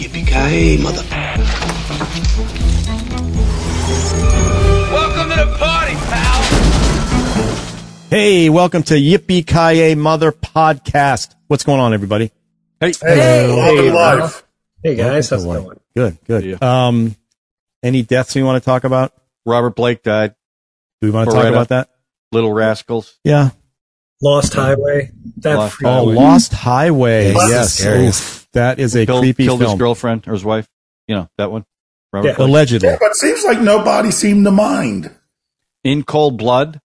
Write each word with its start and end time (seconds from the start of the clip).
Yippee-ki-yay, 0.00 0.78
mother... 0.78 1.02
Welcome 4.90 5.28
to 5.28 5.36
the 5.36 5.56
party, 5.58 5.94
pal. 5.96 6.42
Hey, 8.08 8.48
welcome 8.48 8.82
to 8.84 8.94
Yippee-ki-yay, 8.94 9.96
Mother 9.96 10.32
Podcast. 10.32 11.34
What's 11.48 11.64
going 11.64 11.80
on, 11.80 11.92
everybody? 11.92 12.32
Hey, 12.80 12.94
Hey, 13.02 13.46
welcome 13.48 13.84
hey, 13.84 13.92
live. 13.92 14.42
Hey 14.82 14.94
guys, 14.94 15.28
how's 15.28 15.44
it 15.44 15.46
going? 15.46 15.78
Good, 15.94 16.16
good. 16.24 16.42
Yeah. 16.42 16.56
Um, 16.62 17.14
any 17.82 18.02
deaths 18.02 18.34
we 18.34 18.42
want 18.42 18.62
to 18.62 18.64
talk 18.64 18.84
about? 18.84 19.12
Robert 19.44 19.76
Blake 19.76 20.02
died. 20.02 20.34
Do 21.02 21.08
we 21.08 21.10
want 21.10 21.28
to 21.28 21.36
talk 21.36 21.44
about 21.44 21.68
that? 21.68 21.90
Little 22.32 22.50
Rascals. 22.50 23.18
Yeah. 23.24 23.50
Lost 24.22 24.54
Highway. 24.54 25.10
That 25.38 25.56
Lost 25.56 25.74
freaked 25.76 25.88
Oh. 25.90 26.04
Lost 26.04 26.52
Highway. 26.52 27.32
That's 27.32 27.82
yes. 27.82 28.46
that 28.52 28.78
is 28.78 28.94
a 28.94 29.06
killed 29.06 29.22
creepy 29.22 29.44
killed 29.44 29.60
his 29.62 29.74
girlfriend 29.74 30.26
or 30.28 30.32
his 30.32 30.44
wife. 30.44 30.68
You 31.08 31.16
know 31.16 31.28
that 31.38 31.50
one. 31.50 31.64
Robert 32.12 32.28
Yeah. 32.28 32.34
Blake. 32.36 32.48
Allegedly. 32.48 32.88
Yeah, 32.88 32.96
but 33.00 33.10
it 33.12 33.16
seems 33.16 33.44
like 33.44 33.60
nobody 33.60 34.10
seemed 34.10 34.44
to 34.44 34.50
mind. 34.50 35.10
In 35.84 36.02
Cold 36.02 36.36
Blood, 36.36 36.80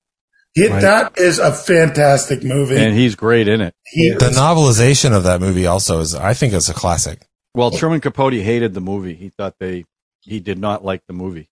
It, 0.55 0.71
Right. 0.71 0.83
That 0.83 1.19
is 1.19 1.39
a 1.39 1.51
fantastic 1.51 2.43
movie. 2.45 2.77
and 2.77 2.95
he's 2.95 3.15
great 3.15 3.49
in 3.49 3.63
it. 3.63 3.75
he 3.87 4.11
The 4.11 4.29
is- 4.29 4.37
novelization 4.37 5.17
of 5.17 5.23
that 5.25 5.41
movie 5.41 5.65
also 5.67 6.01
is, 6.01 6.15
I 6.15 6.35
think, 6.35 6.53
it's 6.53 6.69
a 6.69 6.75
classic. 6.75 7.27
Well, 7.55 7.71
Truman 7.71 8.01
Capote 8.01 8.35
hated 8.35 8.75
the 8.75 8.81
movie. 8.83 9.15
He 9.15 9.31
thought 9.31 9.55
they 9.59 9.87
he 10.21 10.41
did 10.41 10.59
not 10.59 10.85
like 10.85 11.03
the 11.07 11.15
movie. 11.15 11.49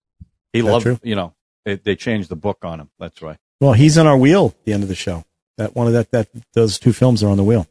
He 0.53 0.61
loved 0.62 0.83
true? 0.84 0.98
you 1.03 1.15
know 1.15 1.33
it, 1.65 1.83
they 1.84 1.97
changed 1.97 2.28
the 2.28 2.37
book 2.37 2.59
on 2.62 2.78
him. 2.81 2.91
That's 2.98 3.23
right. 3.23 3.39
Well, 3.61 3.73
he's 3.73 3.97
on 3.97 4.06
our 4.06 4.17
wheel 4.19 4.55
at 4.59 4.65
the 4.67 4.73
end 4.75 4.83
of 4.83 4.89
the 4.91 4.95
show. 4.95 5.25
That 5.60 5.77
one 5.77 5.87
of 5.88 5.92
that, 5.92 6.10
that, 6.12 6.28
those 6.55 6.78
two 6.78 6.95
films 6.95 7.23
are 7.23 7.28
on 7.28 7.37
the 7.37 7.45
wheel. 7.45 7.66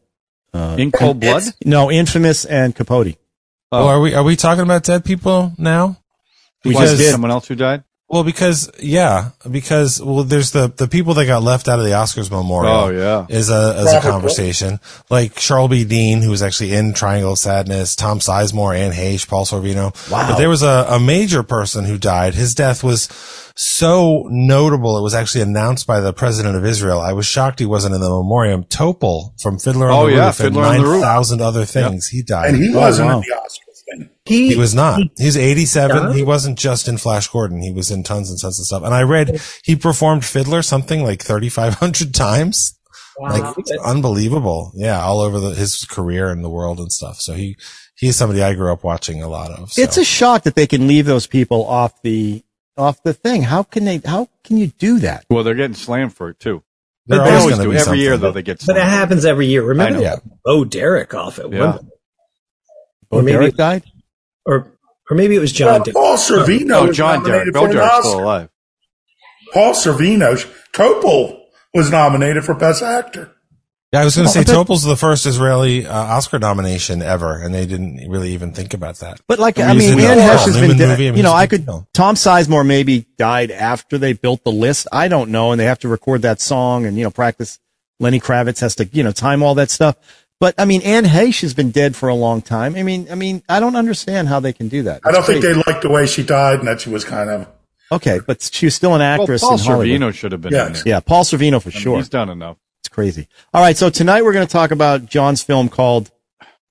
Uh, 0.53 0.75
In 0.77 0.91
Cold 0.91 1.19
Blood. 1.19 1.41
no, 1.65 1.89
Infamous 1.89 2.45
and 2.45 2.75
Capote. 2.75 3.15
Oh. 3.71 3.79
Well, 3.79 3.87
are 3.87 3.99
we 3.99 4.13
are 4.13 4.23
we 4.23 4.35
talking 4.35 4.61
about 4.63 4.83
dead 4.83 5.03
people 5.03 5.53
now? 5.57 5.97
We 6.63 6.75
Was 6.75 6.91
just 6.91 6.97
did. 7.01 7.11
someone 7.11 7.31
else 7.31 7.47
who 7.47 7.55
died? 7.55 7.83
Well, 8.09 8.23
because 8.23 8.71
yeah, 8.79 9.29
because 9.49 10.01
well, 10.01 10.23
there's 10.23 10.49
the 10.51 10.73
the 10.75 10.87
people 10.87 11.13
that 11.13 11.27
got 11.27 11.43
left 11.43 11.67
out 11.67 11.77
of 11.77 11.85
the 11.85 11.91
Oscars 11.91 12.31
memorial. 12.31 12.73
Oh 12.73 12.89
yeah. 12.89 13.27
Is 13.29 13.51
a 13.51 13.75
is 13.79 13.91
a 13.91 13.95
Robert 13.97 14.01
conversation 14.09 14.79
like 15.11 15.35
Charlbi 15.35 15.85
Dean, 15.85 16.21
who 16.23 16.31
was 16.31 16.41
actually 16.41 16.73
in 16.73 16.93
Triangle 16.93 17.33
of 17.33 17.37
Sadness, 17.37 17.95
Tom 17.95 18.17
Sizemore, 18.17 18.75
Anne 18.75 18.93
Heche, 18.93 19.27
Paul 19.27 19.45
Sorvino. 19.45 19.93
Wow. 20.11 20.27
But 20.29 20.37
there 20.39 20.49
was 20.49 20.63
a, 20.63 20.87
a 20.89 20.99
major 20.99 21.43
person 21.43 21.85
who 21.85 21.99
died. 21.99 22.33
His 22.33 22.55
death 22.55 22.83
was 22.83 23.09
so 23.55 24.25
notable. 24.31 24.97
It 24.97 25.03
was 25.03 25.13
actually 25.13 25.41
announced 25.41 25.85
by 25.85 25.99
the 25.99 26.11
president 26.13 26.55
of 26.55 26.65
Israel. 26.65 26.99
I 27.01 27.13
was 27.13 27.27
shocked 27.27 27.59
he 27.59 27.65
wasn't 27.67 27.93
in 27.93 28.01
the 28.01 28.09
memoriam. 28.09 28.63
Topol 28.63 29.39
from 29.39 29.59
Fiddler 29.59 29.91
on 29.91 29.93
Oh, 29.99 30.05
the 30.07 30.13
yeah, 30.15 30.25
Roof 30.27 30.35
Fiddler 30.37 30.63
and 30.63 30.77
on 30.77 30.81
the 30.81 30.83
Roof. 30.87 31.01
9,000 31.01 31.41
other 31.41 31.65
things. 31.65 32.07
He 32.07 32.23
died. 32.23 32.55
and 32.55 32.63
he 32.63 32.73
Oh, 32.73 32.79
wasn't 32.79 33.07
wow. 33.09 33.17
in 33.17 33.21
the 33.21 33.35
Oscars 33.35 33.53
thing. 33.65 33.68
He, 34.29 34.49
He 34.49 34.55
was 34.55 34.73
not. 34.75 35.01
He's 35.17 35.35
87. 35.35 35.97
Yeah. 35.97 36.13
He 36.13 36.23
wasn't 36.23 36.57
just 36.57 36.87
in 36.87 36.97
Flash 36.97 37.27
Gordon. 37.27 37.61
He 37.61 37.71
was 37.71 37.91
in 37.91 38.03
tons 38.03 38.29
and 38.29 38.39
tons 38.39 38.59
of 38.59 38.65
stuff. 38.65 38.83
And 38.83 38.93
I 38.93 39.01
read 39.03 39.41
he 39.63 39.75
performed 39.75 40.23
Fiddler 40.23 40.61
something 40.61 41.03
like 41.03 41.21
3,500 41.23 42.13
times. 42.13 42.77
Wow. 43.17 43.53
Like 43.57 43.79
unbelievable. 43.83 44.71
Yeah. 44.75 45.01
All 45.01 45.19
over 45.19 45.39
the, 45.39 45.49
his 45.55 45.83
career 45.85 46.31
in 46.31 46.41
the 46.41 46.49
world 46.49 46.79
and 46.79 46.91
stuff. 46.91 47.19
So 47.19 47.33
he, 47.33 47.57
he's 47.97 48.15
somebody 48.15 48.41
I 48.41 48.53
grew 48.53 48.71
up 48.71 48.83
watching 48.83 49.21
a 49.21 49.27
lot 49.27 49.51
of. 49.51 49.71
So. 49.73 49.81
It's 49.81 49.97
a 49.97 50.05
shock 50.05 50.43
that 50.43 50.55
they 50.55 50.67
can 50.67 50.87
leave 50.87 51.05
those 51.05 51.27
people 51.27 51.65
off 51.65 52.01
the, 52.01 52.43
off 52.77 53.03
the 53.03 53.13
thing. 53.13 53.41
How 53.41 53.63
can 53.63 53.83
they, 53.83 53.97
how 54.05 54.29
can 54.45 54.57
you 54.57 54.67
do 54.67 54.99
that? 54.99 55.25
Well, 55.29 55.43
they're 55.43 55.55
getting 55.55 55.73
slammed 55.75 56.13
for 56.13 56.29
it 56.29 56.39
too. 56.39 56.63
They're 57.07 57.17
they 57.23 57.29
always 57.35 57.53
always 57.57 57.57
do. 57.57 57.71
be 57.71 57.77
Every 57.77 57.99
year 57.99 58.17
though, 58.17 58.31
they 58.31 58.43
get 58.43 58.63
but 58.65 58.77
it 58.77 58.83
happens 58.83 59.25
every 59.25 59.47
year. 59.47 59.63
Remember, 59.63 59.97
I. 59.97 60.01
Yeah. 60.03 60.15
oh 60.45 60.63
Derek 60.63 61.13
off 61.15 61.39
at 61.39 61.51
Yeah. 61.51 61.59
Wimbledon, 61.59 61.89
Oh, 63.11 63.17
Or 63.17 63.23
maybe- 63.23 63.31
Derek 63.33 63.55
died? 63.55 63.83
Or 64.45 64.71
or 65.09 65.15
maybe 65.17 65.35
it 65.35 65.39
was 65.39 65.51
John. 65.51 65.67
Well, 65.67 65.83
Derek. 65.83 65.95
Paul 65.95 66.17
Sorvino 66.17 66.71
Oh, 66.73 66.87
was 66.87 66.97
John 66.97 67.23
nominated 67.23 67.53
Derek. 67.53 67.53
Bill 67.53 67.61
for 67.63 67.69
an 67.69 67.75
Derek's 67.75 68.07
still 68.07 68.19
alive. 68.19 68.49
Paul 69.53 69.73
Sorvino, 69.73 70.55
Topol 70.73 71.39
was 71.73 71.89
nominated 71.91 72.43
for 72.45 72.53
Best 72.53 72.83
Actor. 72.83 73.31
Yeah, 73.91 74.01
I 74.01 74.05
was 74.05 74.15
going 74.15 74.27
to 74.27 74.31
say 74.31 74.41
I 74.41 74.43
Topol's 74.43 74.83
the 74.83 74.95
first 74.95 75.25
Israeli 75.25 75.87
uh, 75.87 75.91
Oscar 75.91 76.37
nomination 76.37 77.01
ever, 77.01 77.41
and 77.41 77.51
they 77.55 77.65
didn't 77.65 78.07
really 78.07 78.33
even 78.33 78.53
think 78.53 78.75
about 78.75 78.97
that. 78.97 79.19
But 79.27 79.39
like, 79.39 79.57
I 79.57 79.63
I 79.63 79.67
mean, 79.69 79.77
mean, 79.79 79.97
he's 79.97 80.03
in 80.05 80.11
Anne 80.11 80.17
the 80.17 80.23
Heche 80.23 80.45
has 80.45 80.59
been 80.59 80.77
dead. 80.77 80.89
movie. 80.89 81.07
I 81.07 81.11
mean, 81.11 81.17
You 81.17 81.23
know, 81.23 81.29
he's 81.31 81.33
a 81.33 81.37
I 81.37 81.45
big 81.47 81.49
could, 81.61 81.65
film. 81.65 81.87
Tom 81.95 82.13
Sizemore 82.13 82.63
maybe 82.67 83.07
died 83.17 83.49
after 83.49 83.97
they 83.97 84.13
built 84.13 84.43
the 84.43 84.51
list. 84.51 84.85
I 84.91 85.07
don't 85.07 85.31
know. 85.31 85.51
And 85.51 85.59
they 85.59 85.65
have 85.65 85.79
to 85.79 85.87
record 85.87 86.21
that 86.21 86.39
song 86.39 86.85
and, 86.85 86.97
you 86.97 87.03
know, 87.03 87.09
practice. 87.09 87.57
Lenny 87.99 88.19
Kravitz 88.19 88.61
has 88.61 88.75
to, 88.75 88.85
you 88.93 89.01
know, 89.03 89.11
time 89.11 89.41
all 89.41 89.55
that 89.55 89.71
stuff. 89.71 89.95
But 90.39 90.55
I 90.57 90.65
mean, 90.65 90.81
Anne 90.83 91.03
Heche 91.05 91.41
has 91.41 91.53
been 91.53 91.71
dead 91.71 91.95
for 91.95 92.07
a 92.09 92.15
long 92.15 92.41
time. 92.41 92.75
I 92.75 92.83
mean, 92.83 93.07
I 93.11 93.15
mean, 93.15 93.43
I 93.49 93.59
don't 93.59 93.75
understand 93.75 94.27
how 94.29 94.39
they 94.39 94.53
can 94.53 94.69
do 94.69 94.83
that. 94.83 95.01
I 95.03 95.11
don't 95.11 95.19
It's 95.19 95.27
think 95.27 95.41
crazy. 95.43 95.61
they 95.65 95.71
liked 95.71 95.81
the 95.83 95.89
way 95.89 96.05
she 96.05 96.23
died 96.23 96.59
and 96.59 96.67
that 96.67 96.81
she 96.81 96.89
was 96.89 97.03
kind 97.03 97.29
of. 97.29 97.47
Okay, 97.91 98.19
but 98.25 98.41
she 98.41 98.67
was 98.67 98.75
still 98.75 98.93
an 98.93 98.99
Well, 99.01 99.21
actress 99.21 99.41
Paul 99.41 99.53
in 99.53 99.59
Hollywood. 99.59 100.01
Sorvino 100.01 100.13
should 100.13 100.31
have 100.31 100.41
been 100.41 100.53
Yes. 100.53 100.67
in 100.67 100.73
there. 100.73 100.83
Yeah, 100.85 100.99
Paul 101.01 101.23
Sorvino 101.23 101.61
for 101.61 101.69
I 101.69 101.73
mean, 101.73 101.81
sure. 101.81 101.97
He's 101.97 102.07
done 102.09 102.29
enough. 102.29 102.57
It's 102.81 102.87
crazy. 102.89 103.27
All 103.53 103.61
right, 103.61 103.75
so 103.75 103.89
tonight 103.89 104.23
we're 104.23 104.31
going 104.33 104.45
to 104.47 104.51
talk 104.51 104.71
about 104.71 105.05
John's 105.07 105.41
film 105.43 105.67
called 105.67 106.09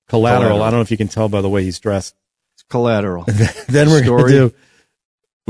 Collateral. 0.07 0.41
Collateral. 0.41 0.63
I 0.63 0.71
don't 0.71 0.79
know 0.79 0.81
if 0.81 0.89
you 0.91 0.97
can 0.97 1.07
tell 1.09 1.29
by 1.29 1.41
the 1.41 1.49
way 1.49 1.63
he's 1.63 1.77
dressed. 1.79 2.15
It's 2.55 2.63
collateral. 2.63 3.25
then 3.67 3.89
we're 3.89 4.03
going 4.03 4.25
to 4.25 4.31
do. 4.49 4.53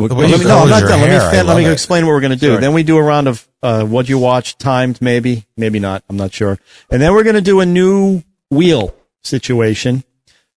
The 0.08 0.16
way 0.16 0.28
Let 0.28 0.40
me, 0.40 0.46
no, 0.46 0.60
I'm 0.60 0.70
not 0.70 0.80
your 0.82 0.90
done. 0.90 1.02
Let 1.02 1.06
me, 1.08 1.12
hair, 1.16 1.32
fin- 1.32 1.48
let 1.48 1.58
me 1.58 1.66
it. 1.66 1.72
explain 1.72 2.06
what 2.06 2.12
we're 2.14 2.22
going 2.22 2.32
to 2.32 2.38
do. 2.40 2.50
Sorry. 2.50 2.62
Then 2.62 2.74
we 2.74 2.84
do 2.84 2.98
a 2.98 3.04
round 3.04 3.28
of 3.28 3.48
uh, 3.62 3.84
what 3.86 4.08
you 4.10 4.18
watched, 4.18 4.60
timed, 4.60 5.02
maybe, 5.02 5.46
maybe 5.58 5.80
not. 5.80 6.04
I'm 6.10 6.18
not 6.18 6.34
sure. 6.34 6.58
And 6.90 7.02
then 7.02 7.14
we're 7.14 7.24
going 7.24 7.36
to 7.36 7.42
do 7.42 7.60
a 7.60 7.66
new 7.66 8.24
wheel 8.50 8.96
situation. 9.24 10.04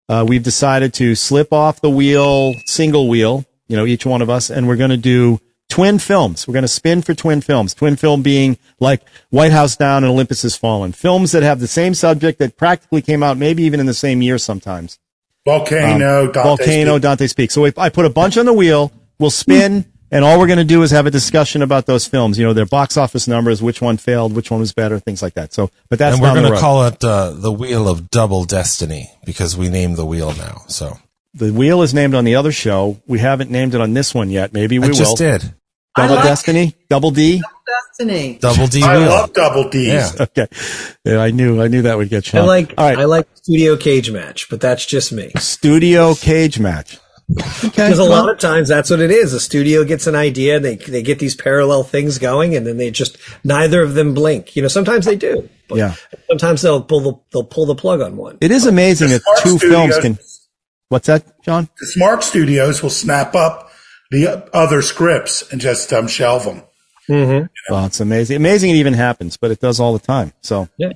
Uh, 0.08 0.24
we've 0.26 0.42
decided 0.42 0.92
to 0.94 1.14
slip 1.14 1.52
off 1.52 1.80
the 1.80 1.90
wheel, 1.90 2.54
single 2.66 3.08
wheel, 3.08 3.44
you 3.68 3.76
know, 3.76 3.86
each 3.86 4.04
one 4.06 4.20
of 4.22 4.28
us, 4.30 4.50
and 4.50 4.68
we're 4.68 4.76
going 4.76 4.90
to 4.90 4.96
do 4.96 5.40
twin 5.70 5.98
films. 5.98 6.46
We're 6.46 6.52
going 6.52 6.62
to 6.62 6.68
spin 6.68 7.00
for 7.00 7.14
twin 7.14 7.40
films. 7.40 7.72
Twin 7.72 7.96
film 7.96 8.20
being 8.22 8.58
like 8.78 9.00
White 9.30 9.52
House 9.52 9.74
Down 9.76 10.04
and 10.04 10.12
Olympus 10.12 10.42
Has 10.42 10.54
Fallen. 10.56 10.92
Films 10.92 11.32
that 11.32 11.42
have 11.42 11.60
the 11.60 11.66
same 11.68 11.94
subject 11.94 12.38
that 12.40 12.56
practically 12.58 13.00
came 13.00 13.22
out 13.22 13.38
maybe 13.38 13.62
even 13.62 13.80
in 13.80 13.86
the 13.86 13.94
same 13.94 14.20
year 14.20 14.36
sometimes. 14.36 14.98
Volcano, 15.46 16.26
Um, 16.26 16.32
Dante 16.32 16.42
Volcano, 16.42 16.92
Speak. 16.96 17.02
Dante's 17.02 17.32
Peak. 17.32 17.50
So 17.50 17.64
if 17.64 17.78
I 17.78 17.88
put 17.88 18.04
a 18.04 18.10
bunch 18.10 18.36
on 18.36 18.46
the 18.46 18.52
wheel, 18.52 18.92
we'll 19.18 19.30
spin, 19.30 19.86
and 20.10 20.24
all 20.24 20.38
we're 20.38 20.46
going 20.46 20.58
to 20.58 20.64
do 20.64 20.82
is 20.82 20.90
have 20.90 21.06
a 21.06 21.10
discussion 21.10 21.62
about 21.62 21.86
those 21.86 22.06
films. 22.06 22.38
You 22.38 22.44
know, 22.46 22.52
their 22.52 22.66
box 22.66 22.96
office 22.96 23.26
numbers, 23.28 23.62
which 23.62 23.80
one 23.80 23.96
failed, 23.96 24.34
which 24.34 24.50
one 24.50 24.60
was 24.60 24.72
better, 24.72 24.98
things 24.98 25.22
like 25.22 25.34
that. 25.34 25.52
So, 25.52 25.70
but 25.88 25.98
that's 25.98 26.14
and 26.16 26.22
we're 26.22 26.34
going 26.34 26.52
to 26.52 26.58
call 26.60 26.84
it 26.86 27.02
uh, 27.04 27.30
the 27.30 27.52
Wheel 27.52 27.88
of 27.88 28.10
Double 28.10 28.44
Destiny 28.44 29.10
because 29.24 29.56
we 29.56 29.68
named 29.68 29.96
the 29.96 30.06
wheel 30.06 30.34
now. 30.34 30.62
So 30.68 30.98
the 31.34 31.50
wheel 31.52 31.82
is 31.82 31.94
named 31.94 32.14
on 32.14 32.24
the 32.24 32.34
other 32.34 32.52
show. 32.52 33.00
We 33.06 33.18
haven't 33.20 33.50
named 33.50 33.74
it 33.74 33.80
on 33.80 33.94
this 33.94 34.14
one 34.14 34.28
yet. 34.30 34.52
Maybe 34.52 34.78
we 34.78 34.86
I 34.86 34.88
will. 34.88 34.94
just 34.96 35.16
did 35.16 35.54
Double 35.96 36.14
like- 36.16 36.24
Destiny, 36.24 36.74
Double 36.90 37.10
D. 37.10 37.38
Double 37.40 37.48
Destiny. 37.88 38.38
Double 38.40 38.66
D 38.66 38.82
I 38.82 38.98
Wheel. 38.98 39.08
love 39.08 39.32
double 39.32 39.68
D's. 39.70 39.86
Yeah. 39.86 40.10
Okay, 40.20 40.46
yeah, 41.04 41.18
I 41.18 41.30
knew, 41.30 41.62
I 41.62 41.68
knew 41.68 41.82
that 41.82 41.96
would 41.96 42.08
get 42.10 42.32
you. 42.32 42.38
I 42.38 42.42
like 42.42 42.74
All 42.76 42.84
right, 42.88 42.98
I 42.98 43.04
like 43.04 43.26
studio 43.34 43.76
cage 43.76 44.10
match, 44.10 44.48
but 44.50 44.60
that's 44.60 44.84
just 44.86 45.12
me. 45.12 45.30
studio 45.38 46.14
cage 46.14 46.58
match. 46.58 46.98
Okay, 47.30 47.68
Because 47.68 47.98
a 47.98 48.02
well, 48.02 48.24
lot 48.24 48.28
of 48.28 48.38
times 48.38 48.68
that's 48.68 48.90
what 48.90 49.00
it 49.00 49.10
is. 49.10 49.32
A 49.32 49.40
studio 49.40 49.84
gets 49.84 50.06
an 50.06 50.14
idea, 50.14 50.60
they 50.60 50.76
they 50.76 51.02
get 51.02 51.18
these 51.18 51.34
parallel 51.34 51.82
things 51.82 52.18
going, 52.18 52.54
and 52.54 52.66
then 52.66 52.76
they 52.76 52.90
just 52.90 53.16
neither 53.44 53.80
of 53.82 53.94
them 53.94 54.12
blink. 54.12 54.54
You 54.54 54.62
know, 54.62 54.68
sometimes 54.68 55.06
they 55.06 55.16
do. 55.16 55.48
But 55.68 55.78
Yeah. 55.78 55.94
Sometimes 56.28 56.62
they'll 56.62 56.82
pull 56.82 57.00
the 57.00 57.14
they'll 57.32 57.44
pull 57.44 57.66
the 57.66 57.74
plug 57.74 58.00
on 58.00 58.16
one. 58.16 58.38
it 58.40 58.50
is 58.50 58.66
amazing 58.66 59.08
that 59.10 59.22
Smart 59.22 59.38
two 59.40 59.58
films 59.58 59.98
can. 59.98 60.18
What's 60.88 61.06
that, 61.06 61.42
John? 61.42 61.68
The 61.80 61.86
smart 61.86 62.22
studios 62.22 62.82
will 62.82 62.90
snap 62.90 63.34
up 63.34 63.70
the 64.10 64.50
other 64.52 64.82
scripts 64.82 65.50
and 65.50 65.58
just 65.58 65.90
um, 65.92 66.06
shelve 66.08 66.44
them. 66.44 66.62
Hmm. 67.06 67.46
Well, 67.70 67.86
it's 67.86 68.00
amazing. 68.00 68.36
Amazing 68.36 68.70
it 68.72 68.76
even 68.76 68.92
happens, 68.92 69.38
but 69.38 69.50
it 69.50 69.58
does 69.60 69.80
all 69.80 69.94
the 69.94 70.06
time. 70.06 70.32
So, 70.42 70.68
Yeah. 70.76 70.92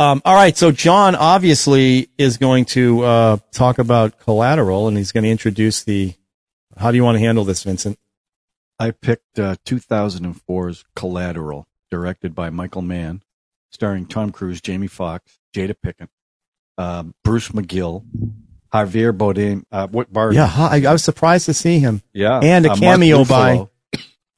Um, 0.00 0.22
all 0.24 0.34
right. 0.34 0.56
So 0.56 0.72
John 0.72 1.14
obviously 1.14 2.08
is 2.16 2.38
going 2.38 2.64
to 2.66 3.02
uh, 3.04 3.36
talk 3.52 3.78
about 3.78 4.18
collateral, 4.18 4.88
and 4.88 4.96
he's 4.96 5.12
going 5.12 5.24
to 5.24 5.30
introduce 5.30 5.84
the. 5.84 6.14
How 6.78 6.90
do 6.90 6.96
you 6.96 7.04
want 7.04 7.16
to 7.16 7.20
handle 7.20 7.44
this, 7.44 7.62
Vincent? 7.64 7.98
I 8.78 8.92
picked 8.92 9.38
uh, 9.38 9.56
2004's 9.66 10.84
Collateral, 10.96 11.66
directed 11.90 12.34
by 12.34 12.48
Michael 12.48 12.80
Mann, 12.80 13.22
starring 13.70 14.06
Tom 14.06 14.32
Cruise, 14.32 14.62
Jamie 14.62 14.86
Foxx, 14.86 15.38
Jada 15.54 15.74
Pinkett, 15.84 16.08
um, 16.78 17.14
Bruce 17.22 17.48
McGill, 17.48 18.04
Javier 18.72 19.14
Bardem, 19.14 19.64
uh, 19.70 19.86
what 19.88 20.10
Bardem, 20.10 20.34
Yeah, 20.36 20.50
I, 20.56 20.82
I 20.88 20.92
was 20.92 21.04
surprised 21.04 21.44
to 21.46 21.52
see 21.54 21.78
him. 21.78 22.02
yeah, 22.14 22.40
And 22.42 22.64
a 22.64 22.70
uh, 22.72 22.76
cameo 22.76 23.24
by- 23.26 23.66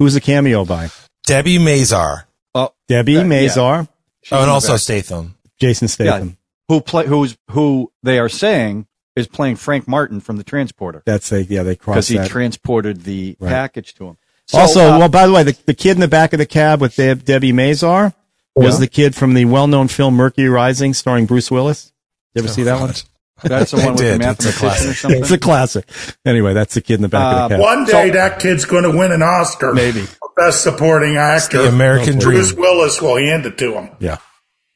Who's 0.01 0.17
a 0.17 0.21
cameo 0.21 0.65
by? 0.65 0.89
Debbie 1.25 1.59
Mazar. 1.59 2.25
Oh, 2.57 2.71
Debbie 2.89 3.13
Yeah, 3.13 3.19
yeah. 3.23 3.25
Mazar, 3.29 3.89
she's 4.23 4.33
Oh, 4.33 4.41
and 4.43 4.51
also 4.51 4.73
back. 4.73 4.81
Statham. 4.81 5.37
Jason 5.63 5.89
Statham. 5.89 6.37
who 6.69 6.81
play 6.81 7.07
who's 7.07 7.37
who 7.51 7.91
they 8.03 8.19
are 8.19 8.29
saying 8.29 8.87
is 9.17 9.27
playing 9.29 9.57
Frank 9.57 9.87
Martin 9.87 10.21
from 10.21 10.37
the 10.39 10.45
Transporter 10.45 11.03
That's 11.07 11.29
they. 11.29 11.43
Yeah, 11.43 11.63
they 11.63 11.77
crossed 11.77 11.97
because 11.97 12.09
he 12.09 12.17
that. 12.19 12.29
transported 12.31 13.03
the 13.05 13.37
Right. 13.41 13.49
package 13.51 13.95
to 13.95 14.07
him. 14.07 14.17
So, 14.47 14.59
also, 14.59 14.81
uh, 14.93 14.99
well, 14.99 15.09
by 15.09 15.27
the 15.27 15.33
way, 15.33 15.43
the, 15.45 15.57
the 15.67 15.75
kid 15.75 15.93
in 15.93 16.01
the 16.01 16.09
back 16.09 16.33
of 16.33 16.39
the 16.39 16.47
cab 16.47 16.81
with 16.81 16.97
Deb, 16.97 17.25
Debbie 17.25 17.53
Mazar, 17.53 18.13
was 18.57 18.79
the 18.81 18.87
kid 18.89 19.15
from 19.15 19.35
the 19.35 19.45
well-known 19.45 19.89
film 19.89 20.15
Mercury 20.15 20.49
Rising, 20.49 20.93
starring 20.95 21.27
Bruce 21.27 21.51
Willis. 21.51 21.93
You 22.35 22.41
ever 22.43 22.49
see 22.49 22.65
that 22.65 22.81
one? 22.81 22.93
That's 23.43 23.71
the 23.71 23.79
one 23.79 23.93
with 23.95 23.99
the 23.99 24.05
did. 24.05 24.21
It's 24.23 24.45
a 24.45 24.49
mathematician 24.49 24.91
or 24.91 24.95
something. 24.95 25.21
It's 25.21 25.31
a 25.31 25.39
classic. 25.39 25.89
Anyway, 26.25 26.55
that's 26.55 26.75
the 26.75 26.81
kid 26.81 26.95
in 26.95 27.03
the 27.03 27.09
back 27.09 27.35
of 27.35 27.49
the 27.51 27.57
cab. 27.57 27.61
One 27.61 27.85
day 27.85 28.11
that 28.11 28.39
kid's 28.39 28.65
going 28.65 28.85
to 28.85 28.97
win 28.97 29.11
an 29.11 29.21
Oscar. 29.23 29.73
Maybe. 29.75 30.05
Best 30.37 30.63
supporting 30.63 31.17
actor. 31.17 31.63
The 31.63 31.69
American 31.69 32.19
dream. 32.19 32.37
Bruce 32.37 32.53
Willis 32.53 33.03
will 33.03 33.17
hand 33.17 33.45
it 33.47 33.59
to 33.59 33.75
him. 33.75 33.91
Yeah. 33.99 34.19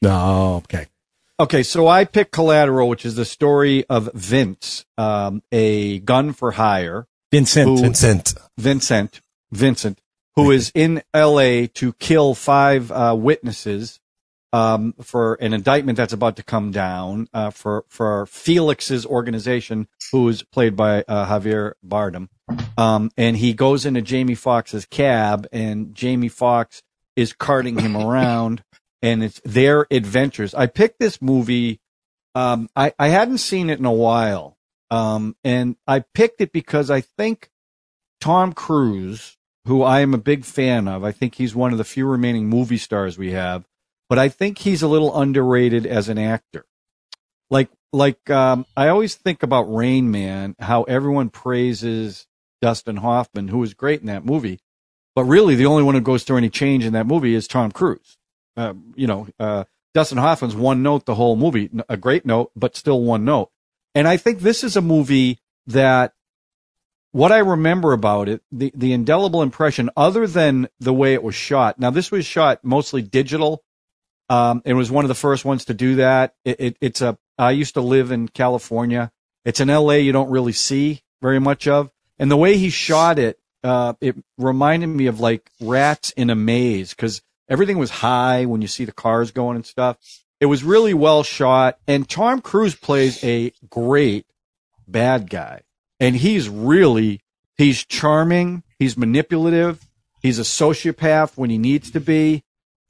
No, 0.01 0.61
okay. 0.63 0.87
Okay, 1.39 1.61
so 1.63 1.87
I 1.87 2.05
picked 2.05 2.31
Collateral, 2.31 2.89
which 2.89 3.05
is 3.05 3.15
the 3.15 3.25
story 3.25 3.85
of 3.89 4.09
Vince, 4.13 4.85
um, 4.97 5.43
a 5.51 5.99
gun 5.99 6.33
for 6.33 6.51
hire, 6.51 7.07
Vincent. 7.31 7.67
Who- 7.67 7.81
Vincent. 7.81 8.33
Vincent, 8.57 9.21
Vincent, 9.51 9.99
who 10.35 10.49
is 10.51 10.71
in 10.73 11.03
L.A. 11.13 11.67
to 11.67 11.93
kill 11.93 12.33
five 12.33 12.91
uh, 12.91 13.15
witnesses 13.17 13.99
um, 14.53 14.93
for 15.01 15.35
an 15.35 15.53
indictment 15.53 15.97
that's 15.97 16.13
about 16.13 16.37
to 16.37 16.43
come 16.43 16.71
down 16.71 17.27
uh, 17.33 17.49
for 17.51 17.85
for 17.87 18.25
Felix's 18.25 19.05
organization, 19.05 19.87
who 20.11 20.27
is 20.29 20.41
played 20.41 20.75
by 20.75 21.03
uh, 21.07 21.27
Javier 21.27 21.73
Bardem. 21.85 22.29
Um, 22.77 23.11
and 23.17 23.37
he 23.37 23.53
goes 23.53 23.85
into 23.85 24.01
Jamie 24.01 24.35
Foxx's 24.35 24.85
cab, 24.85 25.47
and 25.51 25.93
Jamie 25.93 26.29
Foxx 26.29 26.81
is 27.15 27.33
carting 27.33 27.77
him 27.77 27.95
around, 28.07 28.63
and 29.01 29.23
it's 29.23 29.39
their 29.43 29.85
adventures. 29.91 30.53
I 30.53 30.67
picked 30.67 30.99
this 30.99 31.21
movie. 31.21 31.79
Um, 32.35 32.69
I, 32.75 32.93
I 32.97 33.07
hadn't 33.09 33.39
seen 33.39 33.69
it 33.69 33.79
in 33.79 33.85
a 33.85 33.91
while. 33.91 34.57
Um, 34.89 35.35
and 35.43 35.75
I 35.85 35.99
picked 35.99 36.41
it 36.41 36.51
because 36.51 36.89
I 36.89 37.01
think 37.01 37.49
Tom 38.21 38.53
Cruise, 38.53 39.37
who 39.65 39.83
I 39.83 40.01
am 40.01 40.13
a 40.13 40.19
big 40.19 40.45
fan 40.45 40.87
of, 40.87 41.03
I 41.03 41.11
think 41.11 41.35
he's 41.35 41.55
one 41.55 41.71
of 41.71 41.77
the 41.77 41.83
few 41.83 42.07
remaining 42.07 42.47
movie 42.47 42.77
stars 42.77 43.17
we 43.17 43.31
have, 43.31 43.65
but 44.09 44.17
I 44.17 44.29
think 44.29 44.59
he's 44.59 44.81
a 44.81 44.87
little 44.87 45.19
underrated 45.19 45.85
as 45.85 46.09
an 46.09 46.17
actor. 46.17 46.65
Like, 47.49 47.69
like, 47.93 48.29
um, 48.29 48.65
I 48.75 48.87
always 48.89 49.15
think 49.15 49.43
about 49.43 49.73
Rain 49.73 50.09
Man, 50.11 50.55
how 50.59 50.83
everyone 50.83 51.29
praises 51.29 52.27
Dustin 52.61 52.97
Hoffman, 52.97 53.49
who 53.49 53.59
was 53.59 53.73
great 53.73 54.01
in 54.01 54.07
that 54.07 54.25
movie, 54.25 54.59
but 55.15 55.23
really 55.25 55.55
the 55.55 55.65
only 55.65 55.83
one 55.83 55.95
who 55.95 56.01
goes 56.01 56.23
through 56.23 56.37
any 56.37 56.49
change 56.49 56.85
in 56.85 56.93
that 56.93 57.07
movie 57.07 57.35
is 57.35 57.47
Tom 57.47 57.71
Cruise. 57.71 58.16
Uh, 58.57 58.73
you 58.95 59.07
know, 59.07 59.27
uh, 59.39 59.63
Dustin 59.93 60.17
Hoffman's 60.17 60.55
one 60.55 60.83
note 60.83 61.05
the 61.05 61.15
whole 61.15 61.35
movie, 61.35 61.69
a 61.87 61.95
great 61.95 62.25
note, 62.25 62.51
but 62.55 62.75
still 62.75 63.01
one 63.01 63.23
note. 63.23 63.51
And 63.95 64.07
I 64.07 64.17
think 64.17 64.39
this 64.39 64.63
is 64.63 64.75
a 64.75 64.81
movie 64.81 65.39
that 65.67 66.13
what 67.11 67.31
I 67.31 67.39
remember 67.39 67.93
about 67.93 68.29
it, 68.29 68.41
the, 68.51 68.71
the 68.75 68.93
indelible 68.93 69.41
impression, 69.41 69.89
other 69.95 70.27
than 70.27 70.67
the 70.79 70.93
way 70.93 71.13
it 71.13 71.23
was 71.23 71.35
shot. 71.35 71.79
Now, 71.79 71.89
this 71.89 72.11
was 72.11 72.25
shot 72.25 72.63
mostly 72.63 73.01
digital. 73.01 73.63
Um, 74.29 74.61
it 74.65 74.73
was 74.73 74.91
one 74.91 75.05
of 75.05 75.09
the 75.09 75.15
first 75.15 75.45
ones 75.45 75.65
to 75.65 75.73
do 75.73 75.95
that. 75.95 76.35
It, 76.43 76.59
it, 76.59 76.77
it's 76.81 77.01
a, 77.01 77.17
I 77.37 77.51
used 77.51 77.75
to 77.75 77.81
live 77.81 78.11
in 78.11 78.27
California. 78.27 79.11
It's 79.45 79.59
an 79.59 79.69
LA 79.69 79.93
you 79.93 80.11
don't 80.11 80.29
really 80.29 80.51
see 80.51 81.01
very 81.21 81.39
much 81.39 81.67
of. 81.67 81.89
And 82.19 82.29
the 82.29 82.37
way 82.37 82.57
he 82.57 82.69
shot 82.69 83.19
it, 83.19 83.39
uh, 83.63 83.93
it 84.01 84.15
reminded 84.37 84.87
me 84.87 85.07
of 85.07 85.19
like 85.19 85.49
rats 85.59 86.11
in 86.11 86.29
a 86.29 86.35
maze 86.35 86.91
because 86.91 87.21
everything 87.49 87.77
was 87.77 87.89
high 87.89 88.45
when 88.45 88.61
you 88.61 88.67
see 88.67 88.85
the 88.85 88.91
cars 88.91 89.31
going 89.31 89.55
and 89.55 89.65
stuff. 89.65 89.97
It 90.39 90.45
was 90.45 90.63
really 90.63 90.93
well 90.93 91.23
shot, 91.23 91.79
and 91.87 92.07
Tom 92.07 92.41
Cruise 92.41 92.75
plays 92.75 93.23
a 93.23 93.51
great 93.69 94.27
bad 94.87 95.29
guy, 95.29 95.61
and 95.99 96.15
he's 96.15 96.47
really 96.47 97.21
he's 97.57 97.83
charming, 97.83 98.63
he's 98.77 98.95
manipulative, 98.95 99.83
he's 100.21 100.37
a 100.37 100.43
sociopath 100.43 101.35
when 101.35 101.49
he 101.49 101.57
needs 101.57 101.89
to 101.91 101.99
be, 101.99 102.43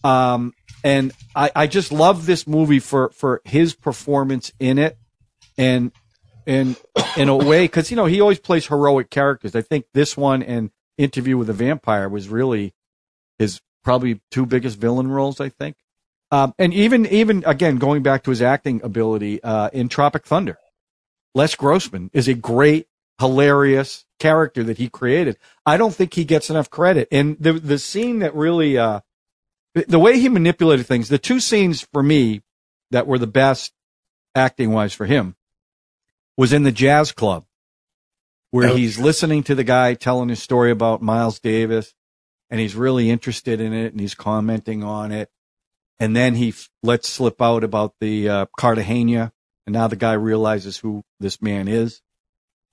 um, 0.04 0.54
and 0.84 1.14
I, 1.36 1.52
I 1.56 1.68
just 1.68 1.92
love 1.92 2.26
this 2.26 2.46
movie 2.46 2.80
for 2.80 3.10
for 3.10 3.42
his 3.46 3.74
performance 3.74 4.52
in 4.60 4.78
it, 4.78 4.98
and 5.58 5.92
and 6.46 6.76
in 7.16 7.30
a 7.30 7.36
way 7.36 7.64
because 7.64 7.92
you 7.92 7.98
know 7.98 8.06
he 8.06 8.22
always 8.22 8.40
plays 8.40 8.68
heroic 8.68 9.10
characters. 9.10 9.56
I 9.56 9.62
think 9.62 9.86
this 9.94 10.18
one 10.18 10.44
and 10.44 10.72
Interview 10.98 11.38
with 11.38 11.48
a 11.50 11.54
Vampire 11.54 12.10
was 12.10 12.28
really 12.28 12.74
his 13.38 13.62
probably 13.88 14.20
two 14.32 14.46
biggest 14.46 14.78
villain 14.78 15.08
roles. 15.08 15.40
I 15.40 15.48
think. 15.48 15.78
Um, 16.30 16.54
and 16.60 16.74
even 16.74 17.06
even 17.06 17.44
again 17.46 17.78
going 17.78 18.04
back 18.04 18.24
to 18.24 18.32
his 18.32 18.42
acting 18.42 18.82
ability 18.84 19.42
uh, 19.42 19.70
in 19.72 19.88
Tropic 19.88 20.26
Thunder, 20.26 20.58
Les 21.34 21.56
Grossman 21.56 22.10
is 22.12 22.28
a 22.28 22.34
great, 22.34 22.88
hilarious 23.18 24.06
character 24.20 24.62
that 24.66 24.78
he 24.78 24.90
created. 24.90 25.38
I 25.66 25.78
don't 25.78 25.96
think 25.96 26.14
he 26.14 26.26
gets 26.26 26.50
enough 26.50 26.70
credit. 26.70 27.08
And 27.14 27.38
the 27.40 27.54
the 27.54 27.80
scene 27.80 28.20
that 28.20 28.36
really 28.36 28.78
uh, 28.78 29.00
the- 29.74 29.86
the 29.88 30.00
way 30.00 30.20
he 30.20 30.28
manipulated 30.28 30.86
things, 30.86 31.08
the 31.08 31.18
two 31.18 31.40
scenes 31.40 31.88
for 31.94 32.04
me 32.04 32.42
that 32.92 33.08
were 33.08 33.18
the 33.18 33.26
best 33.28 33.72
acting 34.36 34.74
wise 34.74 34.94
for 34.94 35.06
him 35.06 35.38
was 36.36 36.52
in 36.52 36.64
the 36.64 36.74
jazz 36.74 37.14
club 37.14 37.46
where 38.52 38.68
he's 38.78 39.00
listening 39.00 39.44
to 39.44 39.56
the 39.56 39.64
guy 39.64 39.94
telling 39.94 40.28
his 40.30 40.44
story 40.44 40.72
about 40.72 41.02
Miles 41.02 41.40
Davis 41.40 41.94
and 42.50 42.60
he's 42.60 42.76
really 42.76 43.10
interested 43.10 43.60
in 43.60 43.74
it 43.74 43.92
and 43.92 44.00
he's 44.00 44.16
commenting 44.16 44.84
on 44.84 45.12
it. 45.12 45.30
And 46.00 46.16
then 46.16 46.36
he 46.36 46.50
f- 46.50 46.70
lets 46.84 47.10
slip 47.10 47.42
out 47.42 47.64
about 47.64 47.96
the 48.00 48.30
uh, 48.30 48.46
Cartagena, 48.58 49.34
and 49.66 49.74
now 49.74 49.88
the 49.88 49.96
guy 49.96 50.14
realizes 50.14 50.78
who 50.78 51.04
this 51.20 51.42
man 51.42 51.68
is. 51.68 52.02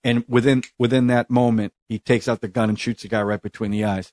And 0.02 0.24
within 0.28 0.62
within 0.78 1.06
that 1.06 1.30
moment, 1.30 1.72
he 1.88 1.98
takes 1.98 2.28
out 2.28 2.42
the 2.42 2.48
gun 2.48 2.68
and 2.68 2.78
shoots 2.78 3.02
the 3.02 3.08
guy 3.08 3.22
right 3.22 3.40
between 3.40 3.70
the 3.70 3.84
eyes. 3.84 4.12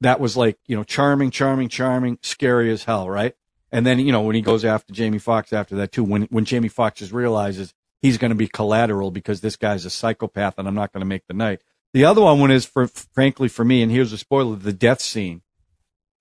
That 0.00 0.20
was 0.20 0.36
like 0.36 0.58
you 0.66 0.76
know, 0.76 0.84
charming, 0.84 1.32
charming, 1.32 1.68
charming, 1.68 2.18
scary 2.22 2.70
as 2.70 2.84
hell, 2.84 3.10
right? 3.10 3.34
And 3.72 3.84
then 3.84 3.98
you 3.98 4.12
know 4.12 4.22
when 4.22 4.36
he 4.36 4.42
goes 4.42 4.64
after 4.64 4.92
Jamie 4.92 5.18
Foxx 5.18 5.52
after 5.52 5.74
that 5.76 5.90
too, 5.90 6.04
when 6.04 6.22
when 6.24 6.44
Jamie 6.44 6.68
Foxx 6.68 7.00
just 7.00 7.12
realizes 7.12 7.74
he's 8.00 8.18
going 8.18 8.30
to 8.30 8.36
be 8.36 8.46
collateral 8.46 9.10
because 9.10 9.40
this 9.40 9.56
guy's 9.56 9.84
a 9.84 9.90
psychopath 9.90 10.58
and 10.58 10.68
I'm 10.68 10.74
not 10.74 10.92
going 10.92 11.00
to 11.00 11.06
make 11.06 11.26
the 11.26 11.34
night. 11.34 11.62
The 11.94 12.04
other 12.04 12.20
one 12.20 12.50
is 12.50 12.66
for 12.66 12.86
frankly 12.88 13.48
for 13.48 13.64
me, 13.64 13.82
and 13.82 13.90
here's 13.90 14.12
a 14.12 14.18
spoiler: 14.18 14.56
the 14.56 14.72
death 14.74 15.00
scene 15.00 15.40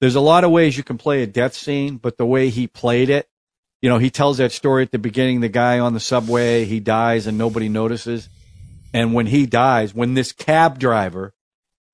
there's 0.04 0.16
a 0.16 0.20
lot 0.20 0.44
of 0.44 0.52
ways 0.52 0.76
you 0.76 0.84
can 0.84 0.98
play 0.98 1.24
a 1.24 1.28
death 1.28 1.54
scene, 1.54 1.96
but 1.96 2.18
the 2.18 2.26
way 2.26 2.50
he 2.50 2.68
played 2.68 3.10
it, 3.10 3.30
you 3.82 3.88
know, 3.88 4.00
he 4.00 4.10
tells 4.10 4.38
that 4.38 4.52
story 4.52 4.84
at 4.84 4.92
the 4.92 5.00
beginning, 5.00 5.40
the 5.40 5.48
guy 5.48 5.80
on 5.80 5.94
the 5.94 6.00
subway, 6.02 6.66
he 6.66 6.82
dies 6.82 7.26
and 7.26 7.38
nobody 7.38 7.70
notices. 7.70 8.28
And 8.94 9.14
when 9.14 9.28
he 9.28 9.46
dies, 9.46 9.94
when 9.94 10.14
this 10.14 10.34
cab 10.34 10.78
driver, 10.78 11.34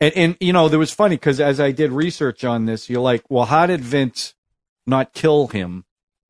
and, 0.02 0.14
and 0.16 0.38
you 0.40 0.54
know, 0.54 0.70
there 0.70 0.80
was 0.80 0.92
funny 0.92 1.18
because 1.18 1.40
as 1.40 1.60
I 1.60 1.72
did 1.72 1.92
research 1.92 2.44
on 2.44 2.66
this, 2.66 2.90
you're 2.90 3.00
like, 3.00 3.30
well, 3.30 3.46
how 3.46 3.68
did 3.68 3.82
Vince 3.82 4.34
not 4.88 5.14
kill 5.14 5.46
him 5.46 5.86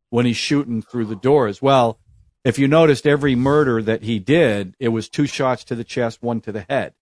when 0.09 0.25
he's 0.25 0.35
shooting 0.35 0.81
through 0.81 1.05
the 1.05 1.15
doors? 1.15 1.61
Well, 1.61 1.97
if 2.43 2.59
you 2.59 2.67
noticed 2.67 3.07
every 3.07 3.35
murder 3.35 3.81
that 3.81 4.03
he 4.03 4.19
did, 4.19 4.75
it 4.81 4.89
was 4.89 5.07
two 5.07 5.27
shots 5.27 5.63
to 5.63 5.75
the 5.75 5.85
chest, 5.85 6.21
one 6.21 6.41
to 6.41 6.51
the 6.51 6.65
head. 6.67 6.93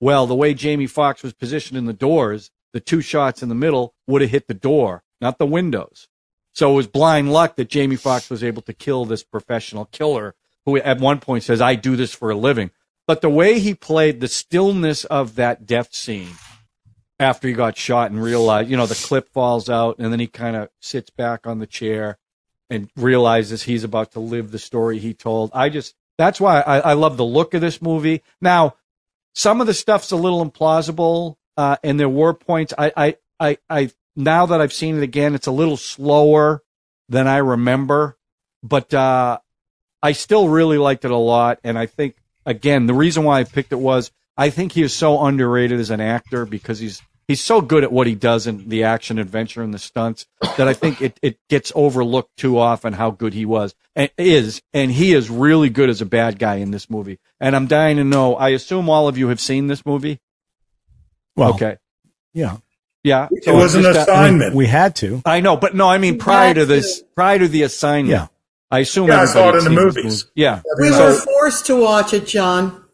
Well, 0.00 0.26
the 0.26 0.34
way 0.34 0.54
Jamie 0.54 0.86
Foxx 0.86 1.22
was 1.22 1.32
positioned 1.32 1.76
in 1.76 1.86
the 1.86 1.92
doors, 1.92 2.50
the 2.72 2.80
two 2.80 3.00
shots 3.00 3.42
in 3.42 3.48
the 3.48 3.54
middle 3.54 3.94
would 4.06 4.22
have 4.22 4.30
hit 4.30 4.46
the 4.46 4.54
door, 4.54 5.02
not 5.20 5.38
the 5.38 5.46
windows. 5.46 6.08
So 6.52 6.72
it 6.72 6.76
was 6.76 6.86
blind 6.86 7.32
luck 7.32 7.56
that 7.56 7.68
Jamie 7.68 7.96
Foxx 7.96 8.30
was 8.30 8.42
able 8.44 8.62
to 8.62 8.72
kill 8.72 9.04
this 9.04 9.22
professional 9.22 9.86
killer 9.86 10.34
who 10.64 10.76
at 10.76 11.00
one 11.00 11.20
point 11.20 11.44
says, 11.44 11.60
I 11.60 11.74
do 11.76 11.96
this 11.96 12.12
for 12.12 12.30
a 12.30 12.36
living. 12.36 12.70
But 13.06 13.22
the 13.22 13.30
way 13.30 13.58
he 13.58 13.74
played 13.74 14.20
the 14.20 14.28
stillness 14.28 15.04
of 15.04 15.36
that 15.36 15.66
death 15.66 15.94
scene 15.94 16.32
after 17.18 17.48
he 17.48 17.54
got 17.54 17.76
shot 17.76 18.10
and 18.10 18.22
realized, 18.22 18.68
you 18.68 18.76
know, 18.76 18.86
the 18.86 18.94
clip 18.94 19.30
falls 19.30 19.70
out 19.70 19.98
and 19.98 20.12
then 20.12 20.20
he 20.20 20.26
kind 20.26 20.56
of 20.56 20.68
sits 20.80 21.10
back 21.10 21.46
on 21.46 21.58
the 21.58 21.66
chair 21.66 22.18
and 22.68 22.90
realizes 22.96 23.62
he's 23.62 23.84
about 23.84 24.12
to 24.12 24.20
live 24.20 24.50
the 24.50 24.58
story 24.58 24.98
he 24.98 25.14
told. 25.14 25.50
I 25.54 25.70
just, 25.70 25.94
that's 26.18 26.40
why 26.40 26.60
I, 26.60 26.80
I 26.80 26.92
love 26.92 27.16
the 27.16 27.24
look 27.24 27.54
of 27.54 27.60
this 27.60 27.80
movie. 27.80 28.22
Now, 28.42 28.74
some 29.38 29.60
of 29.60 29.68
the 29.68 29.74
stuff's 29.74 30.10
a 30.10 30.16
little 30.16 30.44
implausible, 30.44 31.36
uh, 31.56 31.76
and 31.84 31.98
there 31.98 32.08
were 32.08 32.34
points 32.34 32.74
I, 32.76 32.92
I, 32.96 33.16
I, 33.38 33.58
I, 33.70 33.90
now 34.16 34.46
that 34.46 34.60
I've 34.60 34.72
seen 34.72 34.96
it 34.96 35.04
again, 35.04 35.36
it's 35.36 35.46
a 35.46 35.52
little 35.52 35.76
slower 35.76 36.64
than 37.08 37.28
I 37.28 37.36
remember, 37.36 38.18
but, 38.64 38.92
uh, 38.92 39.38
I 40.02 40.10
still 40.10 40.48
really 40.48 40.76
liked 40.76 41.04
it 41.04 41.12
a 41.12 41.16
lot. 41.16 41.60
And 41.62 41.78
I 41.78 41.86
think, 41.86 42.16
again, 42.44 42.86
the 42.86 42.94
reason 42.94 43.22
why 43.22 43.38
I 43.38 43.44
picked 43.44 43.70
it 43.70 43.78
was 43.78 44.10
I 44.36 44.50
think 44.50 44.72
he 44.72 44.82
is 44.82 44.92
so 44.92 45.24
underrated 45.24 45.78
as 45.78 45.90
an 45.90 46.00
actor 46.00 46.44
because 46.44 46.80
he's, 46.80 47.00
he's 47.28 47.42
so 47.42 47.60
good 47.60 47.84
at 47.84 47.92
what 47.92 48.06
he 48.06 48.14
does 48.14 48.46
in 48.46 48.68
the 48.68 48.82
action 48.82 49.18
adventure 49.18 49.62
and 49.62 49.72
the 49.72 49.78
stunts 49.78 50.26
that 50.56 50.66
I 50.66 50.72
think 50.72 51.00
it, 51.00 51.20
it 51.22 51.38
gets 51.48 51.70
overlooked 51.74 52.36
too 52.36 52.58
often 52.58 52.94
how 52.94 53.10
good 53.12 53.34
he 53.34 53.44
was 53.44 53.74
and 53.94 54.10
is. 54.16 54.62
And 54.72 54.90
he 54.90 55.12
is 55.12 55.30
really 55.30 55.68
good 55.68 55.90
as 55.90 56.00
a 56.00 56.06
bad 56.06 56.38
guy 56.38 56.56
in 56.56 56.72
this 56.72 56.90
movie. 56.90 57.20
And 57.38 57.54
I'm 57.54 57.66
dying 57.66 57.98
to 57.98 58.04
know, 58.04 58.34
I 58.34 58.48
assume 58.48 58.88
all 58.88 59.06
of 59.06 59.18
you 59.18 59.28
have 59.28 59.40
seen 59.40 59.68
this 59.68 59.86
movie. 59.86 60.20
Well, 61.36 61.54
okay. 61.54 61.76
yeah. 62.32 62.56
Yeah. 63.04 63.28
It 63.30 63.52
was 63.52 63.76
an 63.76 63.82
just, 63.82 64.08
assignment. 64.08 64.56
We 64.56 64.66
had 64.66 64.96
to. 64.96 65.22
I 65.24 65.40
know, 65.40 65.56
but 65.56 65.74
no, 65.74 65.88
I 65.88 65.98
mean 65.98 66.18
prior 66.18 66.54
to 66.54 66.60
had 66.60 66.68
this, 66.68 67.04
prior 67.14 67.38
to 67.38 67.46
the 67.46 67.62
assignment. 67.62 68.10
Yeah. 68.10 68.26
I 68.70 68.80
assume 68.80 69.08
Yeah, 69.08 69.22
I 69.22 69.24
saw 69.26 69.48
everybody 69.48 69.56
it 69.56 69.68
in 69.68 69.74
the 69.74 69.80
seen 69.80 69.86
movies. 69.86 70.24
movie. 70.24 70.32
Yeah. 70.34 70.62
We 70.80 70.90
So- 70.90 71.04
were 71.04 71.14
forced 71.14 71.66
to 71.66 71.80
watch 71.80 72.12
it, 72.12 72.26
John. 72.26 72.84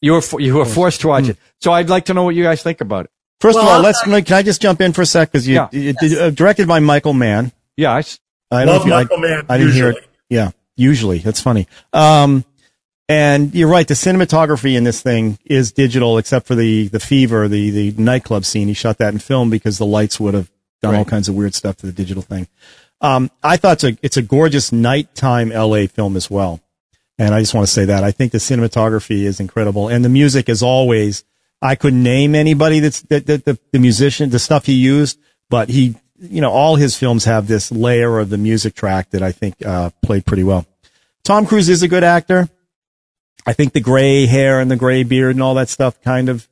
You 0.00 0.12
were 0.12 0.40
you 0.40 0.54
were 0.54 0.64
forced 0.64 1.00
to 1.00 1.08
watch 1.08 1.24
hmm. 1.24 1.30
it. 1.30 1.38
So 1.60 1.72
I'd 1.72 1.88
like 1.88 2.04
to 2.04 2.14
know 2.14 2.22
what 2.22 2.36
you 2.36 2.44
guys 2.44 2.62
think 2.62 2.80
about 2.80 3.06
it. 3.06 3.10
First 3.40 3.54
Well, 3.56 3.68
of 3.68 3.72
all, 3.74 3.80
let's 3.80 4.02
tell 4.02 4.20
can 4.22 4.36
I 4.36 4.42
just 4.42 4.60
jump 4.60 4.80
in 4.80 4.92
for 4.92 5.02
a 5.02 5.06
sec 5.06 5.30
because 5.30 5.46
you, 5.46 5.54
Yeah. 5.54 5.68
you- 5.72 5.94
uh, 6.18 6.30
directed 6.30 6.66
by 6.66 6.80
Michael 6.80 7.12
Mann. 7.14 7.52
Yeah, 7.76 7.92
I, 7.92 7.98
s- 8.00 8.18
I 8.50 8.64
don't 8.64 8.74
Love 8.74 8.86
know 8.86 8.98
if 8.98 9.04
Michael 9.08 9.16
you, 9.18 9.28
Mann, 9.28 9.46
I, 9.48 9.54
I 9.54 9.58
didn't 9.58 9.72
hear 9.74 9.90
it. 9.90 9.94
usually. 9.96 10.08
Yeah, 10.30 10.50
usually 10.76 11.18
that's 11.18 11.40
funny. 11.40 11.68
Um, 11.92 12.44
and 13.08 13.54
you're 13.54 13.68
right. 13.68 13.86
The 13.86 13.94
cinematography 13.94 14.76
in 14.76 14.84
this 14.84 15.00
thing 15.00 15.38
is 15.44 15.72
digital, 15.72 16.18
except 16.18 16.46
for 16.46 16.54
the 16.54 16.88
the 16.88 17.00
fever, 17.00 17.48
the 17.48 17.70
the 17.70 18.02
nightclub 18.02 18.44
scene. 18.44 18.68
He 18.68 18.74
shot 18.74 18.98
that 18.98 19.12
in 19.14 19.18
film 19.20 19.48
because 19.50 19.78
the 19.78 19.86
lights 19.86 20.18
would 20.20 20.34
have 20.34 20.50
done 20.82 20.94
all 20.94 21.04
kinds 21.04 21.28
of 21.28 21.34
weird 21.34 21.54
stuff 21.54 21.76
to 21.76 21.86
the 21.86 21.92
digital 21.92 22.22
thing. 22.22 22.48
Um, 23.00 23.30
I 23.42 23.56
thought 23.56 23.82
it's 23.82 23.84
a 23.84 23.96
it's 24.02 24.16
a 24.18 24.22
gorgeous 24.22 24.72
nighttime 24.72 25.50
LA 25.50 25.86
film 25.86 26.16
as 26.16 26.28
well, 26.30 26.60
and 27.18 27.34
I 27.34 27.40
just 27.40 27.54
want 27.54 27.66
to 27.66 27.72
say 27.72 27.86
that 27.86 28.04
I 28.04 28.10
think 28.10 28.32
the 28.32 28.38
cinematography 28.38 29.22
is 29.22 29.40
incredible, 29.40 29.88
and 29.88 30.04
the 30.04 30.08
music 30.10 30.48
is 30.48 30.62
always. 30.62 31.24
I 31.60 31.74
couldn't 31.74 32.02
name 32.02 32.34
anybody 32.34 32.80
that's 32.80 33.02
that, 33.02 33.26
that 33.26 33.44
the, 33.44 33.58
the 33.72 33.78
musician, 33.78 34.30
the 34.30 34.38
stuff 34.38 34.66
he 34.66 34.74
used, 34.74 35.18
but 35.50 35.68
he, 35.68 35.96
you 36.20 36.40
know, 36.40 36.50
all 36.50 36.76
his 36.76 36.96
films 36.96 37.24
have 37.24 37.46
this 37.48 37.72
layer 37.72 38.18
of 38.18 38.30
the 38.30 38.38
music 38.38 38.74
track 38.74 39.10
that 39.10 39.22
I 39.22 39.32
think 39.32 39.54
uh, 39.64 39.90
played 40.02 40.24
pretty 40.24 40.44
well. 40.44 40.66
Tom 41.24 41.46
Cruise 41.46 41.68
is 41.68 41.82
a 41.82 41.88
good 41.88 42.04
actor. 42.04 42.48
I 43.46 43.52
think 43.54 43.72
the 43.72 43.80
gray 43.80 44.26
hair 44.26 44.60
and 44.60 44.70
the 44.70 44.76
gray 44.76 45.02
beard 45.04 45.34
and 45.36 45.42
all 45.42 45.54
that 45.54 45.68
stuff 45.68 46.00
kind 46.02 46.28
of 46.28 46.48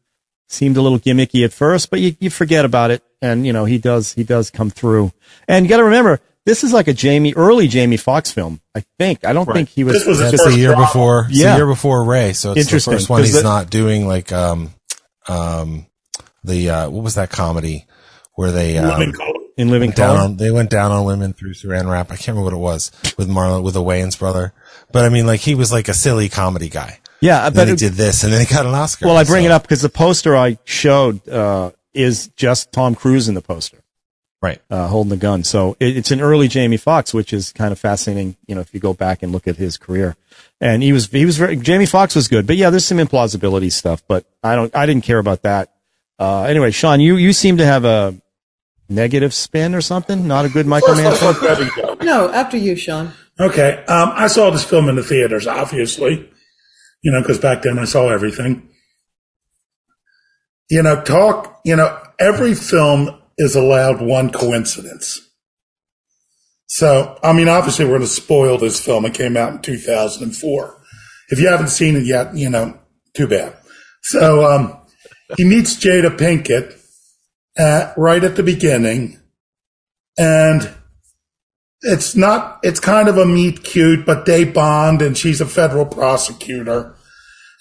seemed 0.49 0.77
a 0.77 0.83
little 0.83 0.99
gimmicky 0.99 1.45
at 1.45 1.53
first, 1.53 1.91
but 1.91 2.01
you, 2.01 2.17
you 2.21 2.31
forget 2.31 2.65
about 2.65 2.91
it. 2.91 3.03
And, 3.23 3.47
you 3.47 3.53
know, 3.53 3.65
he 3.65 3.79
does, 3.79 4.13
he 4.15 4.25
does 4.25 4.51
come 4.51 4.71
through. 4.71 5.13
And 5.49 5.65
you 5.65 5.69
got 5.69 5.79
to 5.79 5.85
remember, 5.85 6.21
this 6.45 6.63
is 6.63 6.73
like 6.73 6.87
a 6.89 6.93
Jamie, 6.93 7.35
early 7.35 7.67
Jamie 7.69 7.97
Foxx 7.97 8.31
film, 8.31 8.61
I 8.75 8.85
think. 8.99 9.25
I 9.25 9.33
don't 9.33 9.51
think 9.51 9.69
he 9.69 9.83
was. 9.85 9.95
This 9.95 10.07
was 10.07 10.19
his 10.21 10.35
It's 10.35 10.43
first 10.45 10.57
a 10.57 10.59
year 10.59 10.71
drama. 10.71 10.87
before. 10.87 11.27
It's 11.29 11.39
Yeah. 11.41 11.55
a 11.55 11.57
year 11.57 11.67
before 11.67 12.05
Ray. 12.05 12.33
So 12.35 12.51
it's 12.53 12.57
the 12.57 12.61
Interesting, 12.61 12.93
first 12.95 13.09
one 13.11 13.21
'cause 13.21 13.29
he's 13.29 13.37
the- 13.37 13.43
not 13.43 13.69
doing 13.71 14.07
like 14.07 14.31
um 14.33 14.71
um 15.29 15.87
the 16.45 16.71
uh 16.71 16.91
what 16.91 17.03
was 17.05 17.15
that 17.15 17.31
comedy 17.31 17.87
where 18.35 18.53
they 18.53 18.79
um, 18.79 18.99
Living 18.99 19.15
in 19.57 19.71
Living 19.71 19.91
down 19.91 20.17
on 20.17 20.37
they 20.37 20.51
went 20.51 20.71
down 20.71 20.93
on 20.93 21.05
women 21.05 21.33
through 21.33 21.55
Saran 21.55 21.91
wrap. 21.91 22.11
I 22.13 22.17
can't 22.17 22.29
remember 22.37 22.45
what 22.45 22.53
it 22.53 22.57
was 22.59 22.91
with 23.17 23.29
Marlon 23.29 23.63
with 23.63 23.75
the 23.75 23.83
Wayans 23.83 24.19
brother. 24.19 24.53
But 24.93 25.05
I 25.05 25.09
mean 25.09 25.27
like 25.27 25.41
he 25.41 25.55
was 25.55 25.73
like 25.73 25.89
a 25.89 25.95
silly 25.95 26.29
comedy 26.29 26.69
guy. 26.69 27.01
Yeah, 27.23 27.47
And 27.47 27.55
but 27.55 27.61
then 27.61 27.67
he 27.69 27.73
it- 27.73 27.79
did 27.79 27.93
this 27.95 28.23
and 28.25 28.33
then 28.33 28.41
he 28.47 28.47
got 28.47 28.67
an 28.67 28.75
Oscar. 28.75 29.07
Well, 29.07 29.17
I 29.17 29.25
bring 29.25 29.45
So- 29.45 29.47
it 29.47 29.53
up 29.53 29.63
because 29.63 29.81
the 29.83 29.89
poster 29.89 30.37
I 30.37 30.59
showed 30.65 31.27
uh, 31.29 31.71
is 31.95 32.29
just 32.37 32.71
Tom 32.73 32.95
Cruise 32.95 33.27
in 33.29 33.35
the 33.35 33.41
poster, 33.41 33.79
Right. 34.43 34.61
uh, 34.71 34.87
holding 34.89 35.11
the 35.11 35.17
gun. 35.17 35.43
So 35.45 35.77
it, 35.81 35.97
it's 35.97 36.11
an 36.11 36.21
early 36.21 36.47
Jamie 36.47 36.77
Foxx, 36.77 37.13
which 37.15 37.33
is 37.33 37.53
kind 37.53 37.73
of 37.73 37.79
fascinating. 37.79 38.37
You 38.47 38.55
know, 38.55 38.61
if 38.61 38.73
you 38.75 38.81
go 38.81 38.93
back 38.95 39.23
and 39.23 39.33
look 39.33 39.49
at 39.49 39.57
his 39.57 39.77
career, 39.77 40.15
and 40.61 40.83
he 40.83 40.93
was 40.93 41.07
he 41.11 41.25
was 41.25 41.37
very 41.37 41.57
Jamie 41.57 41.87
Foxx 41.87 42.15
was 42.15 42.29
good, 42.29 42.47
but 42.47 42.57
yeah, 42.57 42.71
there's 42.71 42.85
some 42.85 42.99
implausibility 42.99 43.73
stuff, 43.73 44.03
but 44.07 44.25
I 44.43 44.55
don't 44.55 44.75
I 44.77 44.87
didn't 44.87 45.05
care 45.05 45.19
about 45.19 45.43
that. 45.43 45.73
Uh, 46.19 46.43
anyway, 46.45 46.71
Sean, 46.71 47.01
you 47.01 47.17
you 47.17 47.33
seem 47.33 47.57
to 47.57 47.65
have 47.67 47.85
a 47.85 48.15
negative 48.89 49.35
spin 49.35 49.75
or 49.75 49.81
something. 49.81 50.27
Not 50.29 50.45
a 50.45 50.49
good 50.49 50.67
Michael 50.67 50.95
First, 50.95 51.03
Mann 51.03 51.11
let's 51.13 51.39
film. 51.41 51.59
let 51.59 51.59
Debbie 51.59 51.71
go. 51.99 52.05
No, 52.05 52.31
after 52.31 52.57
you, 52.57 52.77
Sean. 52.77 53.13
Okay. 53.41 53.85
Um, 53.89 54.13
I 54.15 54.29
saw 54.29 54.51
this 54.51 54.65
film 54.65 54.89
in 54.89 54.97
the 54.97 55.03
theaters, 55.03 55.47
obviously, 55.47 56.31
you 57.03 57.11
know, 57.13 57.21
because 57.21 57.39
back 57.39 57.63
then 57.63 57.79
I 57.79 57.85
saw 57.85 58.09
everything. 58.11 58.69
You 60.71 60.83
know, 60.83 61.01
talk, 61.03 61.61
you 61.65 61.77
know, 61.77 61.99
every 62.19 62.55
film 62.55 63.21
is 63.39 63.55
allowed 63.57 64.01
one 64.01 64.31
coincidence. 64.31 65.21
So, 66.69 67.19
I 67.23 67.33
mean, 67.33 67.49
obviously 67.49 67.85
we're 67.85 67.93
going 67.93 68.01
to 68.03 68.07
spoil 68.09 68.59
this 68.59 68.81
film. 68.81 69.05
It 69.05 69.15
came 69.15 69.37
out 69.37 69.53
in 69.53 69.63
2004. 69.63 70.83
If 71.29 71.39
you 71.39 71.49
haven't 71.49 71.69
seen 71.69 71.97
it 71.97 72.05
yet, 72.05 72.35
you 72.35 72.51
know, 72.51 72.79
too 73.15 73.29
bad. 73.29 73.57
So, 74.03 74.45
um, 74.45 74.79
he 75.37 75.45
meets 75.45 75.77
Jada 75.77 76.17
Pinkett 76.17 76.81
uh, 77.59 77.93
right 77.97 78.23
at 78.23 78.37
the 78.37 78.43
beginning 78.43 79.21
and 80.19 80.71
it's 81.83 82.17
not 82.17 82.59
it's 82.63 82.81
kind 82.81 83.09
of 83.09 83.19
a 83.19 83.27
meet 83.27 83.63
cute 83.65 84.07
but 84.07 84.27
they 84.27 84.45
bond 84.45 85.03
and 85.03 85.17
she's 85.17 85.41
a 85.41 85.47
federal 85.47 85.87
prosecutor 85.87 86.95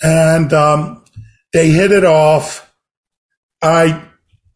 and 0.01 0.53
um, 0.53 1.03
they 1.53 1.69
hit 1.69 1.91
it 1.91 2.05
off 2.05 2.73
i 3.61 4.03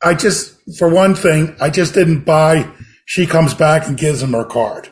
i 0.01 0.13
just 0.13 0.55
for 0.77 0.89
one 0.89 1.15
thing 1.15 1.55
i 1.61 1.69
just 1.69 1.93
didn't 1.93 2.21
buy 2.25 2.69
she 3.05 3.25
comes 3.25 3.53
back 3.53 3.87
and 3.87 3.97
gives 3.97 4.21
him 4.21 4.33
her 4.33 4.45
card 4.45 4.89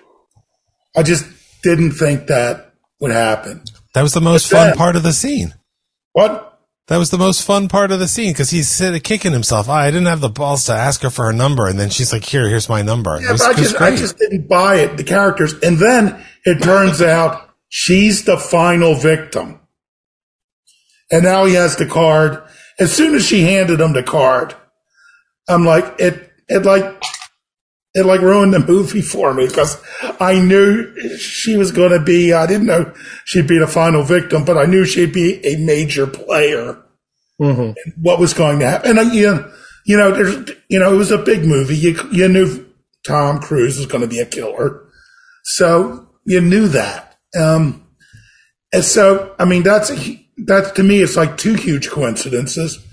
i 0.96 1.04
just 1.04 1.26
didn't 1.64 1.92
think 1.92 2.28
that 2.28 2.74
would 3.00 3.12
happen 3.12 3.64
That 3.94 4.02
was 4.04 4.14
the 4.14 4.22
most 4.22 4.50
But 4.52 4.70
fun 4.70 4.78
part 4.78 4.96
of 4.96 5.04
the 5.04 5.14
scene. 5.14 5.54
what 6.14 6.60
That 6.88 6.98
was 6.98 7.10
the 7.12 7.18
most 7.18 7.44
fun 7.44 7.68
part 7.68 7.92
of 7.92 8.00
the 8.00 8.08
scene 8.08 8.32
because 8.32 8.50
he's 8.50 8.70
sitting 8.70 9.02
kicking 9.02 9.34
himself. 9.34 9.68
I 9.70 9.92
didn't 9.92 10.08
have 10.08 10.22
the 10.22 10.30
balls 10.30 10.66
to 10.66 10.74
ask 10.74 11.02
her 11.02 11.10
for 11.10 11.26
her 11.26 11.34
number, 11.34 11.68
and 11.68 11.78
then 11.80 11.90
she's 11.90 12.14
like, 12.14 12.24
"Here, 12.24 12.48
here's 12.48 12.70
my 12.70 12.82
number." 12.82 13.20
Yeah, 13.22 13.34
was- 13.34 13.42
but 13.42 13.56
I 13.56 13.60
just, 13.60 13.82
I 13.82 13.96
just 13.96 14.18
didn't 14.18 14.48
buy 14.48 14.76
it, 14.78 14.96
the 14.98 15.04
characters. 15.04 15.54
And 15.62 15.78
then 15.80 16.24
it 16.46 16.62
turns 16.64 17.02
out 17.02 17.50
she's 17.68 18.24
the 18.24 18.38
final 18.38 18.96
victim. 18.96 19.60
And 21.12 21.24
now 21.24 21.46
he 21.46 21.56
has 21.56 21.76
the 21.76 21.86
card. 21.86 22.42
As 22.80 22.94
soon 22.94 23.16
as 23.16 23.26
she 23.26 23.42
handed 23.44 23.82
him 23.82 23.94
the 23.94 24.04
card, 24.04 24.56
I'm 25.48 25.66
like, 25.66 25.96
it, 26.00 26.32
it 26.48 26.66
like, 26.66 27.04
it 27.94 28.06
like 28.06 28.22
ruined 28.22 28.54
the 28.54 28.60
movie 28.60 29.02
for 29.02 29.34
me 29.34 29.48
because 29.48 29.82
I 30.20 30.40
knew 30.40 31.18
she 31.18 31.56
was 31.56 31.72
going 31.72 31.92
to 31.92 32.00
be, 32.00 32.32
I 32.32 32.46
didn't 32.46 32.68
know 32.68 32.94
she'd 33.26 33.48
be 33.48 33.58
the 33.58 33.68
final 33.68 34.04
victim, 34.04 34.46
but 34.46 34.58
I 34.58 34.66
knew 34.66 34.86
she'd 34.86 35.14
be 35.14 35.44
a 35.46 35.58
major 35.58 36.06
player 36.06 36.84
what 38.02 38.20
was 38.20 38.34
going 38.34 38.60
to 38.60 38.68
happen. 38.68 38.98
And 38.98 39.14
you 39.14 39.34
know, 39.34 39.52
you 39.86 39.98
know, 39.98 40.12
there's, 40.12 40.52
you 40.70 40.80
know, 40.80 40.94
it 40.94 40.98
was 40.98 41.12
a 41.12 41.18
big 41.18 41.46
movie. 41.46 41.76
You, 41.76 41.98
you 42.12 42.28
knew 42.28 42.66
Tom 43.06 43.40
Cruise 43.40 43.78
was 43.78 43.88
going 43.88 44.02
to 44.02 44.08
be 44.08 44.20
a 44.20 44.26
killer. 44.26 44.90
So 45.44 46.10
you 46.26 46.42
knew 46.42 46.68
that. 46.68 47.18
Um, 47.40 47.88
and 48.74 48.84
so, 48.84 49.34
I 49.40 49.46
mean, 49.46 49.64
that's, 49.64 49.92
that's 50.38 50.72
to 50.72 50.84
me, 50.84 51.02
it's 51.02 51.16
like 51.16 51.38
two 51.38 51.54
huge 51.54 51.90
coincidences. 51.90 52.86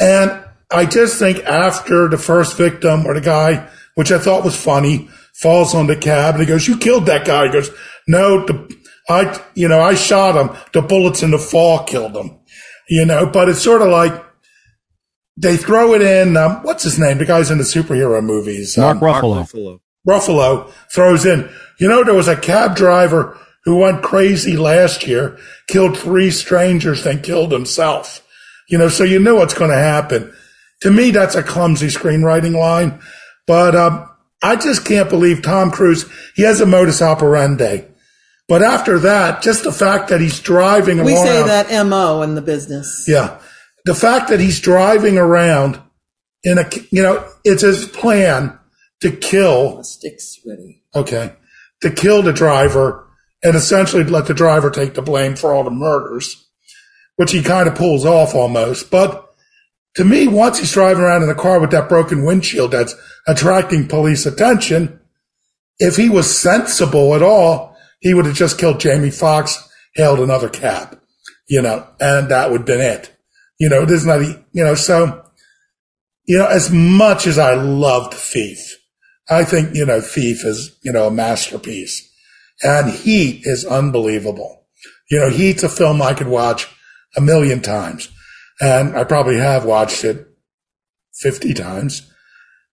And 0.00 0.43
I 0.70 0.86
just 0.86 1.18
think 1.18 1.38
after 1.44 2.08
the 2.08 2.18
first 2.18 2.56
victim 2.56 3.06
or 3.06 3.14
the 3.14 3.20
guy, 3.20 3.68
which 3.94 4.10
I 4.10 4.18
thought 4.18 4.44
was 4.44 4.56
funny, 4.56 5.08
falls 5.34 5.74
on 5.74 5.86
the 5.86 5.96
cab 5.96 6.34
and 6.34 6.42
he 6.42 6.46
goes, 6.46 6.66
you 6.66 6.76
killed 6.76 7.06
that 7.06 7.24
guy. 7.26 7.46
He 7.46 7.52
goes, 7.52 7.70
no, 8.08 8.44
the, 8.46 8.76
I, 9.08 9.40
you 9.54 9.68
know, 9.68 9.80
I 9.80 9.94
shot 9.94 10.36
him. 10.36 10.56
The 10.72 10.82
bullets 10.82 11.22
in 11.22 11.30
the 11.30 11.38
fall 11.38 11.84
killed 11.84 12.16
him, 12.16 12.38
you 12.88 13.04
know, 13.04 13.26
but 13.26 13.48
it's 13.48 13.62
sort 13.62 13.82
of 13.82 13.88
like 13.88 14.12
they 15.36 15.56
throw 15.56 15.94
it 15.94 16.02
in. 16.02 16.36
Um, 16.36 16.62
what's 16.62 16.84
his 16.84 16.98
name? 16.98 17.18
The 17.18 17.26
guy's 17.26 17.50
in 17.50 17.58
the 17.58 17.64
superhero 17.64 18.22
movies. 18.22 18.78
Mark 18.78 18.96
Um, 18.96 19.02
Ruffalo. 19.02 19.44
Ruffalo. 19.44 19.80
Ruffalo 20.08 20.70
throws 20.92 21.26
in. 21.26 21.48
You 21.78 21.88
know, 21.88 22.04
there 22.04 22.14
was 22.14 22.28
a 22.28 22.36
cab 22.36 22.76
driver 22.76 23.38
who 23.64 23.76
went 23.76 24.02
crazy 24.02 24.56
last 24.56 25.06
year, 25.06 25.38
killed 25.66 25.98
three 25.98 26.30
strangers, 26.30 27.02
then 27.04 27.22
killed 27.22 27.50
himself. 27.50 28.20
You 28.68 28.78
know, 28.78 28.88
so 28.88 29.04
you 29.04 29.18
know 29.18 29.34
what's 29.36 29.54
going 29.54 29.70
to 29.70 29.76
happen. 29.76 30.32
To 30.82 30.90
me, 30.90 31.10
that's 31.10 31.34
a 31.34 31.42
clumsy 31.42 31.86
screenwriting 31.88 32.58
line, 32.58 33.00
but 33.46 33.74
um, 33.74 34.08
I 34.42 34.56
just 34.56 34.84
can't 34.84 35.08
believe 35.08 35.42
Tom 35.42 35.70
Cruise. 35.70 36.04
He 36.36 36.42
has 36.42 36.60
a 36.60 36.66
modus 36.66 37.00
operandi, 37.00 37.84
but 38.48 38.62
after 38.62 38.98
that, 38.98 39.40
just 39.42 39.64
the 39.64 39.72
fact 39.72 40.08
that 40.08 40.20
he's 40.20 40.40
driving 40.40 41.02
We 41.02 41.14
around. 41.14 41.26
say 41.26 41.42
that 41.44 41.86
MO 41.86 42.22
in 42.22 42.34
the 42.34 42.42
business. 42.42 43.04
Yeah. 43.08 43.38
The 43.86 43.94
fact 43.94 44.28
that 44.28 44.40
he's 44.40 44.60
driving 44.60 45.16
around 45.18 45.80
in 46.42 46.58
a, 46.58 46.68
you 46.90 47.02
know, 47.02 47.26
it's 47.44 47.62
his 47.62 47.86
plan 47.86 48.58
to 49.00 49.10
kill 49.10 49.82
Sticks 49.84 50.38
ready. 50.46 50.82
Okay. 50.94 51.32
To 51.82 51.90
kill 51.90 52.22
the 52.22 52.32
driver 52.32 53.06
and 53.42 53.54
essentially 53.54 54.04
let 54.04 54.26
the 54.26 54.34
driver 54.34 54.70
take 54.70 54.94
the 54.94 55.02
blame 55.02 55.36
for 55.36 55.52
all 55.54 55.64
the 55.64 55.70
murders, 55.70 56.46
which 57.16 57.32
he 57.32 57.42
kind 57.42 57.68
of 57.68 57.74
pulls 57.74 58.04
off 58.06 58.34
almost. 58.34 58.90
But 58.90 59.23
to 59.96 60.04
me, 60.04 60.26
once 60.26 60.58
he's 60.58 60.72
driving 60.72 61.02
around 61.02 61.22
in 61.22 61.28
the 61.28 61.34
car 61.34 61.60
with 61.60 61.70
that 61.70 61.88
broken 61.88 62.24
windshield 62.24 62.72
that's 62.72 62.94
attracting 63.26 63.88
police 63.88 64.26
attention, 64.26 65.00
if 65.78 65.96
he 65.96 66.08
was 66.08 66.36
sensible 66.36 67.14
at 67.14 67.22
all, 67.22 67.76
he 68.00 68.12
would 68.12 68.26
have 68.26 68.34
just 68.34 68.58
killed 68.58 68.80
Jamie 68.80 69.10
Foxx, 69.10 69.68
hailed 69.94 70.20
another 70.20 70.48
cab, 70.48 71.00
you 71.48 71.62
know, 71.62 71.86
and 72.00 72.28
that 72.28 72.50
would 72.50 72.60
have 72.60 72.66
been 72.66 72.80
it. 72.80 73.16
You 73.58 73.68
know, 73.68 73.84
there's 73.84 74.04
not, 74.04 74.20
you 74.20 74.64
know, 74.64 74.74
so, 74.74 75.24
you 76.26 76.38
know, 76.38 76.46
as 76.46 76.70
much 76.70 77.26
as 77.26 77.38
I 77.38 77.54
loved 77.54 78.14
Thief, 78.14 78.76
I 79.28 79.44
think, 79.44 79.74
you 79.74 79.86
know, 79.86 80.00
Thief 80.00 80.44
is, 80.44 80.76
you 80.82 80.92
know, 80.92 81.06
a 81.06 81.10
masterpiece. 81.10 82.10
And 82.62 82.90
Heat 82.90 83.42
is 83.44 83.64
unbelievable. 83.64 84.66
You 85.10 85.20
know, 85.20 85.30
Heat's 85.30 85.62
a 85.62 85.68
film 85.68 86.02
I 86.02 86.14
could 86.14 86.26
watch 86.26 86.68
a 87.16 87.20
million 87.20 87.60
times. 87.60 88.08
And 88.60 88.96
I 88.96 89.04
probably 89.04 89.38
have 89.38 89.64
watched 89.64 90.04
it 90.04 90.28
50 91.20 91.54
times. 91.54 92.10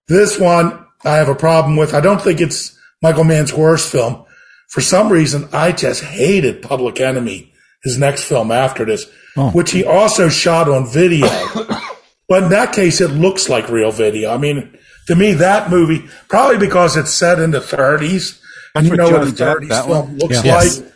This 0.08 0.38
one 0.38 0.86
I 1.04 1.16
have 1.16 1.28
a 1.28 1.34
problem 1.34 1.76
with. 1.76 1.94
I 1.94 2.00
don't 2.00 2.20
think 2.20 2.40
it's 2.40 2.78
Michael 3.00 3.24
Mann's 3.24 3.52
worst 3.52 3.90
film. 3.90 4.24
For 4.68 4.80
some 4.80 5.10
reason, 5.10 5.48
I 5.52 5.72
just 5.72 6.02
hated 6.02 6.62
Public 6.62 7.00
Enemy, 7.00 7.52
his 7.82 7.98
next 7.98 8.24
film 8.24 8.50
after 8.50 8.84
this, 8.84 9.06
oh. 9.36 9.50
which 9.50 9.72
he 9.72 9.84
also 9.84 10.28
shot 10.28 10.68
on 10.68 10.86
video. 10.86 11.26
but 12.28 12.44
in 12.44 12.50
that 12.50 12.72
case, 12.72 13.00
it 13.00 13.08
looks 13.08 13.48
like 13.48 13.68
real 13.68 13.90
video. 13.90 14.32
I 14.32 14.38
mean, 14.38 14.78
to 15.08 15.16
me, 15.16 15.34
that 15.34 15.70
movie, 15.70 16.08
probably 16.28 16.58
because 16.58 16.96
it's 16.96 17.12
set 17.12 17.38
in 17.38 17.50
the 17.50 17.58
30s, 17.58 18.40
That's 18.74 18.86
you 18.86 18.96
know 18.96 19.10
what 19.10 19.22
a 19.22 19.32
30s 19.32 19.68
that 19.68 19.84
film 19.86 20.08
one? 20.08 20.18
looks 20.18 20.36
Yeah. 20.36 20.42
Yes. 20.44 20.80
like. 20.80 20.92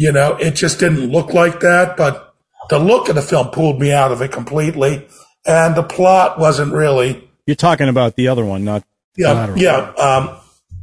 You 0.00 0.12
know, 0.12 0.36
it 0.36 0.52
just 0.52 0.78
didn't 0.78 1.10
look 1.10 1.34
like 1.34 1.58
that, 1.60 1.96
but 1.96 2.27
the 2.70 2.78
look 2.78 3.08
of 3.08 3.14
the 3.14 3.22
film 3.22 3.48
pulled 3.48 3.80
me 3.80 3.92
out 3.92 4.12
of 4.12 4.22
it 4.22 4.32
completely. 4.32 5.06
And 5.46 5.74
the 5.74 5.82
plot 5.82 6.38
wasn't 6.38 6.72
really, 6.74 7.26
You're 7.46 7.56
talking 7.56 7.88
about 7.88 8.16
the 8.16 8.28
other 8.28 8.44
one, 8.44 8.64
not 8.64 8.84
yeah, 9.16 9.32
Collateral. 9.32 9.58
yeah, 9.58 9.76
um, 9.94 10.36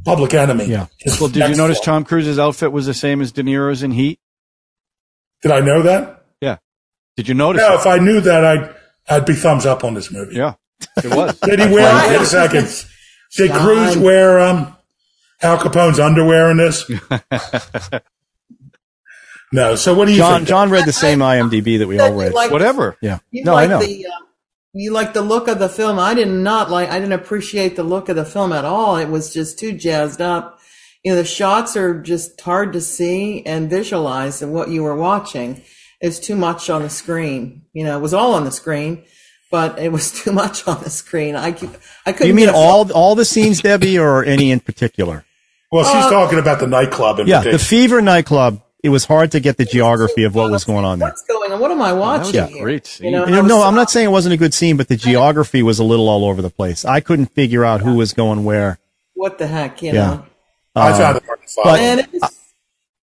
Public 0.04 0.34
Enemy. 0.34 0.64
Yeah. 0.66 0.86
Well, 1.20 1.28
did 1.28 1.48
you 1.50 1.54
notice 1.56 1.78
film. 1.78 2.02
Tom 2.02 2.04
Cruise's 2.04 2.38
outfit 2.38 2.72
was 2.72 2.86
the 2.86 2.94
same 2.94 3.20
as 3.20 3.30
De 3.32 3.42
Niro's 3.42 3.82
in 3.82 3.92
Heat? 3.92 4.18
Did 5.42 5.52
I 5.52 5.60
know 5.60 5.82
that? 5.82 6.24
Yeah. 6.40 6.56
Did 7.16 7.28
you 7.28 7.34
notice? 7.34 7.60
No, 7.60 7.74
if 7.74 7.86
I 7.86 7.98
knew 7.98 8.20
that, 8.22 8.44
I'd, 8.44 8.74
I'd 9.08 9.24
be 9.26 9.34
thumbs 9.34 9.66
up 9.66 9.84
on 9.84 9.94
this 9.94 10.10
movie. 10.10 10.34
Yeah, 10.36 10.54
it 11.04 11.14
was. 11.14 11.38
Did 11.44 11.60
he 11.60 11.66
wear, 11.66 12.08
wait 12.08 12.20
a 12.20 12.26
second. 12.26 12.66
Did 13.36 13.48
John. 13.48 13.60
Cruise 13.60 13.96
wear, 13.98 14.40
um, 14.40 14.76
Al 15.42 15.58
Capone's 15.58 16.00
underwear 16.00 16.50
in 16.50 16.56
this? 16.56 16.90
no. 19.56 19.74
So 19.74 19.94
what 19.94 20.04
do 20.06 20.12
you 20.12 20.18
John. 20.18 20.38
think? 20.40 20.48
John 20.48 20.70
read 20.70 20.84
the 20.86 20.92
same 20.92 21.18
IMDb 21.18 21.78
that 21.78 21.88
we 21.88 21.98
all 21.98 22.12
read. 22.14 22.32
Like, 22.32 22.50
Whatever. 22.50 22.96
Yeah. 23.00 23.18
You 23.30 23.44
No, 23.44 23.54
like 23.54 23.68
I 23.68 23.72
know. 23.72 23.80
The, 23.80 24.06
uh, 24.06 24.10
you 24.72 24.92
like 24.92 25.14
the 25.14 25.22
look 25.22 25.48
of 25.48 25.58
the 25.58 25.68
film. 25.70 25.98
I 25.98 26.12
did 26.14 26.28
not 26.28 26.70
like. 26.70 26.90
I 26.90 26.98
didn't 27.00 27.14
appreciate 27.14 27.76
the 27.76 27.82
look 27.82 28.08
of 28.10 28.16
the 28.16 28.24
film 28.26 28.52
at 28.52 28.64
all. 28.64 28.96
It 28.96 29.08
was 29.08 29.32
just 29.32 29.58
too 29.58 29.72
jazzed 29.72 30.20
up. 30.20 30.58
You 31.02 31.12
know, 31.12 31.16
the 31.16 31.24
shots 31.24 31.76
are 31.76 32.00
just 32.00 32.38
hard 32.40 32.72
to 32.74 32.80
see 32.80 33.44
and 33.46 33.70
visualize 33.70 34.42
and 34.42 34.52
what 34.52 34.68
you 34.68 34.82
were 34.82 34.96
watching. 34.96 35.62
It's 36.00 36.18
too 36.18 36.36
much 36.36 36.68
on 36.68 36.82
the 36.82 36.90
screen. 36.90 37.62
You 37.72 37.84
know, 37.84 37.96
it 37.96 38.00
was 38.02 38.12
all 38.12 38.34
on 38.34 38.44
the 38.44 38.50
screen, 38.50 39.04
but 39.50 39.78
it 39.78 39.90
was 39.92 40.12
too 40.22 40.32
much 40.32 40.66
on 40.68 40.82
the 40.82 40.90
screen. 40.90 41.36
I 41.36 41.52
keep, 41.52 41.70
I 42.04 42.12
couldn't. 42.12 42.28
You 42.28 42.34
mean 42.34 42.46
get 42.46 42.54
all 42.54 42.92
all 42.92 43.14
the 43.14 43.24
scenes, 43.24 43.62
Debbie, 43.62 43.98
or 43.98 44.24
any 44.24 44.50
in 44.50 44.60
particular? 44.60 45.24
well, 45.72 45.84
she's 45.84 46.04
Uh, 46.04 46.10
talking 46.10 46.38
about 46.38 46.60
the 46.60 46.66
nightclub 46.66 47.18
in 47.20 47.26
Yeah, 47.28 47.40
the. 47.42 47.58
Fever 47.58 48.02
nightclub. 48.02 48.60
It 48.86 48.90
was 48.90 49.04
hard 49.04 49.32
to 49.32 49.40
get 49.40 49.56
the 49.56 49.64
geography 49.64 50.22
of 50.22 50.36
what 50.36 50.48
was 50.48 50.62
going 50.62 50.84
on 50.84 51.00
there. 51.00 51.08
What's 51.08 51.24
going 51.24 51.50
on? 51.50 51.58
What 51.58 51.72
am 51.72 51.82
I 51.82 51.92
watching 51.92 52.34
That 52.34 52.42
was 52.44 52.50
a 52.52 52.54
here? 52.54 52.62
great 52.62 52.86
scene. 52.86 53.06
You 53.06 53.10
know, 53.10 53.26
You 53.26 53.32
know, 53.32 53.42
no, 53.42 53.62
I'm 53.64 53.74
not 53.74 53.90
saying 53.90 54.06
it 54.06 54.12
wasn't 54.12 54.34
a 54.34 54.36
good 54.36 54.54
scene, 54.54 54.76
but 54.76 54.86
the 54.86 54.94
geography 54.94 55.60
was 55.60 55.80
a 55.80 55.84
little 55.84 56.08
all 56.08 56.24
over 56.24 56.40
the 56.40 56.50
place. 56.50 56.84
I 56.84 57.00
couldn't 57.00 57.34
figure 57.34 57.64
out 57.64 57.80
who 57.80 57.96
was 57.96 58.12
going 58.12 58.44
where. 58.44 58.78
What 59.14 59.38
the 59.38 59.48
heck? 59.48 59.82
You 59.82 59.92
Yeah. 59.92 60.06
know. 60.06 60.26
I 60.76 60.92
found 60.96 61.16
it 61.16 61.20
to 61.24 61.26
follow. 61.26 61.64
but- 61.64 61.80
And 61.80 61.98
it 62.00 62.12
was, 62.12 62.30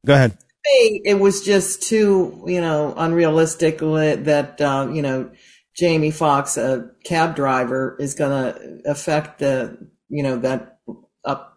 Go 0.04 0.14
ahead. 0.14 0.36
it 0.64 1.20
was 1.20 1.42
just 1.44 1.82
too, 1.84 2.42
you 2.48 2.60
know, 2.60 2.92
unrealistic 2.96 3.78
that, 3.78 4.60
uh, 4.60 4.88
you 4.92 5.02
know, 5.02 5.30
Jamie 5.76 6.10
Foxx, 6.10 6.56
a 6.56 6.90
cab 7.04 7.36
driver, 7.36 7.96
is 8.00 8.14
going 8.14 8.32
to 8.32 8.80
affect 8.84 9.38
the, 9.38 9.78
you 10.08 10.24
know, 10.24 10.38
that 10.38 10.78
up 11.24 11.56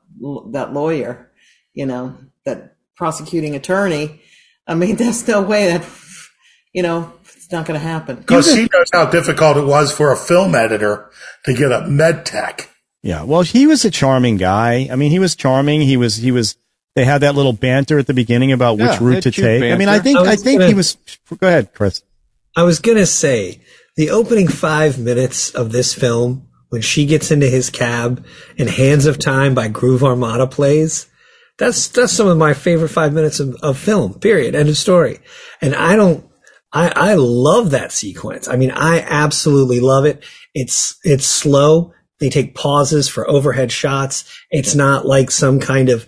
that 0.51 0.73
lawyer, 0.73 1.31
you 1.73 1.87
know, 1.87 2.15
that 2.45 2.70
prosecuting 3.01 3.55
attorney. 3.55 4.21
I 4.67 4.75
mean, 4.75 4.95
there's 4.97 5.27
no 5.27 5.41
way 5.41 5.65
that, 5.75 5.83
you 6.71 6.83
know, 6.83 7.11
it's 7.23 7.51
not 7.51 7.65
going 7.65 7.79
to 7.79 7.83
happen. 7.83 8.17
Because 8.17 8.45
she 8.45 8.67
knows 8.71 8.89
how 8.93 9.09
difficult 9.09 9.57
it 9.57 9.65
was 9.65 9.91
for 9.91 10.11
a 10.11 10.15
film 10.15 10.53
editor 10.53 11.09
to 11.45 11.53
get 11.55 11.71
a 11.71 11.87
med 11.87 12.27
tech. 12.27 12.69
Yeah. 13.01 13.23
Well, 13.23 13.41
he 13.41 13.65
was 13.65 13.83
a 13.85 13.89
charming 13.89 14.37
guy. 14.37 14.87
I 14.91 14.95
mean, 14.95 15.09
he 15.09 15.17
was 15.17 15.35
charming. 15.35 15.81
He 15.81 15.97
was, 15.97 16.17
he 16.17 16.31
was, 16.31 16.55
they 16.93 17.03
had 17.03 17.21
that 17.21 17.33
little 17.33 17.53
banter 17.53 17.97
at 17.97 18.05
the 18.05 18.13
beginning 18.13 18.51
about 18.51 18.77
Yeah, 18.77 18.91
which 18.91 19.01
route 19.01 19.23
to 19.23 19.31
cute 19.31 19.45
take. 19.47 19.63
I 19.63 19.77
mean. 19.77 19.89
I 19.89 19.97
think, 19.97 20.19
I 20.19 20.33
I 20.33 20.35
think 20.35 20.59
gonna- 20.59 20.67
he 20.67 20.75
was, 20.75 20.95
go 21.39 21.47
ahead, 21.47 21.73
Chris. 21.73 22.03
I 22.55 22.61
was 22.61 22.79
gonna 22.79 23.07
say 23.07 23.61
the 23.95 24.11
opening 24.11 24.47
five 24.47 24.99
minutes 24.99 25.49
of 25.55 25.71
this 25.71 25.95
film 25.95 26.47
when 26.69 26.81
she 26.83 27.05
gets 27.07 27.31
into 27.31 27.47
his 27.47 27.71
cab 27.71 28.23
and 28.59 28.69
Hands 28.69 29.05
of 29.07 29.17
Time 29.17 29.55
by 29.55 29.69
Groove 29.69 30.03
Armada 30.03 30.45
plays. 30.45 31.07
That's 31.61 31.89
that's 31.89 32.11
some 32.11 32.27
of 32.27 32.39
my 32.39 32.55
favorite 32.55 32.89
five 32.89 33.13
minutes 33.13 33.39
of, 33.39 33.55
of 33.61 33.77
film. 33.77 34.15
Period. 34.15 34.55
End 34.55 34.67
of 34.67 34.75
story. 34.75 35.19
And 35.61 35.75
I 35.75 35.95
don't. 35.95 36.27
I 36.73 36.91
I 36.95 37.13
love 37.13 37.69
that 37.69 37.91
sequence. 37.91 38.47
I 38.47 38.55
mean, 38.55 38.71
I 38.71 39.01
absolutely 39.01 39.79
love 39.79 40.05
it. 40.05 40.23
It's 40.55 40.99
it's 41.03 41.27
slow. 41.27 41.93
They 42.19 42.31
take 42.31 42.55
pauses 42.55 43.07
for 43.07 43.29
overhead 43.29 43.71
shots. 43.71 44.23
It's 44.49 44.73
not 44.73 45.05
like 45.05 45.29
some 45.29 45.59
kind 45.59 45.89
of 45.89 46.07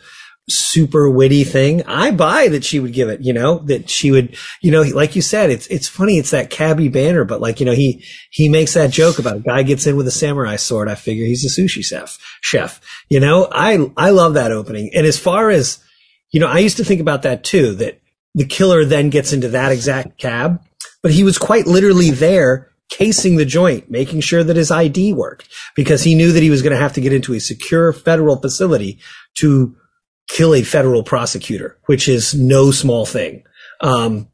super 0.49 1.09
witty 1.09 1.43
thing. 1.43 1.83
I 1.83 2.11
buy 2.11 2.49
that 2.49 2.65
she 2.65 2.79
would 2.79 2.93
give 2.93 3.07
it, 3.09 3.21
you 3.21 3.31
know, 3.31 3.59
that 3.59 3.89
she 3.89 4.11
would, 4.11 4.35
you 4.61 4.71
know, 4.71 4.81
like 4.81 5.15
you 5.15 5.21
said, 5.21 5.49
it's, 5.49 5.67
it's 5.67 5.87
funny. 5.87 6.17
It's 6.17 6.31
that 6.31 6.49
cabbie 6.49 6.89
banner, 6.89 7.23
but 7.23 7.39
like, 7.39 7.59
you 7.59 7.65
know, 7.65 7.73
he, 7.73 8.03
he 8.29 8.49
makes 8.49 8.73
that 8.73 8.91
joke 8.91 9.19
about 9.19 9.37
a 9.37 9.39
guy 9.39 9.63
gets 9.63 9.87
in 9.87 9.95
with 9.95 10.07
a 10.07 10.11
samurai 10.11 10.57
sword. 10.57 10.89
I 10.89 10.95
figure 10.95 11.25
he's 11.25 11.45
a 11.45 11.61
sushi 11.61 11.83
chef, 11.83 12.17
chef, 12.41 12.81
you 13.09 13.19
know, 13.19 13.47
I, 13.51 13.89
I 13.95 14.09
love 14.09 14.33
that 14.33 14.51
opening. 14.51 14.91
And 14.93 15.05
as 15.05 15.17
far 15.17 15.49
as, 15.49 15.79
you 16.31 16.39
know, 16.39 16.47
I 16.47 16.59
used 16.59 16.77
to 16.77 16.83
think 16.83 16.99
about 16.99 17.21
that 17.21 17.43
too, 17.43 17.75
that 17.75 18.01
the 18.35 18.45
killer 18.45 18.83
then 18.83 19.09
gets 19.09 19.31
into 19.31 19.47
that 19.49 19.71
exact 19.71 20.17
cab, 20.17 20.61
but 21.01 21.11
he 21.11 21.23
was 21.23 21.37
quite 21.37 21.67
literally 21.67 22.11
there 22.11 22.69
casing 22.89 23.37
the 23.37 23.45
joint, 23.45 23.89
making 23.89 24.19
sure 24.19 24.43
that 24.43 24.57
his 24.57 24.71
ID 24.71 25.13
worked 25.13 25.47
because 25.75 26.03
he 26.03 26.15
knew 26.15 26.31
that 26.31 26.43
he 26.43 26.49
was 26.49 26.61
going 26.61 26.75
to 26.75 26.81
have 26.81 26.93
to 26.93 27.01
get 27.01 27.13
into 27.13 27.33
a 27.33 27.39
secure 27.39 27.93
federal 27.93 28.39
facility 28.39 28.99
to 29.35 29.75
kill 30.27 30.53
a 30.53 30.63
federal 30.63 31.03
prosecutor, 31.03 31.77
which 31.85 32.07
is 32.07 32.33
no 32.33 32.71
small 32.71 33.05
thing. 33.05 33.43
Um, 33.81 34.27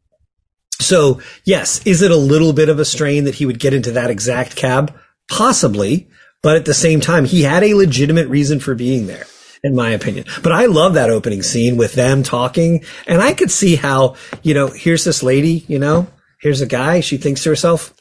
so 0.79 1.21
yes, 1.43 1.85
is 1.85 2.01
it 2.01 2.11
a 2.11 2.17
little 2.17 2.53
bit 2.53 2.69
of 2.69 2.79
a 2.79 2.85
strain 2.85 3.25
that 3.25 3.35
he 3.35 3.45
would 3.45 3.59
get 3.59 3.73
into 3.73 3.91
that 3.91 4.09
exact 4.09 4.55
cab? 4.55 4.97
Possibly, 5.29 6.09
but 6.41 6.55
at 6.55 6.65
the 6.65 6.73
same 6.73 7.01
time, 7.01 7.25
he 7.25 7.43
had 7.43 7.63
a 7.63 7.73
legitimate 7.73 8.27
reason 8.27 8.59
for 8.59 8.73
being 8.73 9.07
there, 9.07 9.25
in 9.63 9.75
my 9.75 9.89
opinion. 9.89 10.25
But 10.41 10.53
I 10.53 10.65
love 10.65 10.93
that 10.93 11.09
opening 11.09 11.43
scene 11.43 11.77
with 11.77 11.93
them 11.93 12.23
talking, 12.23 12.83
and 13.05 13.21
I 13.21 13.33
could 13.33 13.51
see 13.51 13.75
how, 13.75 14.15
you 14.41 14.53
know, 14.53 14.67
here's 14.67 15.03
this 15.03 15.21
lady, 15.21 15.65
you 15.67 15.77
know, 15.77 16.07
here's 16.39 16.61
a 16.61 16.65
guy, 16.65 17.01
she 17.01 17.17
thinks 17.17 17.43
to 17.43 17.49
herself, 17.49 17.93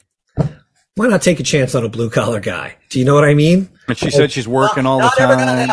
why 0.95 1.07
not 1.07 1.21
take 1.21 1.39
a 1.39 1.43
chance 1.43 1.75
on 1.75 1.85
a 1.85 1.89
blue 1.89 2.09
collar 2.09 2.39
guy? 2.39 2.77
Do 2.89 2.99
you 2.99 3.05
know 3.05 3.13
what 3.13 3.23
I 3.25 3.33
mean? 3.33 3.69
And 3.87 3.97
she 3.97 4.09
said 4.11 4.31
she's 4.31 4.47
working 4.47 4.85
all 4.85 4.97
the 4.97 5.05
not 5.05 5.17
going 5.17 5.29
to 5.39 5.45
time. 5.45 5.69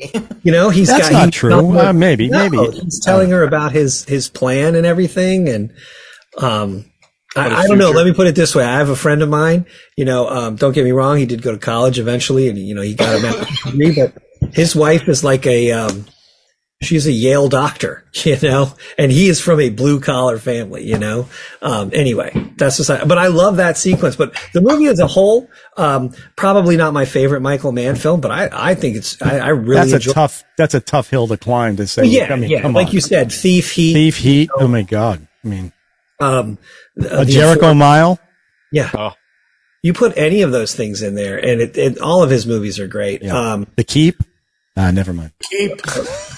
Happen. 0.00 0.40
You 0.44 0.52
know, 0.52 0.70
he's 0.70 0.88
That's 0.88 1.10
got, 1.10 1.12
not 1.12 1.24
he's 1.26 1.34
true. 1.34 1.78
Uh, 1.78 1.92
maybe, 1.92 2.30
maybe. 2.30 2.56
He's 2.56 3.00
telling 3.00 3.30
her 3.30 3.42
about 3.42 3.72
his 3.72 4.04
his 4.04 4.30
plan 4.30 4.76
and 4.76 4.86
everything, 4.86 5.48
and 5.48 5.74
um, 6.38 6.90
I, 7.36 7.50
I 7.50 7.66
don't 7.66 7.76
know. 7.76 7.90
Let 7.90 8.06
me 8.06 8.14
put 8.14 8.28
it 8.28 8.34
this 8.34 8.54
way: 8.54 8.64
I 8.64 8.78
have 8.78 8.88
a 8.88 8.96
friend 8.96 9.20
of 9.20 9.28
mine. 9.28 9.66
You 9.96 10.06
know, 10.06 10.28
um, 10.28 10.56
don't 10.56 10.72
get 10.72 10.84
me 10.84 10.92
wrong. 10.92 11.18
He 11.18 11.26
did 11.26 11.42
go 11.42 11.52
to 11.52 11.58
college 11.58 11.98
eventually, 11.98 12.48
and 12.48 12.56
you 12.56 12.74
know, 12.74 12.80
he 12.80 12.94
got 12.94 13.18
a 13.18 13.22
master's 13.22 13.72
degree. 13.72 13.96
But 13.96 14.54
his 14.54 14.74
wife 14.74 15.06
is 15.08 15.22
like 15.22 15.46
a 15.46 15.72
um, 15.72 16.06
she's 16.80 17.06
a 17.06 17.12
Yale 17.12 17.48
doctor, 17.48 18.04
you 18.24 18.36
know, 18.42 18.72
and 18.96 19.10
he 19.10 19.28
is 19.28 19.40
from 19.40 19.60
a 19.60 19.68
blue 19.70 20.00
collar 20.00 20.38
family, 20.38 20.84
you 20.84 20.98
know. 20.98 21.28
Um, 21.62 21.90
anyway, 21.92 22.30
that's 22.56 22.76
just. 22.76 22.88
But 22.88 23.18
I 23.18 23.26
love 23.28 23.56
that 23.56 23.76
sequence. 23.76 24.16
But 24.16 24.34
the 24.52 24.60
movie 24.60 24.86
as 24.86 24.98
a 25.00 25.06
whole, 25.06 25.48
um, 25.76 26.12
probably 26.36 26.76
not 26.76 26.92
my 26.92 27.04
favorite 27.04 27.40
Michael 27.40 27.72
Mann 27.72 27.96
film, 27.96 28.20
but 28.20 28.30
I 28.30 28.48
I 28.52 28.74
think 28.74 28.96
it's 28.96 29.20
I, 29.22 29.38
I 29.38 29.48
really 29.48 29.74
That's 29.80 29.92
a 29.92 29.96
enjoy. 29.96 30.12
tough, 30.12 30.44
that's 30.56 30.74
a 30.74 30.80
tough 30.80 31.10
hill 31.10 31.26
to 31.28 31.36
climb 31.36 31.76
to 31.76 31.86
say. 31.86 32.04
yeah, 32.04 32.32
I 32.32 32.36
mean, 32.36 32.50
yeah, 32.50 32.62
come 32.62 32.72
like 32.72 32.88
on. 32.88 32.92
you 32.94 33.00
said, 33.00 33.32
Thief, 33.32 33.72
Heat, 33.72 33.94
Thief 33.94 34.16
Heat. 34.18 34.50
Oh 34.54 34.68
my 34.68 34.82
God. 34.82 35.26
I 35.44 35.48
mean, 35.48 35.72
um, 36.20 36.58
a 36.96 37.24
the 37.24 37.24
Jericho 37.26 37.74
Mile. 37.74 38.18
Yeah. 38.72 38.90
Oh. 38.94 39.12
You 39.82 39.92
put 39.92 40.18
any 40.18 40.42
of 40.42 40.50
those 40.50 40.74
things 40.74 41.02
in 41.02 41.14
there, 41.14 41.38
and 41.38 41.60
it, 41.60 41.78
it 41.78 41.98
all 42.00 42.22
of 42.24 42.30
his 42.30 42.46
movies 42.46 42.80
are 42.80 42.88
great. 42.88 43.22
Yeah. 43.22 43.52
Um, 43.52 43.66
The 43.76 43.84
Keep. 43.84 44.22
Ah, 44.76 44.90
never 44.90 45.12
mind. 45.12 45.32
Keep. 45.50 45.80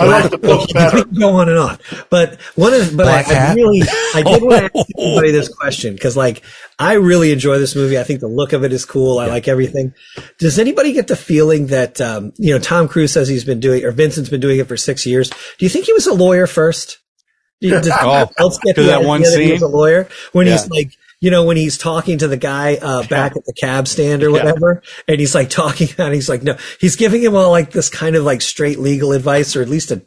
I 0.00 0.06
like 0.06 0.30
the 0.30 0.38
book 0.38 0.68
better. 0.74 0.96
we 0.98 1.02
can 1.04 1.14
go 1.14 1.30
on 1.36 1.48
and 1.48 1.58
on, 1.58 1.78
but 2.08 2.40
one 2.54 2.72
of 2.72 2.96
but 2.96 3.06
I, 3.08 3.22
Black 3.22 3.28
I 3.28 3.34
Hat? 3.34 3.56
really 3.56 3.82
I 4.14 4.22
did 4.22 4.42
want 4.42 4.72
to 4.72 4.78
ask 4.78 4.88
somebody 4.98 5.30
this 5.32 5.48
question 5.48 5.94
because 5.94 6.16
like 6.16 6.42
I 6.78 6.92
really 6.94 7.32
enjoy 7.32 7.58
this 7.58 7.74
movie. 7.74 7.98
I 7.98 8.04
think 8.04 8.20
the 8.20 8.28
look 8.28 8.52
of 8.52 8.62
it 8.64 8.72
is 8.72 8.84
cool. 8.84 9.18
I 9.18 9.26
like 9.26 9.48
everything. 9.48 9.94
Does 10.38 10.58
anybody 10.58 10.92
get 10.92 11.08
the 11.08 11.16
feeling 11.16 11.66
that 11.68 12.00
um, 12.00 12.32
you 12.38 12.52
know 12.54 12.60
Tom 12.60 12.86
Cruise 12.86 13.12
says 13.12 13.28
he's 13.28 13.44
been 13.44 13.58
doing 13.60 13.84
or 13.84 13.90
Vincent's 13.90 14.30
been 14.30 14.40
doing 14.40 14.60
it 14.60 14.68
for 14.68 14.76
six 14.76 15.04
years? 15.04 15.30
Do 15.30 15.64
you 15.64 15.68
think 15.68 15.86
he 15.86 15.92
was 15.92 16.06
a 16.06 16.14
lawyer 16.14 16.46
first? 16.46 16.98
Do 17.60 17.66
you- 17.68 17.74
Does 17.80 17.90
Oh, 18.00 18.28
else 18.38 18.58
get 18.60 18.76
'cause 18.76 18.84
the 18.84 18.90
that 18.92 19.02
one 19.02 19.22
that 19.22 19.40
he 19.40 19.50
was 19.52 19.62
a 19.62 19.66
lawyer 19.68 20.08
when 20.32 20.46
Yeah. 20.46 20.52
he's 20.52 20.70
like 20.70 20.92
you 21.20 21.30
know, 21.30 21.44
when 21.44 21.56
he's 21.56 21.76
talking 21.78 22.18
to 22.18 22.28
the 22.28 22.36
guy 22.36 22.76
uh, 22.76 23.06
back 23.08 23.36
at 23.36 23.44
the 23.44 23.52
cab 23.52 23.88
stand 23.88 24.22
or 24.22 24.26
Yeah. 24.30 24.32
whatever, 24.44 24.82
and 25.08 25.18
he's 25.20 25.34
like 25.34 25.50
talking, 25.50 25.88
and 25.98 26.14
he's 26.14 26.28
like, 26.28 26.42
no, 26.42 26.56
he's 26.80 26.96
giving 26.96 27.22
him 27.22 27.34
all 27.34 27.50
like 27.50 27.70
this 27.72 27.88
kind 27.88 28.16
of 28.16 28.24
like 28.24 28.40
straight 28.42 28.78
legal 28.78 29.12
advice, 29.12 29.56
or 29.56 29.62
at 29.62 29.68
least 29.68 29.90
a. 29.90 30.02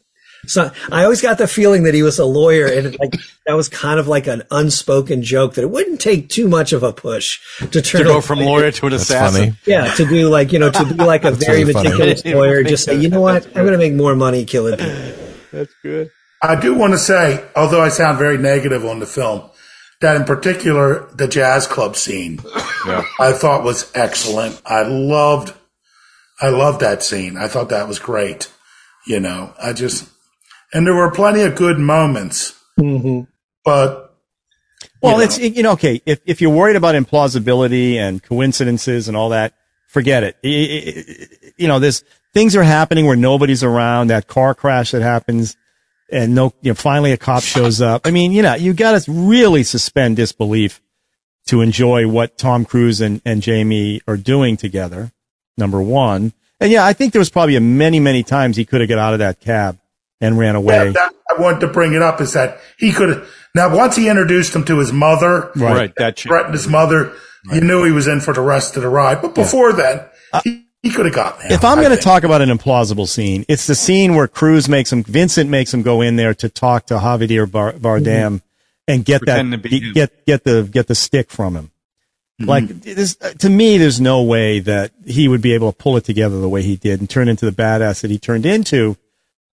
So 0.48 0.72
I 0.92 1.04
always 1.04 1.22
got 1.22 1.38
the 1.38 1.48
feeling 1.48 1.84
that 1.84 1.94
he 1.94 2.02
was 2.02 2.18
a 2.18 2.26
lawyer, 2.26 2.66
and 2.66 2.88
it, 2.88 3.00
like 3.00 3.14
that 3.46 3.54
was 3.54 3.70
kind 3.70 4.00
of 4.00 4.08
like 4.08 4.26
an 4.26 4.42
unspoken 4.50 5.22
joke 5.22 5.54
that 5.54 5.62
it 5.62 5.70
wouldn't 5.70 6.02
take 6.02 6.30
too 6.30 6.48
much 6.48 6.74
of 6.74 6.82
a 6.82 6.92
push 6.92 7.40
to 7.60 7.80
turn 7.80 8.02
To 8.02 8.08
go 8.08 8.22
from 8.22 8.40
lawyer 8.40 8.72
to 8.72 8.86
an 8.88 8.92
That's 8.92 9.04
assassin. 9.04 9.42
funny. 9.52 9.58
yeah, 9.68 9.94
to 9.94 10.06
do 10.08 10.30
like 10.30 10.52
you 10.52 10.58
know 10.58 10.72
to 10.72 10.84
be 10.86 10.96
like 10.96 11.26
a 11.26 11.32
very 11.32 11.60
really 11.60 11.74
funny. 11.74 11.90
meticulous 11.90 12.26
lawyer, 12.26 12.64
just 12.64 12.86
say, 12.86 12.96
you 13.00 13.10
know 13.10 13.22
what, 13.22 13.46
I'm 13.48 13.54
going 13.66 13.74
to 13.74 13.78
make 13.78 13.94
more 13.94 14.16
money 14.16 14.44
killing 14.46 14.78
people. 14.78 15.14
That's 15.52 15.74
good. 15.84 16.10
I 16.42 16.60
do 16.60 16.74
want 16.74 16.94
to 16.94 16.98
say, 16.98 17.46
although 17.56 17.82
I 17.82 17.90
sound 17.90 18.18
very 18.18 18.40
negative 18.40 18.84
on 18.84 18.98
the 19.00 19.06
film, 19.06 19.51
that 20.02 20.16
in 20.16 20.26
particular, 20.26 21.08
the 21.14 21.28
jazz 21.28 21.68
club 21.68 21.96
scene, 21.96 22.40
Yeah. 22.86 23.04
I 23.20 23.32
thought 23.34 23.64
was 23.64 23.92
excellent. 23.96 24.62
I 24.66 24.84
loved 24.84 25.54
I 26.42 26.50
loved 26.50 26.80
that 26.82 27.04
scene. 27.04 27.38
I 27.38 27.48
thought 27.48 27.70
that 27.70 27.88
was 27.88 28.00
great. 28.00 28.50
You 29.06 29.20
know, 29.20 29.54
I 29.62 29.74
just, 29.74 30.10
and 30.74 30.86
there 30.88 30.96
were 30.96 31.12
plenty 31.12 31.42
of 31.42 31.56
good 31.56 31.78
moments, 31.78 32.54
Mm-hmm. 32.80 33.22
but 33.64 34.16
Well, 35.02 35.18
know. 35.18 35.24
it's 35.24 35.38
you 35.40 35.62
know 35.64 35.74
okay. 35.74 36.02
If 36.06 36.20
if 36.26 36.42
you're 36.42 36.50
worried 36.54 36.76
about 36.76 36.96
implausibility 36.96 37.96
and 37.96 38.22
coincidences 38.24 39.08
and 39.08 39.16
all 39.16 39.30
that, 39.30 39.54
forget 39.88 40.24
it. 40.24 40.36
I- 40.44 40.48
I- 40.48 41.00
I- 41.00 41.52
You 41.58 41.68
know, 41.68 41.78
there's 41.80 42.04
things 42.34 42.56
are 42.56 42.64
happening 42.64 43.06
where 43.06 43.16
nobody's 43.18 43.64
around. 43.64 44.08
That 44.08 44.28
car 44.28 44.56
crash 44.56 44.92
that 44.92 45.02
happens, 45.04 45.58
and 46.12 46.36
no, 46.36 46.54
you 46.62 46.72
know, 46.72 46.76
finally 46.76 47.12
a 47.12 47.18
cop 47.18 47.44
shows 47.44 47.82
up. 47.82 48.06
I 48.06 48.12
mean, 48.12 48.32
you 48.32 48.42
know, 48.42 48.56
you 48.56 48.74
got 48.74 49.02
to 49.02 49.12
really 49.12 49.64
suspend 49.64 50.18
disbelief 50.18 50.82
to 51.48 51.62
enjoy 51.62 52.08
what 52.08 52.38
Tom 52.38 52.66
Cruise 52.66 53.02
and 53.02 53.22
and 53.26 53.42
Jamie 53.42 54.02
are 54.08 54.18
doing 54.18 54.58
together. 54.58 55.12
Number 55.58 55.82
one, 55.82 56.34
and 56.60 56.72
yeah, 56.72 56.86
I 56.86 56.94
think 56.94 57.14
there 57.14 57.20
was 57.20 57.30
probably 57.30 57.56
a 57.56 57.62
many 57.62 58.00
many 58.00 58.24
times 58.24 58.58
he 58.58 58.66
could 58.66 58.82
have 58.82 58.90
got 58.90 59.00
out 59.00 59.14
of 59.14 59.20
that 59.20 59.40
cab 59.40 59.80
and 60.22 60.38
ran 60.38 60.56
away. 60.56 60.86
Yeah, 60.86 60.92
that, 60.92 61.14
I 61.30 61.42
wanted 61.42 61.62
to 61.62 61.68
bring 61.68 61.94
it 61.94 62.02
up 62.02 62.22
is 62.22 62.34
that 62.34 62.60
he 62.78 62.92
could 62.92 63.10
have, 63.10 63.30
now 63.56 63.76
once 63.76 63.96
he 63.96 64.08
introduced 64.08 64.56
him 64.56 64.64
to 64.66 64.78
his 64.80 64.94
mother, 64.94 65.52
Right. 65.56 65.76
Right. 65.76 65.94
That 65.98 66.20
threatened 66.20 66.54
his 66.54 66.68
mother, 66.68 67.14
you 67.52 67.62
knew 67.62 67.84
he 67.84 67.92
was 67.92 68.08
in 68.08 68.22
for 68.22 68.34
the 68.34 68.42
rest 68.42 68.78
of 68.78 68.84
the 68.84 68.90
ride. 68.90 69.22
But 69.22 69.34
before 69.36 69.74
then, 69.74 70.06
uh, 70.32 70.42
he, 70.44 70.66
he 70.84 70.90
could 70.90 71.06
have 71.06 71.14
gotten 71.16 71.46
out. 71.46 71.52
If 71.52 71.64
I'm 71.64 71.78
going 71.80 71.96
to 71.96 72.02
talk 72.02 72.24
about 72.24 72.42
an 72.42 72.50
implausible 72.50 73.08
scene, 73.08 73.46
it's 73.48 73.68
the 73.68 73.76
scene 73.76 74.16
where 74.16 74.28
Cruise 74.28 74.68
makes 74.68 74.92
him, 74.92 75.04
Vincent 75.04 75.50
makes 75.50 75.74
him 75.74 75.82
go 75.82 76.02
in 76.02 76.16
there 76.16 76.34
to 76.36 76.50
talk 76.50 76.88
to 76.88 76.96
Javier 76.96 77.50
Bar- 77.50 77.74
Bardem 77.74 78.42
and 78.88 79.06
get 79.06 79.20
Pretend 79.22 79.54
that, 79.54 79.64
to 79.64 79.92
get, 79.94 80.26
get 80.26 80.44
the, 80.44 80.68
get 80.72 80.88
the 80.88 80.96
stick 80.96 81.30
from 81.30 81.56
him. 81.56 81.72
Mm-hmm. 82.42 82.50
Like, 82.50 82.68
this, 82.82 83.16
to 83.16 83.50
me, 83.50 83.78
there's 83.78 84.02
no 84.02 84.24
way 84.24 84.60
that 84.62 84.92
he 85.06 85.28
would 85.28 85.42
be 85.42 85.54
able 85.54 85.72
to 85.72 85.78
pull 85.78 85.98
it 85.98 86.04
together 86.04 86.40
the 86.42 86.50
way 86.50 86.64
he 86.64 86.76
did 86.76 87.00
and 87.00 87.08
turn 87.10 87.28
into 87.28 87.46
the 87.46 87.52
badass 87.52 88.02
that 88.02 88.10
he 88.10 88.18
turned 88.18 88.46
into 88.46 88.98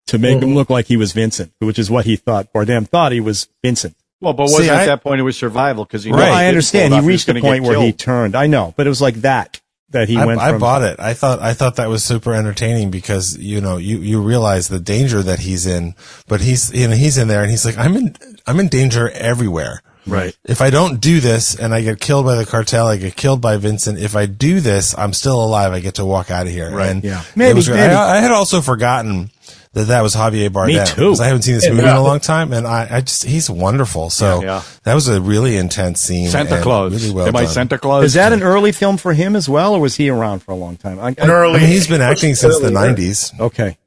to 0.07 0.17
make 0.17 0.37
Mm-hmm. 0.37 0.49
him 0.51 0.55
look 0.55 0.69
like 0.69 0.85
he 0.85 0.95
was 0.95 1.11
Vincent, 1.11 1.51
which 1.59 1.77
is 1.77 1.91
what 1.91 2.05
he 2.05 2.15
thought. 2.15 2.53
Bardem 2.53 2.87
thought 2.87 3.11
he 3.11 3.19
was 3.19 3.49
Vincent. 3.61 3.97
Well, 4.21 4.31
but 4.33 4.43
wasn't 4.43 4.69
I- 4.69 4.83
at 4.83 4.85
that 4.85 5.03
point 5.03 5.19
it 5.19 5.23
was 5.23 5.37
survival 5.37 5.83
because 5.83 6.05
he. 6.05 6.11
knew 6.11 6.17
Well, 6.17 6.33
I 6.33 6.47
understand. 6.47 6.93
pull 6.93 7.01
He 7.01 7.07
reached 7.07 7.27
the 7.27 7.39
point 7.41 7.63
where 7.65 7.81
he 7.81 7.91
turned. 7.91 8.35
I 8.35 8.47
know, 8.47 8.73
but 8.77 8.87
it 8.87 8.89
was 8.89 9.01
like 9.01 9.15
that, 9.15 9.59
that 9.91 10.09
he 10.09 10.17
I, 10.17 10.25
went 10.25 10.39
I 10.41 10.51
from. 10.51 10.59
bought 10.59 10.81
it. 10.83 10.99
I 10.99 11.13
thought 11.13 11.39
I 11.39 11.53
thought 11.53 11.77
that 11.77 11.89
was 11.89 12.03
super 12.03 12.33
entertaining 12.33 12.91
because 12.91 13.37
you 13.37 13.61
know 13.61 13.77
you 13.77 13.99
you 13.99 14.21
realize 14.21 14.67
the 14.67 14.79
danger 14.79 15.21
that 15.23 15.39
he's 15.39 15.65
in, 15.65 15.95
but 16.27 16.41
he's 16.41 16.73
you 16.73 16.87
know 16.87 16.95
he's 16.95 17.17
in 17.17 17.27
there 17.27 17.41
and 17.41 17.49
he's 17.51 17.65
like 17.65 17.77
I'm 17.77 17.95
in 17.95 18.15
I'm 18.45 18.59
in 18.59 18.67
danger 18.67 19.09
everywhere. 19.09 19.81
Right. 20.05 20.33
If 20.45 20.61
I 20.61 20.69
don't 20.69 21.01
do 21.01 21.19
this 21.19 21.53
and 21.59 21.73
I 21.73 21.81
get 21.81 21.99
killed 21.99 22.25
by 22.25 22.35
the 22.35 22.45
cartel, 22.45 22.87
I 22.87 22.95
get 22.95 23.17
killed 23.17 23.41
by 23.41 23.57
Vincent. 23.57 23.99
If 23.99 24.15
I 24.15 24.25
do 24.25 24.61
this, 24.61 24.97
I'm 24.97 25.11
still 25.11 25.43
alive. 25.43 25.73
I 25.73 25.81
get 25.81 25.95
to 25.95 26.05
walk 26.05 26.31
out 26.31 26.47
of 26.47 26.51
here. 26.53 26.71
Right. 26.71 26.89
And 26.91 27.03
Yeah. 27.03 27.19
it 27.21 27.35
Maybe, 27.35 27.55
was 27.55 27.67
great. 27.67 27.77
maybe. 27.81 27.93
I, 27.93 28.17
I 28.17 28.21
had 28.21 28.31
also 28.31 28.61
forgotten 28.61 29.31
that 29.73 29.87
that 29.87 30.01
was 30.01 30.15
Javier 30.15 30.49
Bardem. 30.49 30.85
too. 30.87 31.09
'cause 31.09 31.19
I 31.21 31.27
haven't 31.27 31.43
seen 31.43 31.55
this 31.55 31.67
movie 31.69 31.81
in 31.83 31.87
a 31.87 32.01
long 32.01 32.19
time, 32.19 32.51
and 32.53 32.65
I, 32.67 32.87
I 32.89 33.01
just 33.01 33.23
he's 33.23 33.49
wonderful. 33.49 34.09
So 34.09 34.41
Yeah. 34.43 34.61
that 34.83 34.93
was 34.95 35.07
a 35.07 35.21
really 35.21 35.57
intense 35.57 36.01
scene. 36.01 36.29
Santa 36.29 36.61
Claus. 36.61 36.93
Really 36.93 37.11
well 37.13 37.27
Am 37.27 37.35
I 37.35 37.43
done. 37.43 37.51
Santa 37.51 37.77
Claus? 37.77 38.03
Is 38.05 38.13
that 38.13 38.33
an 38.33 38.43
early 38.43 38.71
film 38.71 38.97
for 38.97 39.13
him 39.13 39.35
as 39.35 39.47
well, 39.47 39.73
or 39.75 39.79
was 39.79 39.95
he 39.95 40.09
around 40.09 40.39
for 40.43 40.51
a 40.51 40.55
long 40.55 40.77
time? 40.77 40.99
I, 40.99 41.09
An 41.17 41.29
early, 41.29 41.57
I 41.57 41.59
mean, 41.61 41.69
he's 41.69 41.87
been 41.87 42.01
acting 42.11 42.35
since 42.35 42.59
the 42.59 42.69
'90s. 42.69 43.39
okay. 43.39 43.77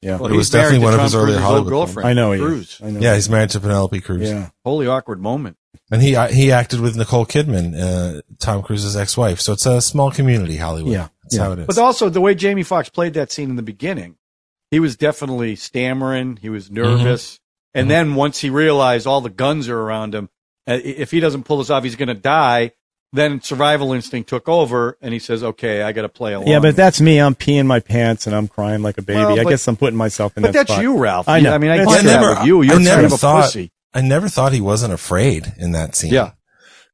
Yeah. 0.00 0.16
Well, 0.16 0.32
It 0.32 0.36
was 0.36 0.50
definitely 0.50 0.78
to 0.80 0.84
one 0.84 0.94
of 0.94 1.00
his 1.00 1.14
earlier 1.14 1.26
Cruise's 1.26 1.42
old 1.44 1.48
Hollywood 1.52 1.68
girlfriend. 1.70 2.08
I 2.08 2.12
know 2.12 2.32
he 2.32 2.40
Cruise. 2.40 2.80
I 2.82 2.90
know. 2.90 2.98
Yeah, 3.00 3.14
he's 3.14 3.28
married 3.30 3.50
to 3.50 3.60
Penelope 3.60 4.00
Cruz. 4.00 4.28
Yeah. 4.28 4.48
Holy 4.64 4.88
awkward 4.88 5.20
moment. 5.20 5.56
And 5.92 6.02
he 6.02 6.16
he 6.32 6.50
acted 6.50 6.80
with 6.80 6.96
Nicole 6.96 7.24
Kidman, 7.26 7.74
uh, 7.78 8.20
Tom 8.40 8.62
Cruise's 8.62 8.96
ex-wife. 8.96 9.40
So 9.40 9.52
it's 9.52 9.64
a 9.66 9.80
small 9.80 10.10
community, 10.10 10.56
Hollywood. 10.56 10.92
Yeah, 10.92 11.08
That's 11.22 11.36
yeah. 11.36 11.42
how 11.44 11.52
it 11.52 11.58
is. 11.60 11.66
But 11.66 11.78
also 11.78 12.08
the 12.08 12.20
way 12.20 12.34
Jamie 12.34 12.62
Foxx 12.64 12.88
played 12.88 13.14
that 13.14 13.30
scene 13.30 13.50
in 13.50 13.56
the 13.56 13.62
beginning, 13.62 14.16
he 14.72 14.80
was 14.80 14.96
definitely 14.96 15.54
stammering. 15.54 16.38
He 16.42 16.48
was 16.48 16.68
nervous. 16.68 17.38
And 17.74 17.88
then 17.88 18.16
once 18.16 18.40
he 18.40 18.50
realized 18.50 19.06
all 19.06 19.20
the 19.20 19.30
guns 19.30 19.68
are 19.68 19.78
around 19.78 20.14
him, 20.16 20.28
uh, 20.68 20.78
if 20.82 21.12
he 21.12 21.20
doesn't 21.20 21.44
pull 21.44 21.58
this 21.58 21.70
off, 21.70 21.84
he's 21.84 21.94
going 21.96 22.08
to 22.08 22.14
die. 22.14 22.72
Then 23.14 23.40
survival 23.42 23.92
instinct 23.92 24.28
took 24.30 24.48
over, 24.48 24.96
and 25.02 25.12
he 25.12 25.18
says, 25.18 25.44
"Okay, 25.44 25.82
I 25.82 25.92
got 25.92 26.02
to 26.02 26.08
play 26.08 26.32
along." 26.32 26.48
Yeah, 26.48 26.60
but 26.60 26.74
that's 26.74 26.98
me. 26.98 27.18
I'm 27.20 27.34
peeing 27.34 27.66
my 27.66 27.78
pants 27.80 28.26
and 28.26 28.34
I'm 28.34 28.48
crying 28.48 28.80
like 28.82 28.96
a 28.96 29.02
baby. 29.02 29.18
Well, 29.18 29.38
I 29.38 29.44
guess 29.44 29.68
I'm 29.68 29.76
putting 29.76 29.98
myself 29.98 30.34
in 30.36 30.42
but 30.42 30.52
that 30.54 30.60
that's 30.60 30.72
spot. 30.72 30.82
you, 30.82 30.96
Ralph. 30.98 31.28
I 31.28 31.40
know. 31.40 31.52
I 31.54 31.58
mean, 31.58 31.70
I 31.70 31.76
That's 31.78 31.90
get 31.92 32.00
true. 32.00 32.10
that 32.10 32.20
never- 32.22 32.34
with 32.40 32.46
you. 32.46 32.62
You're 32.62 32.72
I 32.72 32.76
kind 32.76 32.84
never 32.86 33.06
of 33.06 33.12
a 33.12 33.18
thought- 33.18 33.44
pussy. 33.44 33.70
I 33.94 34.00
never 34.00 34.30
thought 34.30 34.52
he 34.54 34.62
wasn't 34.62 34.94
afraid 34.94 35.52
in 35.58 35.72
that 35.72 35.94
scene. 35.94 36.14
Yeah. 36.14 36.30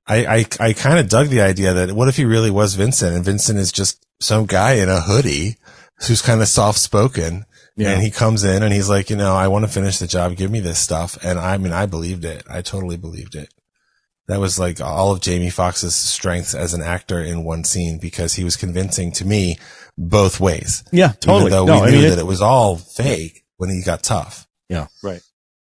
I, 0.09 0.27
I, 0.39 0.45
I 0.59 0.73
kind 0.73 0.99
of 0.99 1.09
dug 1.09 1.29
the 1.29 1.41
idea 1.43 1.73
that 1.75 1.93
what 1.93 2.09
if 2.09 2.17
he 2.17 2.25
really 2.25 2.51
was 2.51 2.75
Vincent 2.75 3.15
and 3.15 3.25
Vincent 3.25 3.57
is 3.59 3.71
just 3.71 4.05
some 4.21 4.47
guy 4.47 4.73
in 4.73 4.89
a 4.89 5.03
hoodie 5.03 5.59
who's 6.09 6.21
kind 6.23 6.41
of 6.41 6.49
soft 6.49 6.81
spoken. 6.81 7.45
Yeah. 7.79 7.93
And 7.93 8.03
he 8.03 8.11
comes 8.11 8.43
in 8.45 8.63
and 8.65 8.73
he's 8.73 8.89
like, 8.89 9.09
you 9.09 9.15
know, 9.17 9.35
I 9.35 9.47
want 9.49 9.65
to 9.65 9.71
finish 9.71 9.99
the 9.99 10.09
job. 10.09 10.35
Give 10.37 10.51
me 10.51 10.59
this 10.61 10.81
stuff. 10.81 11.17
And 11.25 11.39
I 11.39 11.57
mean, 11.59 11.73
I 11.73 11.87
believed 11.87 12.25
it. 12.25 12.43
I 12.51 12.61
totally 12.61 12.97
believed 12.97 13.37
it. 13.37 13.55
That 14.27 14.41
was 14.41 14.59
like 14.59 14.81
all 14.81 15.13
of 15.13 15.21
Jamie 15.21 15.49
Foxx's 15.49 15.95
strengths 15.95 16.55
as 16.55 16.75
an 16.75 16.83
actor 16.83 17.21
in 17.21 17.45
one 17.45 17.63
scene 17.65 17.99
because 17.99 18.35
he 18.35 18.43
was 18.45 18.57
convincing 18.57 19.13
to 19.13 19.25
me 19.25 19.59
both 19.97 20.41
ways. 20.41 20.83
Yeah, 20.93 21.13
totally. 21.13 21.41
Even 21.47 21.51
though 21.53 21.65
No, 21.67 21.81
we 21.83 21.87
I 21.87 21.91
knew 21.93 21.97
mean, 21.99 22.05
it- 22.07 22.11
that 22.11 22.19
it 22.19 22.27
was 22.27 22.43
all 22.43 22.77
fake 22.77 23.45
when 23.59 23.71
he 23.71 23.81
got 23.83 24.03
tough. 24.03 24.47
Yeah. 24.69 24.89
Right. 25.03 25.23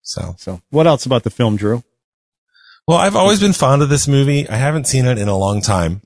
So. 0.02 0.36
So, 0.40 0.60
what 0.72 0.88
else 0.88 1.06
about 1.06 1.24
the 1.24 1.30
film, 1.30 1.56
Drew? 1.56 1.84
Well, 2.88 2.98
I've 2.98 3.16
always 3.16 3.40
been 3.40 3.54
fond 3.54 3.84
of 3.84 3.90
this 3.90 4.08
movie. 4.08 4.50
I 4.50 4.56
haven't 4.56 4.88
seen 4.88 5.06
it 5.06 5.20
in 5.20 5.28
a 5.28 5.38
long 5.38 5.62
time. 5.62 6.02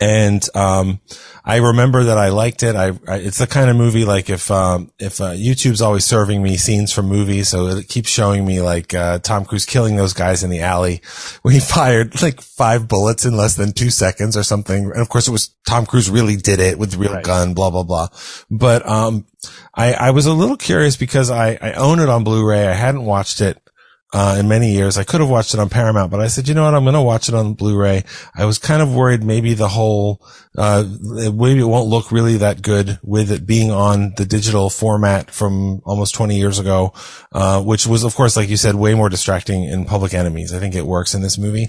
And, 0.00 0.44
um, 0.54 1.00
I 1.44 1.56
remember 1.56 2.04
that 2.04 2.18
I 2.18 2.28
liked 2.28 2.62
it. 2.62 2.76
I, 2.76 2.88
I 3.08 3.16
it's 3.16 3.38
the 3.38 3.46
kind 3.46 3.68
of 3.70 3.76
movie 3.76 4.04
like 4.04 4.30
if, 4.30 4.50
um, 4.50 4.92
if, 4.98 5.20
uh, 5.20 5.30
YouTube's 5.32 5.80
always 5.82 6.04
serving 6.04 6.42
me 6.42 6.56
scenes 6.56 6.92
from 6.92 7.06
movies. 7.06 7.48
So 7.48 7.66
it 7.68 7.88
keeps 7.88 8.08
showing 8.08 8.44
me 8.46 8.60
like, 8.60 8.94
uh, 8.94 9.18
Tom 9.18 9.44
Cruise 9.44 9.64
killing 9.64 9.96
those 9.96 10.12
guys 10.12 10.44
in 10.44 10.50
the 10.50 10.60
alley 10.60 11.00
when 11.42 11.54
he 11.54 11.60
fired 11.60 12.20
like 12.22 12.40
five 12.40 12.86
bullets 12.86 13.24
in 13.24 13.36
less 13.36 13.56
than 13.56 13.72
two 13.72 13.90
seconds 13.90 14.36
or 14.36 14.42
something. 14.42 14.84
And 14.84 15.00
of 15.00 15.08
course 15.08 15.26
it 15.26 15.32
was 15.32 15.48
Tom 15.66 15.84
Cruise 15.86 16.10
really 16.10 16.36
did 16.36 16.60
it 16.60 16.78
with 16.78 16.94
real 16.94 17.14
Right. 17.14 17.24
gun, 17.24 17.54
blah, 17.54 17.70
blah, 17.70 17.82
blah. 17.82 18.08
But, 18.50 18.86
um, 18.86 19.26
I, 19.74 19.94
I 19.94 20.10
was 20.10 20.26
a 20.26 20.32
little 20.32 20.56
curious 20.56 20.96
because 20.96 21.30
I, 21.30 21.58
I 21.60 21.72
own 21.72 21.98
it 22.00 22.08
on 22.08 22.24
Blu-ray. 22.24 22.66
I 22.66 22.74
hadn't 22.74 23.04
watched 23.04 23.40
it 23.40 23.58
uh, 24.12 24.36
in 24.38 24.48
many 24.48 24.72
years. 24.72 24.96
I 24.96 25.04
could 25.04 25.20
have 25.20 25.28
watched 25.28 25.54
it 25.54 25.60
on 25.60 25.68
Paramount, 25.68 26.10
but 26.10 26.20
I 26.20 26.28
said, 26.28 26.48
you 26.48 26.54
know 26.54 26.64
what? 26.64 26.74
I'm 26.74 26.84
going 26.84 26.94
to 26.94 27.02
watch 27.02 27.28
it 27.28 27.34
on 27.34 27.54
Blu-ray. 27.54 28.04
I 28.34 28.44
was 28.46 28.58
kind 28.58 28.80
of 28.80 28.94
worried 28.94 29.22
maybe 29.22 29.54
the 29.54 29.68
whole, 29.68 30.24
uh, 30.56 30.84
maybe 31.02 31.60
it 31.60 31.64
won't 31.64 31.88
look 31.88 32.10
really 32.10 32.38
that 32.38 32.62
good 32.62 32.98
with 33.02 33.30
it 33.30 33.46
being 33.46 33.70
on 33.70 34.14
the 34.16 34.24
digital 34.24 34.70
format 34.70 35.30
from 35.30 35.80
almost 35.84 36.14
20 36.14 36.36
years 36.38 36.58
ago, 36.58 36.94
uh, 37.32 37.62
which 37.62 37.86
was, 37.86 38.02
of 38.02 38.14
course, 38.14 38.36
like 38.36 38.48
you 38.48 38.56
said, 38.56 38.74
way 38.74 38.94
more 38.94 39.10
distracting 39.10 39.64
in 39.64 39.84
Public 39.84 40.14
Enemies. 40.14 40.54
I 40.54 40.58
think 40.58 40.74
it 40.74 40.86
works 40.86 41.14
in 41.14 41.20
this 41.20 41.36
movie. 41.36 41.66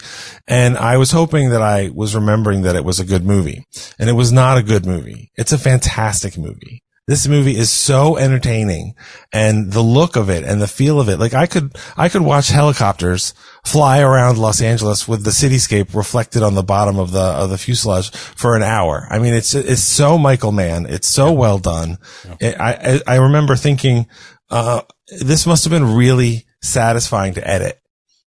And 0.48 0.78
I 0.78 0.98
was 0.98 1.12
hoping 1.12 1.50
that 1.50 1.62
I 1.62 1.90
was 1.94 2.16
remembering 2.16 2.62
that 2.62 2.76
it 2.76 2.86
was 2.86 3.00
a 3.00 3.06
good 3.06 3.26
movie 3.26 3.66
and 3.98 4.10
it 4.10 4.14
was 4.14 4.32
not 4.32 4.58
a 4.58 4.64
good 4.64 4.86
movie. 4.86 5.32
It's 5.36 5.52
a 5.52 5.58
fantastic 5.58 6.38
movie. 6.38 6.84
This 7.10 7.28
movie 7.28 7.58
is 7.58 7.72
so 7.72 8.18
entertaining 8.18 8.94
and 9.34 9.72
the 9.72 9.82
look 9.82 10.16
of 10.16 10.30
it 10.30 10.44
and 10.44 10.62
the 10.62 10.68
feel 10.68 11.00
of 11.00 11.10
it. 11.10 11.18
Like 11.18 11.34
I 11.34 11.48
could, 11.48 11.76
I 11.98 12.08
could 12.08 12.22
watch 12.22 12.50
helicopters 12.50 13.34
fly 13.66 14.00
around 14.00 14.38
Los 14.38 14.62
Angeles 14.62 15.08
with 15.08 15.24
the 15.24 15.32
cityscape 15.32 15.96
reflected 15.96 16.44
on 16.44 16.54
the 16.54 16.62
bottom 16.62 17.00
of 17.00 17.12
the, 17.12 17.20
of 17.20 17.50
the 17.50 17.58
fuselage 17.58 18.12
for 18.12 18.56
an 18.56 18.62
hour. 18.62 19.08
I 19.10 19.18
mean, 19.18 19.34
it's, 19.34 19.56
it's 19.56 19.82
so 19.82 20.20
Michael 20.20 20.52
Mann. 20.52 20.86
It's 20.86 21.08
so 21.08 21.32
well 21.32 21.58
done. 21.58 21.98
It, 22.40 22.60
I, 22.60 23.00
I 23.08 23.14
I 23.14 23.16
remember 23.16 23.56
thinking, 23.56 24.06
uh, 24.52 24.82
this 25.20 25.48
must 25.48 25.64
have 25.64 25.72
been 25.72 25.96
really 25.96 26.46
satisfying 26.62 27.34
to 27.34 27.48
edit 27.48 27.82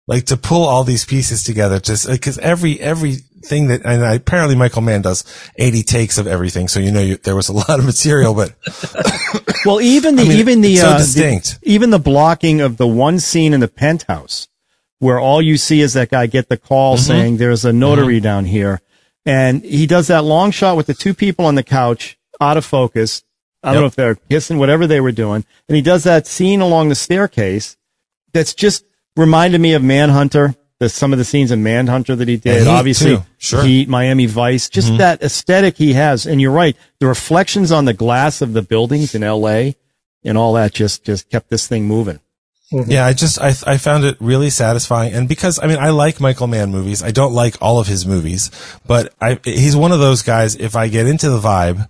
like 0.07 0.25
to 0.25 0.37
pull 0.37 0.63
all 0.67 0.83
these 0.83 1.05
pieces 1.05 1.43
together 1.43 1.79
just 1.79 2.07
because 2.09 2.37
every 2.39 2.79
everything 2.79 3.67
that 3.67 3.81
and 3.85 4.03
I, 4.03 4.15
apparently 4.15 4.55
Michael 4.55 4.81
Mann 4.81 5.01
does 5.01 5.23
80 5.57 5.83
takes 5.83 6.17
of 6.17 6.27
everything 6.27 6.67
so 6.67 6.79
you 6.79 6.91
know 6.91 7.01
you, 7.01 7.17
there 7.17 7.35
was 7.35 7.49
a 7.49 7.53
lot 7.61 7.79
of 7.79 7.85
material 7.85 8.33
but 8.33 8.55
Well, 9.65 9.79
even 9.79 10.15
the 10.15 10.23
I 10.23 10.27
mean, 10.27 10.37
even 10.39 10.61
the, 10.61 10.75
so 10.77 10.87
uh, 10.87 10.91
the- 10.93 10.97
distinct. 11.03 11.59
even 11.63 11.91
the 11.91 11.99
blocking 11.99 12.61
of 12.61 12.77
the 12.77 12.87
one 12.87 13.19
scene 13.19 13.53
in 13.53 13.59
the 13.59 13.67
penthouse 13.67 14.47
where 14.99 15.19
all 15.19 15.41
you 15.41 15.57
see 15.57 15.81
is 15.81 15.93
that 15.93 16.09
guy 16.09 16.25
get 16.27 16.49
the 16.49 16.57
call 16.57 16.95
Mm-hmm. 16.95 17.05
saying 17.05 17.37
there's 17.37 17.63
a 17.65 17.73
notary 17.73 18.19
down 18.19 18.45
here, 18.45 18.81
and 19.25 19.63
he 19.63 19.87
does 19.87 20.07
that 20.07 20.23
long 20.23 20.51
shot 20.51 20.77
with 20.77 20.85
the 20.87 20.93
two 20.93 21.13
people 21.15 21.45
on 21.45 21.55
the 21.55 21.63
couch 21.63 22.17
out 22.39 22.55
of 22.57 22.65
focus. 22.65 23.23
I 23.63 23.73
don't 23.73 23.75
Yep. 23.75 23.81
know 23.81 23.87
if 23.87 23.95
they're 23.95 24.15
kissing, 24.29 24.57
whatever 24.59 24.85
they 24.87 24.99
were 25.01 25.11
doing, 25.11 25.43
and 25.67 25.75
he 25.75 25.81
does 25.81 26.03
that 26.03 26.27
scene 26.27 26.61
along 26.61 26.89
the 26.89 26.95
staircase. 26.95 27.77
That's 28.33 28.53
just 28.53 28.83
reminded 29.15 29.61
me 29.61 29.73
of 29.73 29.83
Manhunter. 29.83 30.55
There's 30.79 30.93
some 30.93 31.13
of 31.13 31.19
the 31.19 31.25
scenes 31.25 31.51
in 31.51 31.61
Manhunter 31.61 32.15
that 32.15 32.27
he 32.27 32.37
did. 32.37 32.63
Heat, 32.63 32.67
Obviously, 32.67 33.17
too. 33.17 33.23
Sure. 33.37 33.63
Heat, 33.63 33.87
Miami 33.87 34.25
Vice, 34.25 34.67
just 34.69 34.87
Mm-hmm. 34.89 34.97
that 34.97 35.21
aesthetic 35.21 35.77
he 35.77 35.93
has. 35.93 36.25
And 36.25 36.41
you're 36.41 36.51
right. 36.51 36.75
The 36.99 37.07
reflections 37.07 37.71
on 37.71 37.85
the 37.85 37.93
glass 37.93 38.41
of 38.41 38.53
the 38.53 38.61
buildings 38.63 39.13
in 39.13 39.21
LA 39.21 39.71
and 40.23 40.37
all 40.37 40.53
that 40.53 40.73
just, 40.73 41.05
just 41.05 41.29
kept 41.29 41.49
this 41.49 41.67
thing 41.67 41.85
moving. 41.85 42.19
yeah 42.71 43.05
I 43.05 43.11
just 43.13 43.37
I 43.41 43.49
I 43.67 43.77
found 43.77 44.05
it 44.05 44.15
really 44.21 44.49
satisfying 44.49 45.13
and 45.13 45.27
because 45.27 45.59
I 45.61 45.67
mean 45.67 45.77
I 45.77 45.89
like 45.89 46.21
Michael 46.21 46.47
Mann 46.47 46.71
movies 46.71 47.03
I 47.03 47.11
don't 47.11 47.33
like 47.33 47.57
all 47.61 47.81
of 47.81 47.87
his 47.87 48.05
movies 48.05 48.49
but 48.87 49.13
I 49.19 49.39
he's 49.43 49.75
one 49.75 49.91
of 49.91 49.99
those 49.99 50.21
guys 50.21 50.55
if 50.55 50.73
I 50.73 50.87
get 50.87 51.05
into 51.05 51.29
the 51.29 51.39
vibe 51.39 51.89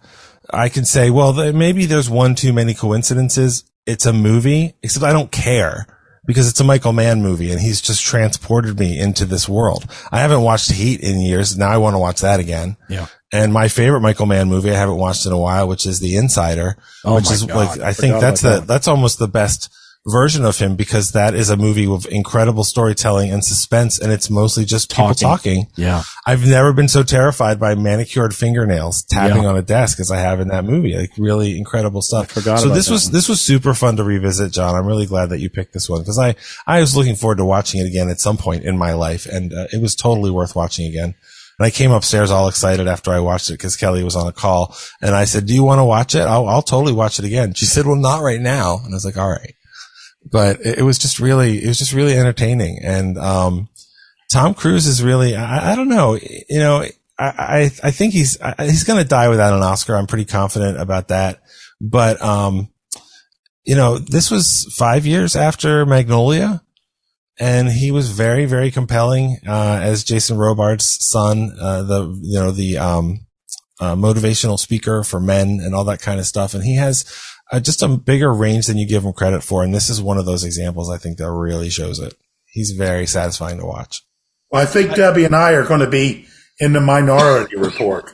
I 0.50 0.70
can 0.70 0.84
say, 0.84 1.12
well, 1.12 1.34
th- 1.36 1.54
maybe 1.54 1.86
there's 1.86 2.10
one 2.10 2.34
too 2.36 2.52
many 2.52 2.74
coincidences. 2.74 3.64
It's 3.86 4.06
a 4.08 4.12
movie, 4.12 4.74
except 4.82 5.06
I 5.06 5.14
don't 5.14 5.32
care 5.32 5.86
because 6.32 6.48
it's 6.48 6.60
a 6.62 6.64
Michael 6.64 6.94
Mann 6.94 7.22
movie 7.22 7.52
and 7.52 7.60
he's 7.60 7.82
just 7.82 8.04
transported 8.04 8.80
me 8.80 8.98
into 8.98 9.26
this 9.26 9.50
world. 9.50 9.86
I 10.12 10.20
haven't 10.22 10.42
watched 10.42 10.72
Heat 10.72 11.02
in 11.02 11.20
years. 11.20 11.58
Now 11.58 11.70
I 11.70 11.78
want 11.78 11.94
to 11.96 12.00
watch 12.00 12.22
that 12.22 12.40
again. 12.40 12.78
Yeah. 12.90 13.08
And 13.34 13.52
my 13.52 13.68
favorite 13.68 14.00
Michael 14.00 14.26
Mann 14.26 14.48
movie 14.48 14.72
I 14.72 14.76
haven't 14.76 14.98
watched 14.98 15.26
in 15.26 15.34
a 15.34 15.38
while, 15.38 15.68
which 15.68 15.86
is 15.86 16.00
The 16.00 16.16
Insider, 16.16 16.78
Oh 17.04 17.16
which 17.16 17.26
my 17.26 17.32
is 17.34 17.44
God. 17.44 17.56
like, 17.56 17.80
I 17.80 17.94
think 17.94 18.16
oh 18.16 18.22
that's 18.22 18.42
about 18.42 18.50
the, 18.54 18.60
that. 18.62 18.68
that's 18.68 18.88
almost 18.88 19.20
the 19.20 19.28
best 19.28 19.70
version 20.08 20.44
of 20.46 20.58
him 20.58 20.76
because 20.76 21.12
that 21.12 21.36
is 21.36 21.50
a 21.52 21.56
movie 21.58 21.86
with 21.86 22.08
incredible 22.08 22.64
storytelling 22.64 23.30
and 23.32 23.46
suspense 23.46 24.00
and 24.00 24.12
it's 24.12 24.32
mostly 24.32 24.66
just 24.66 24.90
people 24.90 25.14
Talking. 25.14 25.28
talking. 25.28 25.68
Yeah. 25.76 26.02
I've 26.26 26.44
never 26.48 26.74
been 26.74 26.88
so 26.88 27.04
terrified 27.04 27.60
by 27.60 27.76
manicured 27.76 28.34
fingernails 28.36 29.04
tapping 29.04 29.44
Yeah. 29.44 29.50
on 29.50 29.58
a 29.58 29.62
desk 29.62 30.00
as 30.00 30.10
I 30.10 30.18
have 30.18 30.40
in 30.40 30.48
that 30.48 30.66
movie. 30.66 30.96
Like 30.98 31.12
really 31.20 31.56
incredible 31.56 32.02
stuff. 32.02 32.32
I 32.32 32.42
forgot 32.42 32.60
so 32.62 32.70
this 32.70 32.90
was 32.90 33.06
one. 33.06 33.14
this 33.14 33.30
was 33.30 33.42
super 33.42 33.76
fun 33.76 33.96
to 33.98 34.04
revisit, 34.04 34.52
John. 34.52 34.74
I'm 34.76 34.88
really 34.88 35.06
glad 35.06 35.30
that 35.30 35.40
you 35.40 35.52
picked 35.52 35.74
this 35.74 35.88
one 35.88 36.02
because 36.02 36.18
I 36.18 36.34
I 36.66 36.80
was 36.80 36.96
looking 36.96 37.16
forward 37.16 37.38
to 37.38 37.46
watching 37.46 37.80
it 37.80 37.86
again 37.88 38.10
at 38.10 38.20
some 38.20 38.38
point 38.38 38.64
in 38.64 38.80
my 38.80 38.94
life, 38.94 39.28
and 39.28 39.54
uh, 39.54 39.68
it 39.72 39.82
was 39.82 39.94
totally 39.96 40.32
worth 40.32 40.56
watching 40.56 40.88
again. 40.88 41.14
And 41.60 41.66
I 41.68 41.70
came 41.70 41.92
upstairs 41.92 42.32
all 42.32 42.48
excited 42.48 42.88
after 42.88 43.12
I 43.12 43.20
watched 43.20 43.50
it 43.52 43.54
because 43.54 43.76
Kelly 43.78 44.04
was 44.04 44.16
on 44.16 44.26
a 44.26 44.32
call, 44.32 44.76
and 45.00 45.14
I 45.14 45.26
said, 45.26 45.46
"Do 45.46 45.54
you 45.54 45.62
want 45.64 45.78
to 45.78 45.86
watch 45.86 46.16
it? 46.16 46.22
I'll, 46.22 46.48
I'll 46.48 46.64
totally 46.64 46.94
watch 46.94 47.20
it 47.20 47.26
again." 47.26 47.54
She 47.54 47.66
said, 47.66 47.86
"Well, 47.86 47.98
not 47.98 48.24
right 48.24 48.42
now," 48.42 48.80
and 48.84 48.92
I 48.92 48.96
was 48.96 49.06
like, 49.06 49.18
"All 49.18 49.30
right." 49.30 49.54
But 50.24 50.66
it, 50.66 50.84
was 50.84 51.00
just 51.00 51.20
really, 51.20 51.64
it 51.64 51.68
was 51.68 51.80
just 51.80 51.94
really 51.94 52.16
entertaining, 52.16 52.80
and 52.84 53.18
um, 53.18 53.70
Tom 54.32 54.54
Cruise 54.54 54.88
is 54.88 55.04
really, 55.04 55.36
I, 55.36 55.74
I 55.74 55.76
don't 55.76 55.90
know, 55.90 56.16
you 56.16 56.60
know, 56.60 56.86
I, 57.20 57.26
I, 57.38 57.72
I 57.84 57.92
think 57.92 58.14
he's, 58.14 58.38
he's 58.60 58.86
going 58.86 59.02
to 59.02 59.08
die 59.08 59.28
without 59.28 59.54
an 59.54 59.62
Oscar. 59.62 59.96
I'm 59.96 60.08
pretty 60.08 60.26
confident 60.26 60.80
about 60.80 61.10
that. 61.10 61.42
But, 61.82 62.22
um, 62.22 62.70
you 63.66 63.76
know, 63.76 63.98
this 63.98 64.32
was 64.32 64.74
five 64.78 65.06
years 65.06 65.36
after 65.36 65.86
Magnolia 65.86 66.62
and 67.40 67.68
he 67.68 67.92
was 67.92 68.12
very, 68.12 68.46
very 68.46 68.72
compelling, 68.72 69.38
uh, 69.46 69.80
as 69.82 70.04
Jason 70.04 70.38
Robards' 70.38 70.98
son, 71.02 71.54
uh, 71.60 71.84
the, 71.84 72.20
you 72.22 72.40
know, 72.40 72.52
the, 72.52 72.78
um, 72.78 73.26
uh, 73.82 73.96
motivational 73.96 74.60
speaker 74.60 75.04
for 75.04 75.20
men 75.20 75.60
and 75.62 75.76
all 75.76 75.84
that 75.84 76.02
kind 76.02 76.20
of 76.20 76.28
stuff. 76.28 76.54
And 76.54 76.64
he 76.64 76.76
has 76.76 77.04
uh, 77.52 77.60
just 77.60 77.82
a 77.82 77.88
bigger 77.88 78.34
range 78.34 78.68
than 78.68 78.78
you 78.78 78.88
give 78.88 79.04
him 79.04 79.14
credit 79.14 79.42
for. 79.44 79.64
And 79.64 79.74
this 79.74 79.90
is 79.90 80.02
one 80.02 80.18
of 80.18 80.26
those 80.26 80.44
examples 80.44 80.90
I 80.90 80.98
think 80.98 81.18
that 81.18 81.32
really 81.32 81.70
shows 81.70 82.00
it. 82.00 82.14
He's 82.46 82.72
very 82.72 83.06
satisfying 83.06 83.58
to 83.60 83.66
watch. 83.66 84.02
Well, 84.50 84.62
I 84.62 84.66
think 84.66 84.96
Debbie 84.96 85.26
and 85.26 85.36
I 85.36 85.54
are 85.54 85.66
going 85.66 85.80
to 85.80 85.90
be 85.90 86.28
in 86.60 86.74
the 86.74 86.82
Minority 86.82 87.56
Report. 87.58 88.14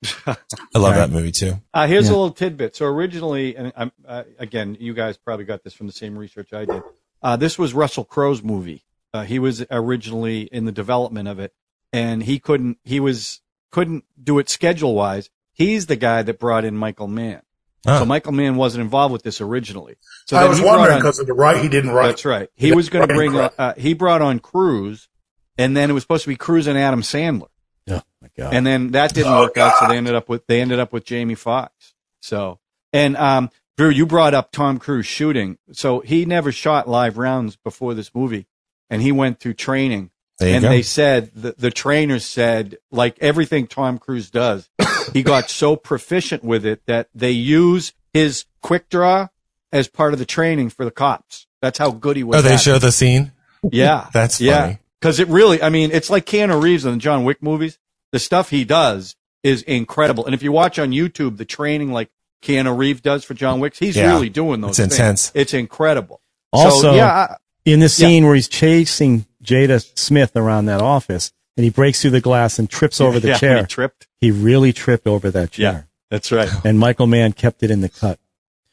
I 0.26 0.36
love 0.78 0.94
that 0.94 1.10
movie 1.10 1.32
too. 1.32 1.54
Uh, 1.74 1.86
here's 1.86 2.04
Yeah. 2.06 2.10
a 2.10 2.16
little 2.16 2.30
tidbit. 2.30 2.76
So 2.76 2.86
originally, 2.86 3.56
and 3.56 3.72
I'm, 3.76 3.92
uh, 4.06 4.24
again, 4.38 4.76
you 4.78 4.94
guys 4.94 5.16
probably 5.16 5.44
got 5.44 5.64
this 5.64 5.74
from 5.74 5.86
the 5.86 5.92
same 5.92 6.16
research 6.16 6.52
I 6.52 6.64
did. 6.66 6.82
Uh, 7.22 7.36
this 7.36 7.58
was 7.58 7.74
Russell 7.74 8.04
Crowe's 8.04 8.42
movie. 8.42 8.84
Uh, 9.12 9.24
he 9.24 9.38
was 9.38 9.64
originally 9.70 10.42
in 10.42 10.66
the 10.66 10.72
development 10.72 11.26
of 11.28 11.40
it, 11.40 11.52
and 11.92 12.22
he 12.22 12.38
couldn't. 12.38 12.78
He 12.84 13.00
was 13.00 13.40
couldn't 13.72 14.04
do 14.22 14.38
it 14.38 14.48
schedule 14.48 14.94
wise. 14.94 15.30
He's 15.52 15.86
the 15.86 15.96
guy 15.96 16.22
that 16.22 16.38
brought 16.38 16.64
in 16.64 16.76
Michael 16.76 17.08
Mann. 17.08 17.42
Oh. 17.86 18.00
So 18.00 18.04
Michael 18.04 18.32
Mann 18.32 18.56
wasn't 18.56 18.82
involved 18.82 19.12
with 19.12 19.22
this 19.22 19.40
originally. 19.40 19.96
So 20.26 20.36
I 20.36 20.48
was 20.48 20.60
wondering 20.60 20.98
because 20.98 21.18
of 21.20 21.26
the 21.26 21.32
right, 21.32 21.62
he 21.62 21.68
didn't 21.68 21.90
write. 21.90 22.08
That's 22.08 22.24
right. 22.24 22.48
He 22.54 22.68
Yeah, 22.68 22.74
was 22.74 22.88
going 22.88 23.06
to 23.08 23.14
bring. 23.14 23.36
Uh, 23.36 23.74
he 23.76 23.94
brought 23.94 24.20
on 24.20 24.40
Cruise, 24.40 25.08
and 25.56 25.76
then 25.76 25.88
it 25.90 25.92
was 25.92 26.02
supposed 26.02 26.24
to 26.24 26.28
be 26.28 26.36
Cruise 26.36 26.66
and 26.66 26.76
Adam 26.78 27.02
Sandler. 27.02 27.48
Oh 27.90 28.02
my 28.20 28.28
God. 28.36 28.52
and 28.52 28.66
then 28.66 28.90
that 28.92 29.14
didn't 29.14 29.32
Oh, 29.32 29.40
work 29.42 29.56
out. 29.56 29.74
So 29.78 29.86
they 29.86 29.96
ended 29.96 30.14
up 30.14 30.28
with 30.28 30.46
they 30.48 30.60
ended 30.60 30.78
up 30.80 30.92
with 30.92 31.04
Jamie 31.04 31.36
Foxx. 31.36 31.94
So 32.20 32.58
and 32.92 33.16
um, 33.16 33.50
Drew, 33.76 33.90
you 33.90 34.06
brought 34.06 34.34
up 34.34 34.50
Tom 34.52 34.78
Cruise 34.78 35.06
shooting. 35.06 35.56
So 35.72 36.00
he 36.00 36.24
never 36.24 36.50
shot 36.52 36.88
live 36.88 37.16
rounds 37.16 37.54
before 37.56 37.94
this 37.94 38.12
movie, 38.14 38.46
and 38.90 39.00
he 39.02 39.12
went 39.12 39.38
through 39.40 39.54
training. 39.54 40.10
And 40.40 40.62
go. 40.62 40.68
they 40.68 40.82
said 40.82 41.30
the, 41.34 41.54
the 41.58 41.70
trainers 41.70 42.24
said 42.24 42.78
like 42.90 43.16
everything 43.20 43.66
Tom 43.66 43.98
Cruise 43.98 44.30
does, 44.30 44.68
he 45.12 45.22
got 45.22 45.50
so 45.50 45.74
proficient 45.76 46.44
with 46.44 46.64
it 46.64 46.82
that 46.86 47.08
they 47.14 47.32
use 47.32 47.92
his 48.12 48.44
quick 48.62 48.88
draw 48.88 49.28
as 49.72 49.88
part 49.88 50.12
of 50.12 50.18
the 50.18 50.24
training 50.26 50.70
for 50.70 50.84
the 50.84 50.90
cops. 50.90 51.46
That's 51.60 51.78
how 51.78 51.90
good 51.90 52.16
he 52.16 52.22
was. 52.24 52.38
oh, 52.38 52.42
they 52.42 52.54
at 52.54 52.60
it. 52.60 52.62
show 52.62 52.78
the 52.78 52.92
scene. 52.92 53.32
Yeah, 53.72 54.08
That's 54.12 54.40
yeah. 54.40 54.60
funny. 54.62 54.78
Because 55.00 55.20
it 55.20 55.28
really, 55.28 55.62
I 55.62 55.68
mean, 55.70 55.90
it's 55.92 56.10
like 56.10 56.24
Keanu 56.26 56.60
Reeves 56.62 56.84
in 56.84 56.92
the 56.92 56.98
John 56.98 57.24
Wick 57.24 57.42
movies. 57.42 57.78
The 58.12 58.18
stuff 58.18 58.50
he 58.50 58.64
does 58.64 59.14
is 59.42 59.62
incredible. 59.62 60.24
And 60.26 60.34
if 60.34 60.42
you 60.42 60.50
watch 60.52 60.78
on 60.78 60.90
YouTube 60.90 61.36
the 61.36 61.44
training 61.44 61.92
like 61.92 62.10
Keanu 62.42 62.76
Reeves 62.76 63.00
does 63.00 63.24
for 63.24 63.34
John 63.34 63.60
Wick, 63.60 63.76
he's 63.76 63.96
Yeah. 63.96 64.12
really 64.12 64.28
doing 64.28 64.60
those. 64.60 64.70
It's 64.70 64.78
things. 64.78 64.92
intense. 64.94 65.32
It's 65.34 65.54
incredible. 65.54 66.20
Also, 66.52 66.80
so, 66.82 66.94
yeah, 66.94 67.06
I, 67.30 67.36
in 67.64 67.80
the 67.80 67.88
scene 67.88 68.24
where 68.24 68.34
he's 68.34 68.48
chasing 68.48 69.26
Jada 69.48 69.84
Smith 69.98 70.36
around 70.36 70.66
that 70.66 70.80
office 70.82 71.32
and 71.56 71.64
he 71.64 71.70
breaks 71.70 72.02
through 72.02 72.10
the 72.12 72.20
glass 72.20 72.58
and 72.58 72.68
trips 72.68 73.00
over 73.00 73.18
the 73.18 73.28
yeah, 73.34 73.38
chair. 73.38 73.60
he 73.60 73.66
tripped. 73.66 74.06
He 74.20 74.30
really 74.30 74.72
tripped 74.72 75.06
over 75.06 75.30
that 75.30 75.52
chair. 75.52 75.62
Yeah, 75.64 75.72
chair. 75.72 75.88
that's 76.10 76.32
right. 76.32 76.50
And 76.64 76.78
Michael 76.78 77.06
Mann 77.06 77.32
kept 77.32 77.62
it 77.62 77.70
in 77.70 77.80
the 77.80 77.88
cut. 77.88 78.18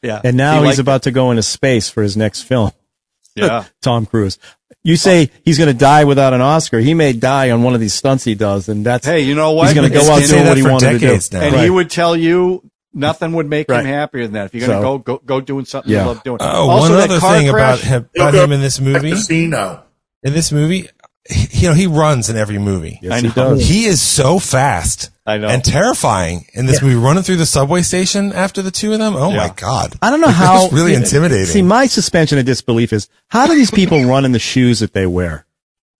Yeah, 0.02 0.20
And 0.22 0.36
now 0.36 0.52
He 0.54 0.58
he's 0.60 0.66
liked 0.66 0.78
about 0.78 1.02
to 1.04 1.10
go 1.10 1.30
into 1.30 1.42
space 1.42 1.88
for 1.88 2.02
his 2.02 2.16
next 2.16 2.42
film. 2.42 2.70
Yeah, 3.38 3.64
Tom 3.82 4.06
Cruise. 4.06 4.38
You 4.82 4.96
say 4.96 5.30
he's 5.44 5.58
going 5.58 5.68
to 5.70 5.78
die 5.78 6.04
without 6.04 6.32
an 6.32 6.40
Oscar. 6.40 6.78
He 6.78 6.94
may 6.94 7.12
die 7.12 7.50
on 7.50 7.62
one 7.62 7.74
of 7.74 7.80
these 7.80 7.92
stunts 7.92 8.24
he 8.24 8.34
does, 8.34 8.70
and 8.70 8.86
that's 8.86 9.04
hey, 9.04 9.20
you 9.20 9.34
know 9.34 9.52
what? 9.52 9.66
he's 9.66 9.74
going 9.74 9.86
to 9.86 9.94
go 9.94 10.10
out 10.10 10.20
been 10.20 10.28
doing 10.30 10.46
what 10.46 10.56
he 10.56 10.62
for 10.62 10.70
wanted 10.72 10.92
to 10.92 10.98
do. 11.00 11.18
now. 11.36 11.40
and 11.44 11.54
Right. 11.54 11.64
he 11.64 11.68
would 11.68 11.90
tell 11.90 12.16
you 12.16 12.62
nothing 12.94 13.32
would 13.34 13.46
make 13.46 13.68
Right. 13.68 13.80
him 13.84 13.92
happier 13.92 14.22
than 14.22 14.32
that. 14.32 14.46
If 14.46 14.54
you're 14.54 14.66
going 14.68 14.78
to 14.80 14.82
So- 14.86 14.98
go, 14.98 15.16
go 15.18 15.22
go 15.22 15.40
doing 15.42 15.66
something 15.66 15.92
Yeah. 15.92 16.00
you 16.04 16.06
love 16.06 16.22
doing. 16.22 16.38
Oh, 16.40 16.46
also, 16.70 16.88
one 16.88 16.92
that 16.98 17.10
other 17.10 17.20
car 17.20 17.34
thing 17.36 17.48
about 17.50 17.78
him, 17.80 18.08
about 18.16 18.34
him 18.34 18.52
in 18.52 18.62
this 18.62 18.78
back 18.78 18.86
movie. 18.86 19.10
Casino. 19.10 19.82
In 20.26 20.32
this 20.32 20.50
movie, 20.50 20.88
he, 21.28 21.60
you 21.62 21.68
know, 21.68 21.74
he 21.74 21.86
runs 21.86 22.28
in 22.28 22.36
every 22.36 22.58
movie. 22.58 22.98
Yes, 23.00 23.12
I 23.12 23.20
he 23.20 23.32
does. 23.32 23.68
He 23.68 23.84
is 23.84 24.02
so 24.02 24.40
fast 24.40 25.10
I 25.24 25.38
know. 25.38 25.46
and 25.46 25.64
terrifying 25.64 26.46
in 26.52 26.66
this 26.66 26.82
movie. 26.82 26.96
Running 26.96 27.22
through 27.22 27.36
the 27.36 27.46
subway 27.46 27.82
station 27.82 28.32
after 28.32 28.60
the 28.60 28.72
two 28.72 28.92
of 28.92 28.98
them. 28.98 29.14
Oh 29.14 29.30
my 29.30 29.50
god! 29.54 29.94
I 30.02 30.10
don't 30.10 30.20
know 30.20 30.26
Like, 30.26 30.34
how 30.34 30.64
was 30.64 30.72
really 30.72 30.94
intimidating. 30.94 31.46
See, 31.46 31.62
my 31.62 31.86
suspension 31.86 32.38
of 32.38 32.44
disbelief 32.44 32.92
is 32.92 33.08
how 33.28 33.46
do 33.46 33.54
these 33.54 33.70
people 33.70 34.04
run 34.04 34.24
in 34.24 34.32
the 34.32 34.40
shoes 34.40 34.80
that 34.80 34.92
they 34.92 35.06
wear? 35.06 35.46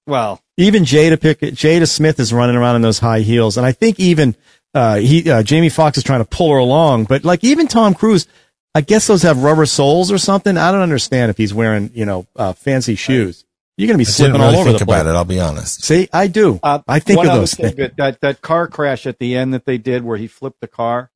well, 0.09 0.41
Even 0.57 0.83
Jada 0.83 1.17
Pinkett, 1.17 1.53
Jada 1.53 1.89
Smith 1.89 2.19
is 2.19 2.33
running 2.33 2.57
around 2.57 2.77
in 2.77 2.83
those 2.83 2.99
high 2.99 3.21
heels, 3.21 3.57
and 3.57 3.65
I 3.65 3.71
think 3.71 4.01
even 4.01 4.35
uh, 4.75 4.97
he 4.97 5.31
uh, 5.31 5.45
Jamie 5.45 5.69
Foxx 5.69 5.99
is 5.99 6.05
trying 6.05 6.21
to 6.21 6.25
pull 6.25 6.51
her 6.51 6.59
along. 6.59 7.05
But 7.05 7.25
like 7.25 7.45
even 7.45 7.69
Tom 7.69 7.95
Cruise, 7.95 8.27
I 8.75 8.81
guess 8.81 9.07
those 9.07 9.23
have 9.23 9.45
rubber 9.45 9.67
soles 9.67 10.11
or 10.11 10.19
something. 10.19 10.57
I 10.57 10.73
don't 10.73 10.83
understand 10.83 11.31
if 11.31 11.37
he's 11.37 11.55
wearing 11.55 11.93
you 11.95 12.05
know 12.07 12.27
uh, 12.35 12.55
fancy 12.55 12.97
shoes. 12.97 13.45
You're 13.77 13.89
going 13.89 13.95
to 13.99 14.05
be 14.05 14.09
I 14.09 14.11
slipping 14.11 14.33
didn't 14.35 14.45
all 14.45 14.51
really 14.53 14.61
over 14.61 14.71
think 14.71 14.79
the 14.81 14.87
place. 14.87 15.01
about 15.03 15.11
it. 15.11 15.17
I'll 15.17 15.25
be 15.25 15.41
honest. 15.41 15.85
See, 15.85 16.09
I 16.13 16.29
do. 16.29 16.59
Uh, 16.63 16.79
I 16.89 16.99
think 16.99 17.21
of 17.21 17.27
those 17.27 17.55
things. 17.55 17.71
tidbit, 17.71 17.97
That 17.97 18.21
that 18.23 18.41
car 18.41 18.69
crash 18.69 19.07
at 19.07 19.19
the 19.19 19.37
end 19.37 19.53
that 19.55 19.67
they 19.67 19.77
did, 19.79 20.03
where 20.05 20.17
he 20.17 20.27
flipped 20.27 20.61
the 20.61 20.69
car. 20.69 21.11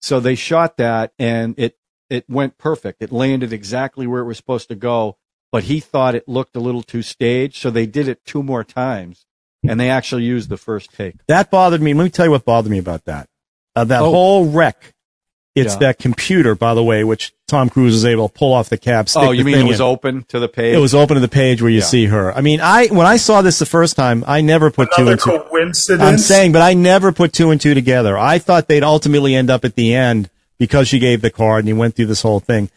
So 0.00 0.18
they 0.20 0.34
shot 0.34 0.76
that, 0.78 1.12
and 1.18 1.54
it 1.58 1.76
it 2.08 2.24
went 2.28 2.56
perfect. 2.56 3.02
It 3.02 3.12
landed 3.12 3.52
exactly 3.52 4.06
where 4.06 4.22
it 4.22 4.26
was 4.26 4.36
supposed 4.38 4.68
to 4.68 4.74
go. 4.74 5.18
But 5.52 5.64
he 5.64 5.80
thought 5.80 6.14
it 6.14 6.28
looked 6.28 6.56
a 6.56 6.60
little 6.60 6.82
too 6.82 7.00
staged, 7.02 7.56
so 7.56 7.70
they 7.70 7.86
did 7.86 8.06
it 8.08 8.24
two 8.24 8.42
more 8.42 8.64
times, 8.64 9.24
and 9.66 9.80
they 9.80 9.88
actually 9.90 10.24
used 10.24 10.50
the 10.50 10.58
first 10.58 10.92
take. 10.94 11.14
That 11.26 11.50
bothered 11.50 11.80
me. 11.82 11.94
Let 11.94 12.04
me 12.04 12.10
tell 12.10 12.26
you 12.26 12.30
what 12.32 12.44
bothered 12.44 12.70
me 12.70 12.78
about 12.78 13.04
that. 13.06 13.28
Uh, 13.74 13.84
that 13.84 14.02
Oh. 14.02 14.10
whole 14.10 14.44
wreck. 14.50 14.92
It's 15.54 15.72
Yeah. 15.74 15.78
that 15.80 15.98
computer, 15.98 16.54
by 16.54 16.74
the 16.74 16.84
way, 16.84 17.02
which 17.02 17.32
Tom 17.48 17.68
Cruise 17.70 17.94
was 17.94 18.04
able 18.04 18.28
to 18.28 18.32
pull 18.38 18.52
off 18.52 18.68
the 18.68 18.78
cap. 18.78 19.08
Stick 19.08 19.22
oh, 19.22 19.30
you 19.32 19.38
the 19.38 19.44
mean 19.44 19.54
thing 19.56 19.66
it 19.66 19.68
was 19.70 19.80
in. 19.80 19.86
open 19.86 20.24
to 20.28 20.38
the 20.38 20.48
page? 20.48 20.76
It 20.76 20.78
was 20.78 20.94
open 20.94 21.14
to 21.14 21.20
the 21.20 21.28
page 21.28 21.60
where 21.60 21.70
you 21.70 21.78
Yeah. 21.78 21.84
see 21.84 22.06
her. 22.06 22.32
I 22.32 22.42
mean, 22.42 22.60
I 22.60 22.86
when 22.88 23.06
I 23.06 23.16
saw 23.16 23.42
this 23.42 23.58
the 23.58 23.66
first 23.66 23.96
time, 23.96 24.22
I 24.26 24.42
never 24.42 24.70
put 24.70 24.90
two 24.94 25.08
and 25.08 25.18
two. 25.18 25.38
coincidence. 25.48 26.02
I'm 26.02 26.18
saying, 26.18 26.52
but 26.52 26.62
I 26.62 26.74
never 26.74 27.10
put 27.10 27.32
two 27.32 27.50
and 27.50 27.60
two 27.60 27.74
together. 27.74 28.16
I 28.16 28.38
thought 28.38 28.68
they'd 28.68 28.84
ultimately 28.84 29.34
end 29.34 29.50
up 29.50 29.64
at 29.64 29.74
the 29.74 29.94
end 29.94 30.30
because 30.58 30.86
she 30.88 30.98
gave 30.98 31.22
the 31.22 31.30
card 31.30 31.60
and 31.60 31.68
he 31.68 31.72
went 31.72 31.96
through 31.96 32.06
this 32.06 32.22
whole 32.22 32.40
thing. 32.40 32.70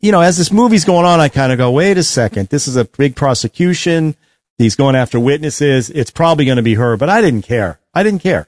You 0.00 0.12
know, 0.12 0.20
as 0.20 0.36
this 0.38 0.52
movie's 0.52 0.84
going 0.84 1.04
on, 1.06 1.18
I 1.20 1.28
kind 1.28 1.50
of 1.50 1.58
go, 1.58 1.70
wait 1.72 1.98
a 1.98 2.02
second, 2.04 2.48
this 2.50 2.68
is 2.68 2.76
a 2.76 2.84
big 2.84 3.16
prosecution. 3.16 4.14
He's 4.58 4.76
going 4.76 4.94
after 4.94 5.18
witnesses. 5.18 5.90
It's 5.90 6.10
probably 6.10 6.44
going 6.44 6.56
to 6.56 6.62
be 6.62 6.74
her, 6.74 6.96
but 6.96 7.08
I 7.10 7.20
didn't 7.20 7.42
care. 7.42 7.80
I 7.92 8.02
didn't 8.02 8.22
care. 8.22 8.46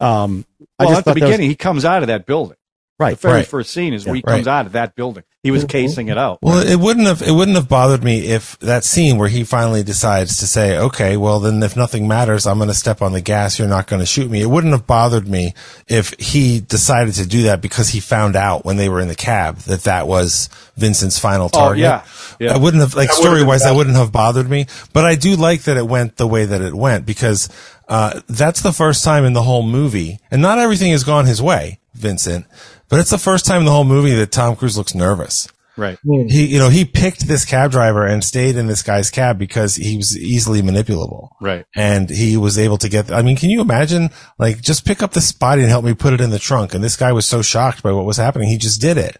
Um, 0.00 0.44
I 0.78 0.84
well, 0.84 0.88
just 0.90 0.98
at 0.98 1.04
the 1.04 1.10
thought 1.10 1.14
that 1.14 1.14
was- 1.14 1.30
beginning, 1.30 1.48
he 1.48 1.56
comes 1.56 1.84
out 1.84 2.02
of 2.02 2.08
that 2.08 2.26
building. 2.26 2.56
Right, 2.98 3.16
The 3.16 3.28
very 3.28 3.34
right. 3.38 3.46
first 3.46 3.70
scene 3.70 3.94
is 3.94 4.04
where 4.04 4.14
he 4.14 4.22
right. 4.26 4.34
comes 4.34 4.48
out 4.48 4.66
of 4.66 4.72
that 4.72 4.94
building. 4.94 5.24
He 5.42 5.50
was 5.50 5.64
casing 5.64 6.08
it 6.08 6.16
out. 6.16 6.38
Well, 6.40 6.66
it 6.66 6.76
wouldn't 6.76 7.06
have 7.06 7.20
it 7.20 7.32
wouldn't 7.32 7.58
have 7.58 7.68
bothered 7.68 8.02
me 8.02 8.28
if 8.28 8.58
that 8.60 8.82
scene 8.82 9.18
where 9.18 9.28
he 9.28 9.44
finally 9.44 9.82
decides 9.82 10.38
to 10.38 10.46
say, 10.46 10.78
"Okay, 10.78 11.18
well 11.18 11.38
then 11.38 11.62
if 11.62 11.76
nothing 11.76 12.08
matters, 12.08 12.46
I'm 12.46 12.56
going 12.56 12.68
to 12.68 12.74
step 12.74 13.02
on 13.02 13.12
the 13.12 13.20
gas. 13.20 13.58
You're 13.58 13.68
not 13.68 13.86
going 13.86 14.00
to 14.00 14.06
shoot 14.06 14.30
me." 14.30 14.40
It 14.40 14.46
wouldn't 14.46 14.72
have 14.72 14.86
bothered 14.86 15.28
me 15.28 15.52
if 15.86 16.14
he 16.18 16.60
decided 16.60 17.12
to 17.16 17.26
do 17.26 17.42
that 17.42 17.60
because 17.60 17.90
he 17.90 18.00
found 18.00 18.36
out 18.36 18.64
when 18.64 18.78
they 18.78 18.88
were 18.88 19.00
in 19.00 19.08
the 19.08 19.14
cab 19.14 19.58
that 19.58 19.82
that 19.82 20.08
was 20.08 20.48
Vincent's 20.78 21.18
final 21.18 21.50
target. 21.50 21.84
Oh, 21.84 21.90
target. 21.90 22.38
yeah. 22.40 22.46
Yeah. 22.46 22.54
I 22.54 22.56
wouldn't 22.56 22.82
have 22.82 22.94
like 22.94 23.10
story-wise 23.10 23.64
that 23.64 23.76
wouldn't 23.76 23.96
have 23.96 24.12
bothered 24.12 24.48
me, 24.48 24.64
but 24.94 25.04
I 25.04 25.14
do 25.14 25.36
like 25.36 25.64
that 25.64 25.76
it 25.76 25.86
went 25.86 26.16
the 26.16 26.26
way 26.26 26.46
that 26.46 26.62
it 26.62 26.74
went 26.74 27.04
because 27.04 27.50
uh, 27.86 28.22
that's 28.28 28.62
the 28.62 28.72
first 28.72 29.04
time 29.04 29.26
in 29.26 29.34
the 29.34 29.42
whole 29.42 29.62
movie, 29.62 30.20
and 30.30 30.40
not 30.40 30.58
everything 30.58 30.92
has 30.92 31.04
gone 31.04 31.26
his 31.26 31.42
way. 31.42 31.80
Vincent, 31.92 32.46
but 32.94 33.00
it's 33.00 33.10
the 33.10 33.18
first 33.18 33.44
time 33.44 33.58
in 33.58 33.64
the 33.64 33.72
whole 33.72 33.82
movie 33.82 34.14
that 34.14 34.30
Tom 34.30 34.54
Cruise 34.54 34.78
looks 34.78 34.94
nervous. 34.94 35.48
Right. 35.76 35.98
Hmm. 36.04 36.28
He, 36.28 36.46
you 36.46 36.60
know, 36.60 36.68
he 36.68 36.84
picked 36.84 37.26
this 37.26 37.44
cab 37.44 37.72
driver 37.72 38.06
and 38.06 38.22
stayed 38.22 38.54
in 38.54 38.68
this 38.68 38.84
guy's 38.84 39.10
cab 39.10 39.36
because 39.36 39.74
he 39.74 39.96
was 39.96 40.16
easily 40.16 40.62
manipulable. 40.62 41.30
Right. 41.40 41.66
And 41.74 42.08
he 42.08 42.36
was 42.36 42.56
able 42.56 42.78
to 42.78 42.88
get, 42.88 43.10
I 43.10 43.22
mean, 43.22 43.34
can 43.36 43.50
you 43.50 43.60
imagine, 43.60 44.10
like, 44.38 44.60
just 44.60 44.86
pick 44.86 45.02
up 45.02 45.12
this 45.12 45.32
body 45.32 45.62
and 45.62 45.70
help 45.70 45.84
me 45.84 45.92
put 45.92 46.12
it 46.12 46.20
in 46.20 46.30
the 46.30 46.38
trunk? 46.38 46.72
And 46.72 46.84
this 46.84 46.94
guy 46.94 47.10
was 47.10 47.26
so 47.26 47.42
shocked 47.42 47.82
by 47.82 47.90
what 47.90 48.04
was 48.04 48.16
happening. 48.16 48.48
He 48.48 48.58
just 48.58 48.80
did 48.80 48.96
it. 48.96 49.16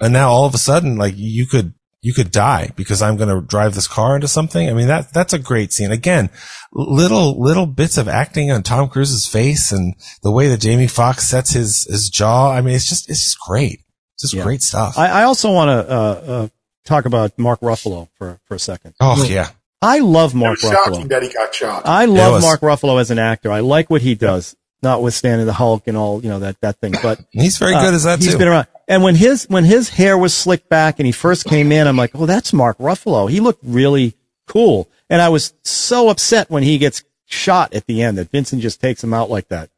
And 0.00 0.14
now 0.14 0.30
all 0.30 0.46
of 0.46 0.54
a 0.54 0.58
sudden, 0.58 0.96
like, 0.96 1.12
you 1.18 1.44
could, 1.44 1.74
you 2.02 2.14
could 2.14 2.30
die 2.30 2.70
because 2.76 3.02
I'm 3.02 3.16
going 3.16 3.28
to 3.28 3.46
drive 3.46 3.74
this 3.74 3.86
car 3.86 4.14
into 4.14 4.28
something. 4.28 4.68
I 4.68 4.72
mean, 4.72 4.86
that, 4.88 5.12
that's 5.12 5.32
a 5.32 5.38
great 5.38 5.72
scene. 5.72 5.90
Again, 5.92 6.30
little, 6.72 7.40
little 7.40 7.66
bits 7.66 7.98
of 7.98 8.08
acting 8.08 8.50
on 8.50 8.62
Tom 8.62 8.88
Cruise's 8.88 9.26
face 9.26 9.70
and 9.72 9.94
the 10.22 10.30
way 10.30 10.48
that 10.48 10.60
Jamie 10.60 10.86
Foxx 10.86 11.28
sets 11.28 11.50
his, 11.52 11.84
his 11.84 12.08
jaw. 12.08 12.50
I 12.52 12.60
mean, 12.62 12.74
it's 12.74 12.88
just, 12.88 13.10
it's 13.10 13.22
just 13.22 13.38
great. 13.40 13.80
It's 14.14 14.22
just 14.22 14.34
Yeah. 14.34 14.42
great 14.44 14.62
stuff. 14.62 14.96
I, 14.98 15.08
I 15.08 15.22
also 15.24 15.52
want 15.52 15.68
to 15.68 15.92
uh, 15.92 15.94
uh, 16.26 16.48
talk 16.84 17.04
about 17.04 17.38
Mark 17.38 17.60
Ruffalo 17.60 18.08
for 18.16 18.40
for 18.46 18.54
a 18.54 18.58
second. 18.58 18.94
oh, 19.00 19.24
yeah. 19.24 19.48
I 19.82 19.98
love 20.00 20.34
It 20.34 20.36
Mark 20.38 20.62
was 20.62 20.70
shocking 20.72 21.04
Ruffalo. 21.04 21.08
that 21.08 21.22
he 21.22 21.28
got 21.30 21.54
shot. 21.54 21.82
I 21.86 22.04
love. 22.04 22.42
Mark 22.42 22.60
Ruffalo 22.60 23.00
as 23.00 23.10
an 23.10 23.18
actor. 23.18 23.50
I 23.50 23.60
like 23.60 23.88
what 23.88 24.02
he 24.02 24.14
does, 24.14 24.54
notwithstanding 24.82 25.46
the 25.46 25.52
Hulk 25.52 25.86
and 25.86 25.96
all 25.96 26.22
you 26.22 26.28
know 26.28 26.40
that 26.40 26.60
that 26.60 26.80
thing. 26.80 26.94
But 27.02 27.20
He's 27.30 27.58
very 27.58 27.74
uh, 27.74 27.82
good 27.82 27.94
as 27.94 28.04
that 28.04 28.18
He's 28.18 28.26
too. 28.26 28.30
He's 28.32 28.38
been 28.38 28.48
around. 28.48 28.66
And 28.88 29.02
when 29.02 29.14
his 29.14 29.44
when 29.48 29.64
his 29.64 29.88
hair 29.88 30.18
was 30.18 30.34
slicked 30.34 30.68
back 30.68 30.98
and 30.98 31.06
he 31.06 31.12
first 31.12 31.44
came 31.46 31.72
in, 31.72 31.86
I'm 31.86 31.96
like, 31.96 32.10
oh, 32.14 32.26
that's 32.26 32.52
Mark 32.52 32.78
Ruffalo. 32.78 33.30
He 33.30 33.40
looked 33.40 33.62
really 33.62 34.16
cool. 34.46 34.88
And 35.08 35.20
I 35.22 35.28
was 35.28 35.54
so 35.62 36.08
upset 36.08 36.50
when 36.50 36.62
he 36.62 36.78
gets 36.78 37.04
shot 37.26 37.74
at 37.74 37.86
the 37.86 38.02
end 38.02 38.18
that 38.18 38.30
Vincent 38.30 38.62
just 38.62 38.80
takes 38.80 39.02
him 39.02 39.14
out 39.14 39.30
like 39.30 39.48
that. 39.48 39.70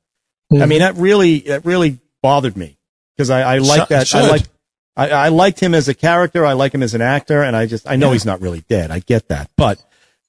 I 0.52 0.66
mean, 0.66 0.80
that 0.80 0.96
really 0.96 1.40
that 1.40 1.64
really 1.64 1.98
bothered 2.22 2.56
me 2.56 2.78
because 3.16 3.30
I, 3.30 3.54
I 3.54 3.58
like 3.58 3.80
Should- 3.80 3.88
that. 3.88 4.14
I 4.14 4.28
like. 4.28 4.42
I, 4.94 5.08
I 5.08 5.28
liked 5.28 5.58
him 5.58 5.74
as 5.74 5.88
a 5.88 5.94
character. 5.94 6.44
I 6.44 6.52
like 6.52 6.74
him 6.74 6.82
as 6.82 6.92
an 6.92 7.00
actor, 7.00 7.42
and 7.42 7.56
I 7.56 7.64
just 7.64 7.88
I 7.88 7.96
know 7.96 8.12
he's 8.12 8.26
not 8.26 8.42
really 8.42 8.60
dead. 8.68 8.90
I 8.90 8.98
get 8.98 9.28
that, 9.28 9.50
but 9.56 9.82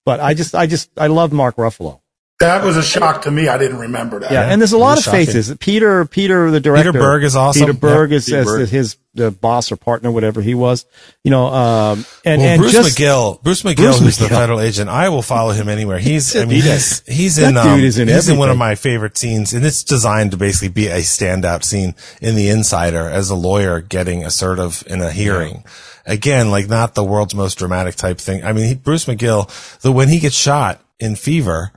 but 0.05 0.21
I 0.21 0.33
just 0.33 0.55
I 0.55 0.67
just 0.67 0.89
I 0.97 1.07
love 1.07 1.33
Mark 1.33 1.57
Ruffalo. 1.57 1.99
That 2.43 2.63
was 2.63 2.77
a 2.77 2.83
shock 2.83 3.23
to 3.23 3.31
me. 3.31 3.47
I 3.47 3.57
didn't 3.57 3.79
remember 3.79 4.19
that. 4.19 4.31
Yeah, 4.31 4.45
Yeah, 4.47 4.51
and 4.53 4.61
there's 4.61 4.73
a 4.73 4.77
lot 4.77 4.97
of 4.97 5.03
shocking. 5.03 5.25
faces. 5.25 5.55
Peter, 5.59 6.05
Peter, 6.05 6.51
the 6.51 6.59
director. 6.59 6.91
Peter 6.91 7.03
Berg 7.03 7.23
is 7.23 7.35
awesome. 7.35 7.61
Peter 7.61 7.73
Berg 7.73 8.11
Yeah, 8.11 8.17
is 8.17 8.25
Peter 8.25 8.37
as 8.39 8.45
Berg. 8.45 8.69
his 8.69 8.97
the 9.15 9.29
boss 9.29 9.71
or 9.71 9.75
partner, 9.75 10.11
whatever 10.11 10.41
he 10.41 10.55
was. 10.55 10.85
You 11.23 11.29
know, 11.31 11.45
um, 11.47 12.05
and 12.25 12.41
well, 12.41 12.49
and 12.49 12.59
Bruce 12.61 12.71
just 12.71 12.97
McGill, 12.97 13.41
Bruce 13.43 13.61
McGill, 13.61 13.75
Bruce 13.75 13.99
who's 13.99 14.17
the 14.17 14.27
federal 14.29 14.59
agent, 14.59 14.89
I 14.89 15.09
will 15.09 15.21
follow 15.21 15.51
him 15.51 15.69
anywhere. 15.69 15.99
He's, 15.99 16.35
I 16.35 16.45
mean, 16.45 16.61
he's, 16.63 17.05
he's 17.05 17.37
in, 17.37 17.53
dude 17.53 17.57
um, 17.63 17.79
is 17.79 17.99
in 17.99 18.07
he's 18.07 18.27
in 18.27 18.37
one 18.37 18.49
of 18.49 18.57
my 18.57 18.73
favorite 18.75 19.15
scenes, 19.17 19.53
and 19.53 19.63
it's 19.65 19.83
designed 19.83 20.31
to 20.31 20.37
basically 20.37 20.69
be 20.69 20.87
a 20.87 20.97
standout 21.01 21.63
scene 21.63 21.93
in 22.21 22.35
The 22.35 22.49
Insider 22.49 23.07
as 23.07 23.29
a 23.29 23.35
lawyer 23.35 23.81
getting 23.81 24.23
assertive 24.25 24.83
in 24.87 25.01
a 25.01 25.11
hearing. 25.11 25.63
Again, 26.05 26.49
like 26.49 26.67
not 26.67 26.95
the 26.95 27.03
world's 27.03 27.35
most 27.35 27.59
dramatic 27.59 27.95
type 27.95 28.17
thing. 28.17 28.43
I 28.43 28.51
mean, 28.51 28.65
he, 28.65 28.73
Bruce 28.75 29.05
McGill, 29.05 29.79
the 29.81 29.91
when 29.91 30.09
he 30.09 30.19
gets 30.19 30.35
shot 30.35 30.81
in 30.99 31.15
Fever, 31.15 31.71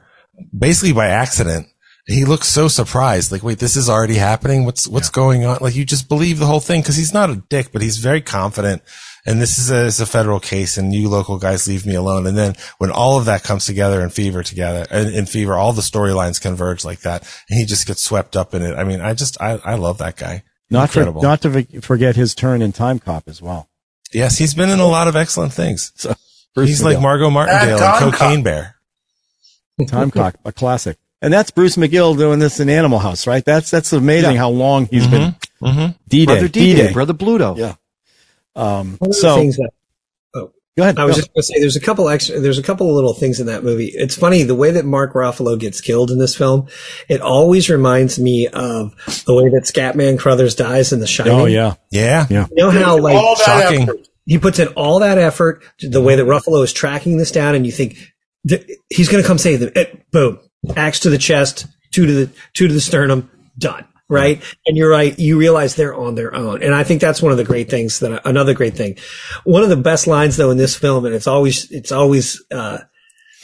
basically 0.57 0.93
by 0.93 1.07
accident. 1.09 1.69
He 2.07 2.25
looks 2.25 2.47
so 2.47 2.69
surprised, 2.69 3.33
like, 3.33 3.43
wait, 3.43 3.59
this 3.59 3.77
is 3.77 3.89
already 3.89 4.15
happening. 4.15 4.65
What's, 4.65 4.87
what's 4.87 5.09
going 5.09 5.45
on? 5.45 5.59
Like, 5.61 5.75
you 5.75 5.85
just 5.85 6.09
believe 6.09 6.39
the 6.39 6.47
whole 6.47 6.61
thing 6.61 6.81
because 6.81 6.95
he's 6.95 7.13
not 7.13 7.31
a 7.31 7.43
dick, 7.49 7.73
but 7.73 7.83
he's 7.83 7.99
very 7.99 8.21
confident. 8.21 8.83
And 9.27 9.43
this 9.43 9.59
is 9.59 9.73
a, 9.73 9.87
it's 9.87 9.99
a 9.99 10.07
federal 10.07 10.39
case 10.39 10.77
and 10.79 10.93
you 10.95 11.09
local 11.09 11.37
guys 11.37 11.67
leave 11.67 11.85
me 11.85 11.97
alone. 11.97 12.29
And 12.29 12.39
then 12.39 12.55
when 12.79 12.93
all 12.93 13.19
of 13.19 13.25
that 13.25 13.43
comes 13.43 13.67
together 13.67 14.01
in 14.03 14.11
Fever 14.11 14.45
together, 14.45 14.87
in, 14.93 15.09
in 15.15 15.27
Fever, 15.27 15.55
all 15.55 15.73
the 15.73 15.83
storylines 15.83 16.41
converge 16.41 16.85
like 16.85 17.01
that 17.01 17.23
and 17.51 17.59
he 17.59 17.67
just 17.67 17.89
gets 17.89 18.05
swept 18.05 18.37
up 18.37 18.55
in 18.55 18.63
it. 18.63 18.77
I 18.77 18.85
mean, 18.85 19.01
I 19.01 19.13
just, 19.15 19.41
I, 19.41 19.59
I 19.65 19.75
love 19.75 19.99
that 19.99 20.15
guy. 20.15 20.45
not 20.71 20.91
for, 20.91 21.01
Incredible. 21.01 21.23
not 21.23 21.43
to 21.43 21.81
forget 21.81 22.15
his 22.15 22.37
turn 22.37 22.63
in 22.63 22.71
Time 22.71 23.01
Cop 23.01 23.27
as 23.27 23.43
well. 23.43 23.69
yes, 24.13 24.39
he's 24.39 24.55
been 24.55 24.71
in 24.71 24.79
a 24.79 24.87
lot 24.87 25.09
of 25.09 25.17
excellent 25.17 25.53
things. 25.53 25.91
So 25.97 26.15
he's 26.55 26.85
like 26.85 27.01
Margot 27.01 27.29
Martindale 27.31 27.83
and 27.83 27.99
Cocaine 28.13 28.37
Cop. 28.37 28.45
Bear. 28.45 28.76
Time 29.89 30.11
Cop, 30.11 30.35
a 30.45 30.53
classic. 30.53 30.99
And 31.23 31.33
that's 31.33 31.51
Bruce 31.51 31.77
McGill 31.77 32.17
doing 32.17 32.39
this 32.39 32.61
in 32.61 32.69
Animal 32.69 32.99
House, 32.99 33.27
right? 33.27 33.45
That's 33.45 33.71
that's 33.71 33.93
amazing 33.93 34.33
Yeah. 34.33 34.39
how 34.39 34.51
long 34.51 34.87
he's 34.87 35.07
been 35.07 35.35
Mm-hmm. 35.63 35.93
D-Day, 36.09 36.27
Brother 36.27 36.49
D-Day, 36.49 36.83
D-Day. 36.83 36.93
Brother 36.93 37.15
Bluto. 37.15 37.57
Yeah. 37.57 37.75
Um, 38.55 38.97
One 38.99 39.09
of 39.09 39.09
the 39.09 39.15
so 39.15 39.37
things 39.37 39.57
that 39.57 39.71
go 40.35 40.83
ahead. 40.83 40.99
I 40.99 41.07
was 41.07 41.17
No. 41.17 41.21
just 41.23 41.33
going 41.33 41.41
to 41.41 41.43
say, 41.43 41.61
there's 41.61 41.77
a 41.77 41.81
couple 41.81 42.09
extra, 42.11 42.39
there's 42.41 42.59
a 42.59 42.63
couple 42.63 42.89
of 42.91 42.95
little 42.95 43.15
things 43.15 43.41
in 43.41 43.47
that 43.47 43.65
movie. 43.65 43.87
It's 43.95 44.15
funny 44.15 44.43
the 44.43 44.55
way 44.55 44.71
that 44.73 44.85
Mark 44.85 45.15
Ruffalo 45.15 45.59
gets 45.59 45.81
killed 45.81 46.11
in 46.11 46.19
this 46.19 46.37
film. 46.37 46.69
It 47.09 47.23
always 47.23 47.71
reminds 47.71 48.19
me 48.19 48.49
of 48.49 48.95
the 49.27 49.35
way 49.35 49.49
that 49.49 49.63
Scatman 49.65 50.19
Crothers 50.19 50.55
dies 50.55 50.93
in 50.93 51.01
The 51.01 51.07
Shining. 51.07 51.33
oh 51.33 51.47
yeah, 51.47 51.75
Yeah. 51.91 52.27
Yeah. 52.29 52.47
You 52.51 52.65
know 52.65 52.71
how 52.71 52.99
like 52.99 53.17
all 53.17 53.37
that 53.37 53.45
shocking. 53.47 53.83
effort. 53.85 54.09
he 54.27 54.37
puts 54.39 54.59
in 54.59 54.69
all 54.69 54.99
that 55.01 55.17
effort, 55.17 55.63
the 55.81 56.03
way 56.03 56.17
that 56.17 56.25
Ruffalo 56.27 56.63
is 56.63 56.75
tracking 56.75 57.17
this 57.17 57.31
down, 57.33 57.55
and 57.55 57.65
you 57.65 57.73
think 57.73 57.97
he's 58.89 59.09
going 59.09 59.23
to 59.23 59.27
come 59.27 59.39
save 59.39 59.61
them. 59.61 59.73
Eh, 59.75 59.87
boom, 60.13 60.39
axe 60.77 61.01
to 61.01 61.11
the 61.11 61.19
chest, 61.19 61.67
two 61.91 62.07
to 62.07 62.13
the 62.13 62.33
two 62.55 62.69
to 62.69 62.75
the 62.75 62.81
sternum, 62.81 63.31
done. 63.59 63.87
Right, 64.09 64.41
and 64.67 64.77
you're 64.77 64.91
right. 64.91 65.19
You 65.19 65.37
realize 65.37 65.75
they're 65.75 65.95
on 65.95 66.15
their 66.15 66.33
own, 66.33 66.63
and 66.63 66.73
I 66.73 66.85
think 66.85 67.01
that's 67.01 67.21
one 67.21 67.33
of 67.33 67.39
the 67.39 67.45
great 67.45 67.69
things. 67.69 67.99
That 67.99 68.25
another 68.25 68.55
great 68.55 68.75
thing, 68.75 68.99
one 69.43 69.65
of 69.65 69.69
the 69.69 69.77
best 69.77 70.07
lines 70.07 70.37
though 70.37 70.53
in 70.53 70.59
this 70.59 70.77
film, 70.77 71.07
and 71.07 71.15
it's 71.15 71.27
always 71.27 71.69
it's 71.73 71.91
always 71.91 72.41
uh, 72.53 72.79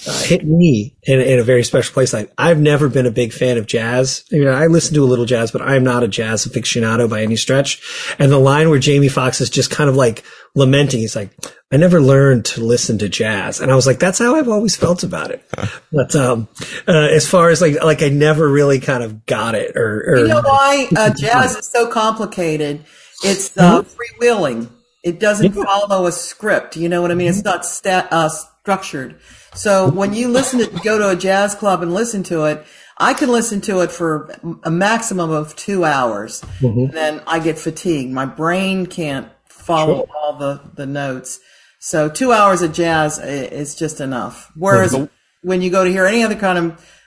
uh, 0.06 0.22
hit 0.22 0.44
me 0.44 0.96
in, 1.04 1.20
in 1.20 1.38
a 1.38 1.42
very 1.42 1.62
special 1.62 1.92
place. 1.92 2.12
Like 2.12 2.32
I've 2.36 2.60
never 2.60 2.88
been 2.88 3.06
a 3.06 3.10
big 3.10 3.32
fan 3.32 3.56
of 3.56 3.66
jazz. 3.66 4.24
You 4.30 4.44
know, 4.44 4.52
I 4.52 4.66
listen 4.66 4.94
to 4.94 5.04
a 5.04 5.06
little 5.06 5.24
jazz, 5.24 5.50
but 5.50 5.62
I 5.62 5.76
am 5.76 5.84
not 5.84 6.02
a 6.02 6.08
jazz 6.08 6.46
aficionado 6.46 7.08
by 7.08 7.22
any 7.22 7.36
stretch. 7.36 7.80
And 8.18 8.32
the 8.32 8.38
line 8.38 8.68
where 8.68 8.78
Jamie 8.78 9.08
Foxx 9.08 9.40
is 9.40 9.50
just 9.50 9.70
kind 9.70 9.88
of 9.88 9.96
like 9.96 10.24
lamenting, 10.54 11.00
he's 11.00 11.14
like, 11.14 11.30
"I 11.70 11.76
never 11.76 12.00
learned 12.00 12.44
to 12.46 12.64
listen 12.64 12.98
to 12.98 13.08
jazz," 13.08 13.60
and 13.60 13.70
I 13.70 13.74
was 13.74 13.86
like, 13.86 13.98
"That's 13.98 14.18
how 14.18 14.34
I've 14.34 14.48
always 14.48 14.76
felt 14.76 15.02
about 15.02 15.30
it." 15.30 15.44
but 15.92 16.16
um, 16.16 16.48
uh, 16.88 17.08
as 17.10 17.28
far 17.28 17.50
as 17.50 17.60
like 17.60 17.82
like 17.82 18.02
I 18.02 18.08
never 18.08 18.48
really 18.48 18.80
kind 18.80 19.04
of 19.04 19.24
got 19.26 19.54
it, 19.54 19.76
or, 19.76 20.04
or 20.06 20.18
You 20.18 20.28
know 20.28 20.42
why 20.42 20.88
uh, 20.96 21.10
jazz 21.16 21.56
is 21.56 21.68
so 21.68 21.86
complicated? 21.86 22.84
It's 23.22 23.56
uh, 23.56 23.82
freewheeling. 23.82 24.68
It 25.04 25.20
doesn't 25.20 25.52
follow 25.52 26.06
a 26.06 26.12
script. 26.12 26.76
You 26.76 26.88
know 26.88 27.02
what 27.02 27.10
I 27.10 27.14
mean? 27.14 27.28
It's 27.28 27.44
not 27.44 27.64
sta- 27.64 28.08
uh, 28.10 28.28
structured. 28.28 29.20
So 29.54 29.90
when 29.90 30.14
you 30.14 30.28
listen 30.28 30.60
to 30.60 30.80
go 30.82 30.98
to 30.98 31.10
a 31.10 31.16
jazz 31.16 31.54
club 31.54 31.82
and 31.82 31.92
listen 31.92 32.22
to 32.24 32.44
it, 32.44 32.64
I 32.96 33.14
can 33.14 33.30
listen 33.30 33.60
to 33.62 33.80
it 33.80 33.90
for 33.90 34.34
a 34.62 34.70
maximum 34.70 35.30
of 35.30 35.56
two 35.56 35.84
hours, 35.84 36.40
mm-hmm. 36.60 36.84
and 36.84 36.92
then 36.92 37.22
I 37.26 37.38
get 37.38 37.58
fatigued. 37.58 38.12
My 38.12 38.26
brain 38.26 38.86
can't 38.86 39.28
follow 39.46 40.08
all 40.14 40.38
the 40.38 40.60
the 40.74 40.86
notes. 40.86 41.40
So 41.78 42.08
two 42.08 42.32
hours 42.32 42.62
of 42.62 42.72
jazz 42.72 43.18
is 43.18 43.74
just 43.74 44.00
enough. 44.00 44.52
Whereas 44.54 45.08
when 45.42 45.62
you 45.62 45.70
go 45.70 45.84
to 45.84 45.90
hear 45.90 46.06
any 46.06 46.22
other 46.22 46.36
kind 46.36 46.58
of 46.58 47.01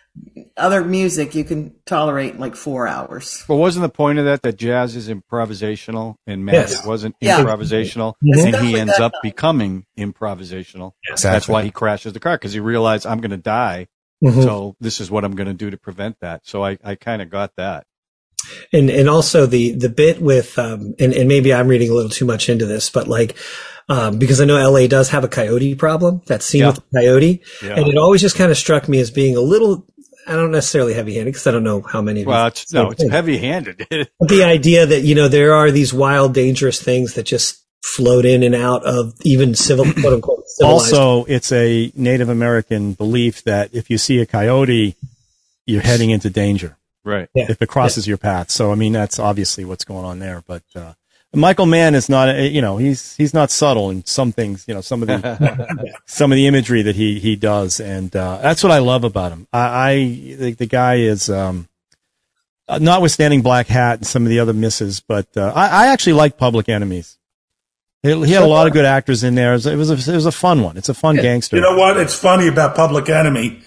other 0.57 0.83
music, 0.83 1.35
you 1.35 1.43
can 1.43 1.73
tolerate 1.85 2.39
like 2.39 2.55
four 2.55 2.87
hours. 2.87 3.43
But 3.47 3.55
wasn't 3.57 3.83
the 3.83 3.89
point 3.89 4.19
of 4.19 4.25
that 4.25 4.41
that 4.43 4.57
jazz 4.57 4.95
is 4.95 5.09
improvisational 5.09 6.15
and 6.27 6.47
Yes. 6.47 6.85
wasn't 6.85 7.15
Yeah. 7.19 7.39
improvisational, 7.41 8.13
Mhm. 8.23 8.45
and 8.53 8.55
he 8.65 8.79
ends 8.79 8.97
up 8.99 9.11
time. 9.13 9.19
becoming 9.23 9.85
improvisational. 9.97 10.91
That's 11.09 11.21
Exactly. 11.25 11.53
why 11.53 11.63
he 11.63 11.71
crashes 11.71 12.13
the 12.13 12.19
car 12.19 12.35
because 12.37 12.53
he 12.53 12.59
realized 12.59 13.05
I'm 13.05 13.19
going 13.19 13.31
to 13.31 13.37
die, 13.37 13.87
Mhm. 14.23 14.43
so 14.43 14.75
this 14.79 15.01
is 15.01 15.11
what 15.11 15.23
I'm 15.25 15.35
going 15.35 15.47
to 15.47 15.53
do 15.53 15.69
to 15.69 15.77
prevent 15.77 16.17
that. 16.21 16.41
So 16.45 16.63
I, 16.63 16.77
I 16.83 16.95
kind 16.95 17.21
of 17.21 17.29
got 17.29 17.51
that. 17.57 17.85
and 18.71 18.91
and 18.91 19.09
also 19.09 19.47
the 19.47 19.71
the 19.71 19.89
bit 19.89 20.21
with 20.21 20.59
um 20.59 20.93
and 20.99 21.13
and 21.13 21.27
maybe 21.27 21.51
I'm 21.51 21.67
reading 21.67 21.89
a 21.89 21.93
little 21.95 22.11
too 22.11 22.25
much 22.25 22.47
into 22.47 22.67
this, 22.67 22.91
but 22.91 23.07
like 23.07 23.35
um 23.89 24.19
because 24.19 24.39
I 24.39 24.45
know 24.45 24.57
LA 24.57 24.85
does 24.87 25.09
have 25.09 25.23
a 25.23 25.27
coyote 25.27 25.73
problem. 25.73 26.21
That 26.27 26.43
scene 26.43 26.61
Yeah. 26.61 26.67
with 26.67 26.75
the 26.75 26.99
coyote, 26.99 27.41
Yeah. 27.63 27.73
and 27.75 27.87
it 27.87 27.97
always 27.97 28.21
just 28.21 28.35
kind 28.35 28.51
of 28.51 28.57
struck 28.57 28.87
me 28.87 28.99
as 28.99 29.09
being 29.09 29.35
a 29.35 29.41
little. 29.41 29.87
I 30.27 30.33
don't 30.33 30.51
necessarily 30.51 30.93
heavy 30.93 31.15
handed 31.15 31.33
because 31.33 31.47
I 31.47 31.51
don't 31.51 31.63
know 31.63 31.81
how 31.81 32.01
many. 32.01 32.21
of 32.21 32.27
Well, 32.27 32.47
it's, 32.47 32.73
no, 32.73 32.91
it's 32.91 33.07
heavy 33.09 33.37
handed. 33.37 33.87
The 34.19 34.43
idea 34.43 34.85
that 34.85 35.01
you 35.01 35.13
know 35.13 35.27
there 35.27 35.53
are 35.53 35.71
these 35.71 35.93
wild, 35.93 36.33
dangerous 36.33 36.81
things 36.81 37.13
that 37.13 37.23
just 37.23 37.63
float 37.83 38.25
in 38.25 38.41
and 38.41 38.55
out 38.55 38.83
of 38.83 39.13
even 39.21 39.53
civil 39.53 39.85
quote 40.01 40.13
unquote 40.13 40.47
civilized. 40.47 40.93
Also, 40.93 41.25
it's 41.25 41.51
a 41.51 41.91
Native 41.95 42.29
American 42.29 42.93
belief 42.93 43.43
that 43.43 43.73
if 43.73 43.89
you 43.89 43.97
see 43.97 44.19
a 44.19 44.25
coyote, 44.25 44.95
you're 45.65 45.81
heading 45.81 46.09
into 46.09 46.29
danger 46.29 46.77
right. 47.05 47.29
Yeah. 47.33 47.45
if 47.49 47.61
it 47.61 47.69
crosses 47.69 48.07
your 48.07 48.17
path. 48.17 48.49
So, 48.51 48.71
I 48.71 48.75
mean, 48.75 48.91
that's 48.91 49.19
obviously 49.19 49.63
what's 49.63 49.85
going 49.85 50.03
on 50.03 50.19
there. 50.19 50.43
But 50.45 50.63
uh, 50.75 50.93
Michael 51.35 51.65
Mann 51.65 51.95
is 51.95 52.09
not, 52.09 52.29
uh, 52.29 52.33
you 52.33 52.61
know, 52.61 52.77
he's 52.77 53.15
he's 53.15 53.33
not 53.33 53.51
subtle 53.51 53.89
in 53.89 54.05
some 54.05 54.31
things. 54.31 54.65
You 54.67 54.73
know, 54.73 54.81
some 54.81 55.01
of 55.01 55.07
the 55.07 55.93
some 56.05 56.31
of 56.31 56.35
the 56.35 56.47
imagery 56.47 56.81
that 56.83 56.95
he 56.95 57.19
he 57.19 57.35
does, 57.35 57.79
and 57.79 58.15
uh, 58.15 58.39
that's 58.41 58.63
what 58.63 58.71
I 58.71 58.79
love 58.79 59.03
about 59.03 59.31
him. 59.31 59.47
I, 59.53 59.59
I 59.59 59.95
the, 60.35 60.55
the 60.57 60.65
guy 60.65 60.95
is. 60.95 61.29
Um, 61.29 61.67
uh, 62.67 62.79
notwithstanding 62.79 63.43
Black 63.43 63.67
Hat 63.67 63.99
and 63.99 64.07
some 64.07 64.23
of 64.23 64.29
the 64.29 64.39
other 64.39 64.51
misses, 64.51 64.99
but 64.99 65.27
uh, 65.37 65.53
I, 65.55 65.67
I 65.67 65.87
actually 65.89 66.13
like 66.13 66.35
Public 66.35 66.67
Enemies. 66.67 67.19
He, 68.01 68.25
he 68.25 68.31
had 68.31 68.43
a 68.43 68.47
lot 68.47 68.65
of 68.67 68.73
good 68.73 68.85
actors 68.85 69.23
in 69.23 69.35
there. 69.35 69.51
It 69.51 69.55
was, 69.55 69.65
it 69.67 69.75
was 69.75 69.89
a, 69.91 70.11
it 70.11 70.15
was 70.15 70.25
a 70.25 70.31
fun 70.31 70.63
one. 70.63 70.77
It's 70.77 70.89
a 70.89 70.93
fun 70.95 71.15
gangster. 71.15 71.57
You 71.57 71.61
know 71.61 71.77
what? 71.77 71.97
It's 71.97 72.15
funny 72.15 72.47
about 72.47 72.75
Public 72.75 73.09
Enemy. 73.09 73.61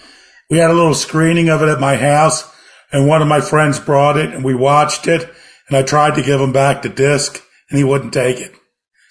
We 0.50 0.58
had 0.58 0.70
a 0.70 0.74
little 0.74 0.94
screening 0.94 1.48
of 1.48 1.62
it 1.62 1.68
at 1.68 1.78
my 1.78 1.96
house, 1.96 2.50
and 2.90 3.06
one 3.06 3.20
of 3.20 3.28
my 3.28 3.40
friends 3.40 3.78
brought 3.78 4.16
it, 4.16 4.32
and 4.34 4.44
we 4.44 4.54
watched 4.54 5.06
it. 5.06 5.28
and 5.68 5.76
I 5.76 5.82
tried 5.82 6.14
to 6.14 6.22
give 6.22 6.40
him 6.40 6.52
back 6.52 6.82
the 6.82 6.88
disc, 6.88 7.42
and 7.70 7.78
he 7.78 7.84
wouldn't 7.84 8.12
take 8.12 8.38
it. 8.38 8.52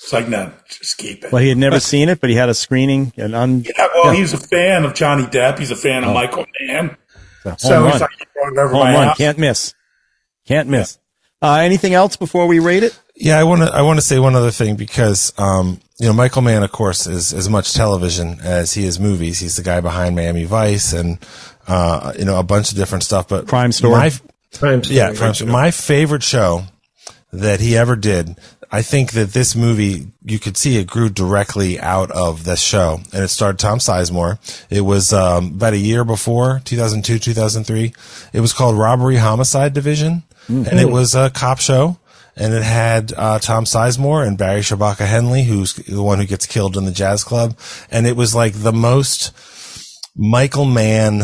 It's 0.01 0.14
like, 0.14 0.28
no, 0.28 0.51
just 0.70 0.97
keep 0.97 1.24
it. 1.24 1.32
Well, 1.32 1.41
he 1.41 1.49
had 1.49 1.58
never 1.58 1.80
seen 1.91 2.10
it, 2.10 2.20
but 2.22 2.30
he 2.30 2.36
had 2.36 2.49
a 2.49 2.53
screening 2.53 3.14
and 3.18 3.34
un. 3.36 3.64
yeah, 3.66 3.88
well, 3.95 4.14
he's 4.14 4.34
a 4.34 4.38
fan 4.38 4.86
of 4.86 4.93
Johnny 4.93 5.24
Depp. 5.24 5.58
He's 5.60 5.72
a 5.72 5.76
fan 5.76 6.03
of 6.03 6.14
Michael 6.14 6.45
Mann. 6.68 6.95
So, 7.43 7.55
So 7.58 7.82
home 7.82 7.91
he's 7.91 8.01
like, 8.01 8.10
he 8.20 8.26
over 8.60 8.68
Home 8.70 8.80
my 8.80 8.93
run. 8.93 9.08
house. 9.08 9.18
Can't 9.18 9.38
miss. 9.38 9.74
Can't 10.45 10.70
miss. 10.70 10.97
Uh, 11.41 11.55
anything 11.62 11.93
else 11.93 12.16
before 12.16 12.47
we 12.47 12.60
rate 12.60 12.84
it? 12.84 12.99
Yeah, 13.16 13.39
I 13.39 13.43
want 13.43 13.62
to 13.62 13.68
I 13.74 13.82
want 13.84 13.97
to 13.99 14.01
say 14.05 14.18
one 14.20 14.36
other 14.36 14.51
thing 14.51 14.76
because 14.76 15.34
um, 15.38 15.80
you 15.99 16.08
know 16.08 16.14
Michael 16.14 16.41
Mann, 16.41 16.64
of 16.64 16.72
course, 16.72 17.05
is 17.08 17.34
as 17.34 17.47
much 17.49 17.74
television 17.74 18.39
as 18.41 18.74
he 18.74 18.86
is 18.86 18.99
movies. 18.99 19.39
He's 19.39 19.55
the 19.55 19.64
guy 19.64 19.82
behind 19.82 20.16
Miami 20.16 20.45
Vice 20.45 20.93
and 20.93 21.20
uh, 21.68 22.14
you 22.18 22.26
know 22.26 22.39
a 22.39 22.43
bunch 22.43 22.72
of 22.72 22.78
different 22.78 23.03
stuff. 23.03 23.28
But 23.28 23.47
Crime 23.47 23.72
Story. 23.72 23.93
my, 23.93 24.12
Crime 24.58 24.84
Story. 24.84 24.97
yeah, 24.97 25.14
Crime 25.14 25.34
Story. 25.36 25.51
My 25.51 25.70
favorite 25.72 26.24
show 26.24 26.64
that 27.32 27.59
he 27.59 27.78
ever 27.78 27.95
did. 27.95 28.38
I 28.71 28.82
think 28.82 29.11
that 29.13 29.32
this 29.32 29.55
movie, 29.55 30.07
you 30.23 30.39
could 30.39 30.57
see 30.57 30.78
it 30.78 30.88
grew 30.88 31.09
directly 31.09 31.80
out 31.80 32.11
of 32.11 32.43
this 32.43 32.59
show, 32.59 32.99
and 33.13 33.23
it 33.23 33.30
starred 33.30 33.59
Tom 33.59 33.80
Sizemore. 33.80 34.39
It 34.69 34.82
was 34.82 35.13
um, 35.13 35.53
about 35.55 35.73
a 35.73 35.78
year 35.78 36.03
before 36.03 36.61
2002, 36.65 37.19
2003. 37.19 37.93
It 38.34 38.39
was 38.41 38.51
called 38.53 38.78
Robbery 38.78 39.17
Homicide 39.17 39.73
Division, 39.73 40.23
and 40.67 40.80
it 40.80 40.89
was 40.89 41.15
a 41.15 41.30
cop 41.30 41.59
show. 41.59 41.97
And 42.39 42.53
it 42.53 42.61
had 42.61 43.13
uh, 43.17 43.39
Tom 43.39 43.65
Sizemore 43.65 44.25
and 44.28 44.38
Barry 44.38 44.61
Shabaka 44.61 45.07
Henley, 45.07 45.43
who's 45.43 45.73
the 45.73 46.03
one 46.03 46.19
who 46.19 46.25
gets 46.25 46.45
killed 46.45 46.78
in 46.78 46.86
the 46.86 46.91
jazz 46.91 47.23
club. 47.23 47.57
And 47.89 48.05
it 48.05 48.15
was 48.15 48.36
like 48.36 48.53
the 48.53 48.71
most 48.71 49.32
Michael 50.15 50.65
Mann 50.65 51.23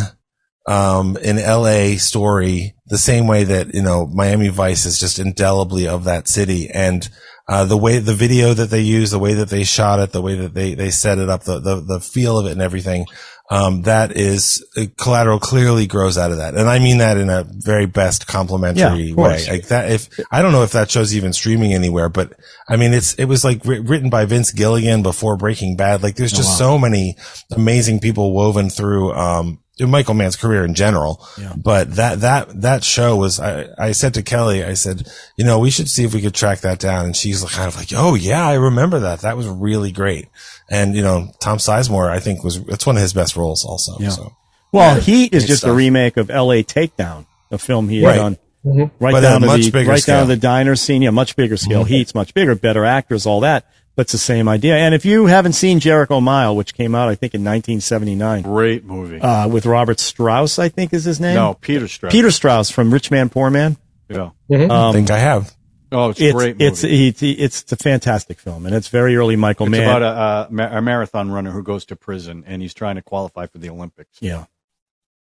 um, 0.68 1.16
in 1.18 1.36
LA 1.38 1.98
story 1.98 2.74
the 2.94 3.00
same 3.00 3.26
way 3.26 3.44
that, 3.44 3.74
you 3.74 3.82
know, 3.82 4.06
Miami 4.06 4.50
Vice 4.50 4.86
is 4.86 5.00
just 5.00 5.18
indelibly 5.18 5.88
of 5.88 6.04
that 6.04 6.28
city. 6.28 6.70
And, 6.70 7.10
uh, 7.48 7.66
the 7.66 7.76
way, 7.76 7.98
the 7.98 8.14
video 8.14 8.54
that 8.54 8.70
they 8.70 8.82
use, 8.82 9.10
the 9.10 9.18
way 9.18 9.34
that 9.34 9.50
they 9.50 9.64
shot 9.64 10.00
it, 10.00 10.12
the 10.12 10.22
way 10.22 10.36
that 10.36 10.54
they, 10.54 10.76
they 10.76 10.92
set 10.92 11.18
it 11.18 11.28
up, 11.28 11.44
the, 11.44 11.58
the, 11.60 11.82
the 11.82 12.00
feel 12.00 12.38
of 12.38 12.46
it 12.46 12.52
and 12.52 12.62
everything. 12.62 13.08
Um, 13.50 13.82
that 13.82 14.16
is 14.16 14.64
uh, 14.78 14.86
collateral 14.96 15.40
clearly 15.40 15.88
grows 15.88 16.18
out 16.18 16.32
of 16.32 16.38
that. 16.38 16.54
And 16.56 16.70
I 16.70 16.80
mean 16.80 17.00
that 17.00 17.18
in 17.18 17.30
a 17.30 17.44
very 17.50 17.88
best 17.88 18.28
complimentary 18.28 19.10
Yeah, 19.10 19.16
way. 19.16 19.46
Like 19.50 19.68
that, 19.68 19.92
if, 19.92 20.08
I 20.32 20.42
don't 20.42 20.52
know 20.52 20.64
if 20.64 20.72
that 20.74 20.92
show's 20.92 21.16
even 21.16 21.34
streaming 21.34 21.74
anywhere, 21.74 22.10
but 22.10 22.34
I 22.70 22.78
mean, 22.78 22.94
it's, 22.94 23.16
it 23.16 23.26
was 23.26 23.44
like 23.44 23.66
written 23.66 24.10
by 24.10 24.26
Vince 24.26 24.52
Gilligan 24.52 25.02
before 25.02 25.36
Breaking 25.36 25.76
Bad. 25.76 26.04
Like 26.04 26.16
there's 26.16 26.32
just 26.32 26.58
so 26.58 26.78
many 26.78 27.18
amazing 27.52 28.00
people 28.00 28.34
woven 28.34 28.70
through, 28.70 29.14
um, 29.14 29.60
Michael 29.80 30.14
Mann's 30.14 30.36
career 30.36 30.64
in 30.64 30.76
general. 30.76 31.26
But 31.58 31.96
that, 31.96 32.22
that, 32.22 32.62
that 32.62 32.84
show 32.84 33.16
was, 33.16 33.40
I, 33.40 33.68
I 33.78 33.92
said 33.92 34.14
to 34.16 34.22
Kelly, 34.24 34.64
I 34.64 34.76
said, 34.76 35.08
you 35.36 35.44
know, 35.44 35.60
we 35.60 35.70
should 35.72 35.90
see 35.90 36.04
if 36.04 36.14
we 36.14 36.22
could 36.22 36.36
track 36.36 36.60
that 36.60 36.80
down. 36.80 37.06
And 37.06 37.16
she's 37.16 37.44
kind 37.46 37.68
of 37.68 37.76
like, 37.76 37.90
oh 37.96 38.16
yeah, 38.16 38.48
I 38.48 38.54
remember 38.54 39.00
that. 39.00 39.22
That 39.22 39.36
was 39.38 39.48
really 39.48 39.92
great. 39.92 40.28
And, 40.70 40.96
you 40.96 41.02
know, 41.02 41.32
Tom 41.40 41.58
Sizemore, 41.58 42.10
I 42.10 42.20
think 42.20 42.44
was, 42.44 42.58
it's 42.58 42.86
one 42.86 42.96
of 42.98 43.02
his 43.02 43.14
best 43.14 43.36
roles 43.36 43.66
also. 43.66 43.98
So. 44.10 44.36
Well, 44.72 45.00
Heat 45.00 45.34
is 45.34 45.44
Great 45.44 45.48
just 45.50 45.64
a 45.66 45.74
remake 45.74 46.18
of 46.18 46.30
L.A. 46.30 46.64
Takedown, 46.64 47.26
a 47.52 47.58
film 47.58 47.90
he 47.90 48.02
had 48.02 48.08
Right. 48.08 48.16
done. 48.18 48.38
Mm-hmm. 48.66 49.04
Right 49.04 49.12
But 49.12 49.22
down 49.22 49.38
a 49.38 49.40
to 49.42 49.46
much 49.46 49.66
the 49.66 49.72
bigger 49.72 49.92
right 49.92 50.06
down 50.06 50.22
to 50.22 50.28
the 50.28 50.38
diner 50.40 50.76
scene. 50.78 51.02
Yeah, 51.02 51.10
much 51.10 51.36
bigger 51.36 51.58
scale. 51.58 51.82
Mm-hmm. 51.82 51.90
Heat's 51.90 52.16
much 52.16 52.34
bigger, 52.34 52.56
better 52.56 52.86
actors, 52.86 53.26
all 53.26 53.42
that. 53.42 53.66
But 53.96 54.04
it's 54.08 54.12
the 54.12 54.18
same 54.18 54.48
idea. 54.50 54.76
And 54.76 54.96
if 54.96 55.06
you 55.06 55.28
haven't 55.28 55.54
seen 55.54 55.80
Jericho 55.80 56.20
Mile, 56.20 56.56
which 56.56 56.74
came 56.74 56.96
out 56.96 57.10
I 57.10 57.16
think 57.16 57.36
in 57.36 57.42
1979, 57.44 58.42
Great 58.42 58.84
movie. 58.86 59.20
uh, 59.22 59.48
with 59.48 59.66
Robert 59.68 60.00
Strauss, 60.00 60.58
I 60.58 60.70
think 60.70 60.94
is 60.94 61.04
his 61.04 61.20
name. 61.20 61.36
no, 61.36 61.54
Peter 61.54 61.88
Strauss. 61.88 62.12
Peter 62.12 62.32
Strauss 62.32 62.72
from 62.72 62.92
Rich 62.92 63.12
Man 63.12 63.30
Poor 63.30 63.50
Man. 63.52 63.78
Yeah. 64.10 64.32
I 64.52 64.92
think 64.94 65.12
I 65.12 65.20
have. 65.20 65.56
Oh, 65.92 66.10
it's, 66.10 66.20
a 66.20 66.24
It's 66.26 66.34
great 66.34 66.54
movie. 66.58 66.66
it's 66.66 66.84
it's 66.84 67.22
it's 67.22 67.72
a 67.72 67.76
fantastic 67.76 68.40
film, 68.40 68.66
and 68.66 68.74
it's 68.74 68.88
very 68.88 69.16
early 69.16 69.36
Michael 69.36 69.68
It's 69.68 69.72
Mann. 69.72 69.84
about 69.88 70.02
a, 70.02 70.06
uh, 70.08 70.48
ma- 70.50 70.78
a 70.78 70.82
marathon 70.82 71.30
runner 71.32 71.52
who 71.52 71.62
goes 71.62 71.86
to 71.86 71.96
prison 71.96 72.44
and 72.48 72.64
he's 72.64 72.74
trying 72.74 72.96
to 72.96 73.04
qualify 73.04 73.46
for 73.46 73.60
the 73.60 73.70
Olympics. 73.70 74.18
Yeah. 74.20 74.46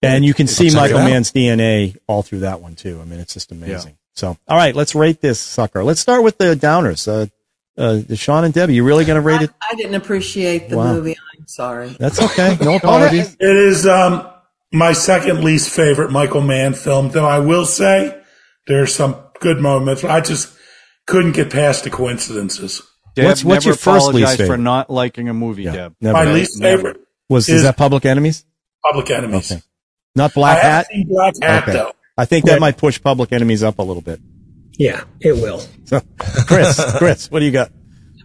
And 0.03 0.25
you 0.25 0.33
can 0.35 0.47
see 0.49 0.75
Michael 0.75 0.99
out. 0.99 1.05
Mann's 1.11 1.31
DNA 1.31 1.97
all 2.07 2.23
through 2.23 2.41
that 2.41 2.61
one 2.63 2.75
too. 2.75 2.99
I 3.01 3.05
mean, 3.05 3.21
it's 3.21 3.35
just 3.35 3.53
amazing. 3.53 3.99
So, 4.15 4.37
all 4.49 4.57
right, 4.57 4.75
let's 4.75 4.95
rate 4.95 5.21
this 5.21 5.39
sucker. 5.39 5.85
Let's 5.85 6.01
start 6.01 6.23
with 6.25 6.39
the 6.39 6.57
downers. 6.57 7.07
Uh, 7.07 7.27
uh, 7.83 8.15
Sean 8.15 8.45
and 8.45 8.55
Debbie, 8.55 8.75
you 8.75 8.85
really 8.85 9.05
going 9.05 9.17
to 9.17 9.27
rate 9.27 9.41
I, 9.41 9.45
it? 9.45 9.51
I 9.71 9.75
didn't 9.75 9.95
appreciate 9.95 10.69
the 10.69 10.77
Wow. 10.79 10.95
movie. 10.95 11.17
I'm 11.39 11.47
sorry. 11.47 11.89
That's 11.99 12.21
okay. 12.23 12.57
No 12.61 12.77
apologies. 12.77 13.37
It 13.41 13.57
is 13.57 13.87
um, 13.87 14.27
my 14.73 14.93
second 14.93 15.43
least 15.45 15.71
favorite 15.71 16.11
Michael 16.11 16.41
Mann 16.43 16.75
film, 16.75 17.11
though 17.11 17.27
I 17.27 17.41
will 17.41 17.67
say 17.67 18.19
there's 18.67 18.95
some 18.95 19.17
good 19.41 19.59
moments. 19.61 20.05
I 20.05 20.21
just 20.21 20.57
couldn't 21.07 21.33
get 21.33 21.51
past 21.51 21.85
the 21.85 21.91
coincidences. 21.91 22.81
Deb, 23.15 23.27
What's- 23.27 23.45
what's 23.45 23.65
your 23.67 23.75
first 23.75 24.07
least 24.15 24.35
apologize 24.35 24.47
for 24.47 24.57
not 24.57 24.89
liking 24.89 25.29
a 25.29 25.35
movie, 25.35 25.65
Yeah, 25.65 25.73
Deb. 25.73 25.97
never. 26.01 26.13
My 26.15 26.23
Okay, 26.23 26.33
least 26.33 26.63
favorite, 26.63 27.01
Was 27.29 27.49
is 27.49 27.57
is- 27.57 27.63
that 27.65 27.77
Public 27.77 28.07
Enemies? 28.07 28.45
Public 28.85 29.11
Enemies. 29.11 29.53
Okay. 29.53 29.63
Not 30.15 30.33
Black 30.35 30.59
have 30.59 30.73
Hat. 30.73 30.87
seen 30.91 31.09
Black 31.09 31.35
Hat 31.43 31.63
Okay. 31.65 31.73
though. 31.73 31.93
I 32.17 32.25
think 32.27 32.45
that 32.47 32.61
might 32.61 32.77
push 32.77 33.01
Public 33.03 33.33
Enemies 33.33 33.63
up 33.63 33.79
a 33.79 33.83
little 33.83 34.03
bit. 34.03 34.21
Yeah, 34.79 35.05
it 35.21 35.35
will. 35.35 35.63
So, 35.85 36.01
Chris, 36.47 36.81
Chris, 36.99 37.31
what 37.31 37.41
do 37.41 37.45
you 37.45 37.53
got? 37.53 37.71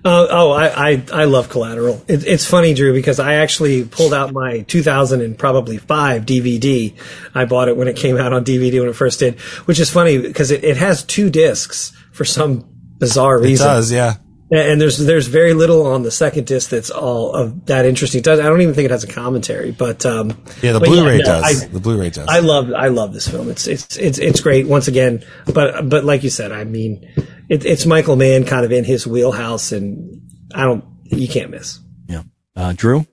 Uh, 0.06 0.28
oh, 0.30 0.52
I, 0.52 0.92
I, 0.92 1.04
I 1.12 1.24
love 1.26 1.50
Collateral. 1.50 2.02
It, 2.08 2.26
it's 2.26 2.46
funny, 2.46 2.74
Drew, 2.74 2.94
because 2.94 3.20
I 3.20 3.36
actually 3.36 3.84
pulled 3.84 4.14
out 4.14 4.32
my 4.32 4.62
2000 4.62 5.22
and 5.22 5.38
probably 5.38 5.78
five 5.78 6.26
DVD. 6.26 6.96
I 7.36 7.46
bought 7.46 7.68
it 7.68 7.76
when 7.76 7.88
it 7.88 7.98
came 7.98 8.16
out 8.18 8.32
on 8.32 8.46
DVD 8.46 8.80
when 8.80 8.90
it 8.90 8.96
first 8.96 9.20
did, 9.20 9.40
which 9.66 9.80
is 9.80 9.90
funny 9.90 10.18
because 10.18 10.52
it, 10.52 10.64
it 10.64 10.78
has 10.78 11.04
two 11.04 11.30
discs 11.30 11.92
for 12.14 12.24
some 12.24 12.70
bizarre 13.00 13.40
reason. 13.40 13.68
It 13.68 13.70
does, 13.70 13.92
yeah. 13.92 14.14
And 14.50 14.80
there's 14.80 14.98
there's 14.98 15.28
very 15.28 15.54
little 15.54 15.86
on 15.88 16.04
the 16.04 16.12
second 16.12 16.48
disc 16.48 16.70
that's 16.70 16.90
all 16.90 17.34
of 17.34 17.66
that 17.66 17.86
interesting. 17.86 18.22
Does 18.22 18.40
I 18.40 18.44
don't 18.44 18.62
even 18.62 18.74
think 18.74 18.86
it 18.86 18.92
has 18.92 19.04
a 19.04 19.08
commentary, 19.08 19.72
but 19.72 20.06
um, 20.06 20.30
Yeah, 20.62 20.72
the 20.72 20.80
but 20.80 20.88
Blu-ray 20.88 21.18
no, 21.18 21.24
does. 21.26 21.64
I, 21.64 21.68
the 21.68 21.82
Blu-ray 21.82 22.12
does. 22.12 22.28
I 22.30 22.40
love 22.40 22.72
I 22.74 22.88
love 22.88 23.14
this 23.14 23.28
film. 23.28 23.50
It's 23.50 23.68
it's 23.68 23.98
it's 23.98 24.18
it's 24.20 24.40
great 24.40 24.66
once 24.66 24.88
again. 24.88 25.26
But 25.54 25.90
but 25.90 26.06
like 26.06 26.24
you 26.24 26.30
said, 26.30 26.54
I 26.54 26.64
mean, 26.64 27.14
it, 27.50 27.66
it's 27.66 27.86
Michael 27.86 28.16
Mann 28.16 28.46
kind 28.46 28.64
of 28.64 28.72
in 28.72 28.86
his 28.86 29.06
wheelhouse, 29.06 29.74
and 29.74 30.22
I 30.56 30.64
don't 30.64 30.86
you 31.04 31.28
can't 31.28 31.52
miss. 31.52 31.80
Yeah. 32.08 32.24
Uh, 32.56 32.74
Drew? 32.74 33.06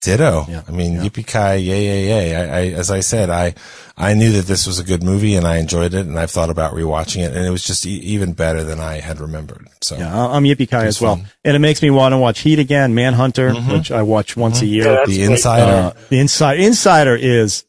Ditto. 0.00 0.46
Yeah. 0.48 0.62
I 0.68 0.70
mean, 0.70 0.96
yippee 0.98 1.26
ki 1.26 1.60
yay, 1.64 1.84
yay, 1.84 2.06
yay. 2.06 2.34
I, 2.36 2.58
I, 2.60 2.64
as 2.78 2.88
I 2.88 3.00
said, 3.00 3.30
I, 3.30 3.54
I 3.96 4.14
knew 4.14 4.30
that 4.32 4.46
this 4.46 4.64
was 4.64 4.78
a 4.78 4.84
good 4.84 5.02
movie 5.02 5.34
and 5.34 5.44
I 5.44 5.56
enjoyed 5.56 5.92
it 5.92 6.06
and 6.06 6.16
I've 6.16 6.30
thought 6.30 6.50
about 6.50 6.72
rewatching 6.72 7.24
it 7.24 7.36
and 7.36 7.44
it 7.44 7.50
was 7.50 7.64
just 7.64 7.84
e- 7.84 7.98
even 7.98 8.32
better 8.32 8.62
than 8.62 8.78
I 8.78 9.00
had 9.00 9.18
remembered. 9.20 9.66
So 9.80 9.96
Yeah, 9.96 10.14
I- 10.16 10.36
I'm 10.36 10.44
Yippee 10.44 10.70
Ki 10.70 10.76
as 10.76 11.00
well. 11.00 11.16
fun. 11.16 11.26
And 11.44 11.56
it 11.56 11.58
makes 11.58 11.82
me 11.82 11.90
want 11.90 12.12
to 12.12 12.18
watch 12.18 12.38
Heat 12.40 12.60
again, 12.60 12.94
Manhunter, 12.94 13.50
Mm-hmm. 13.50 13.72
which 13.72 13.90
I 13.90 14.02
watch 14.02 14.36
once 14.36 14.62
a 14.62 14.66
year. 14.66 15.04
the 15.04 15.22
insider. 15.24 15.64
Uh, 15.96 16.00
the 16.10 16.20
inside 16.20 16.60
insider 16.60 17.16
is 17.16 17.64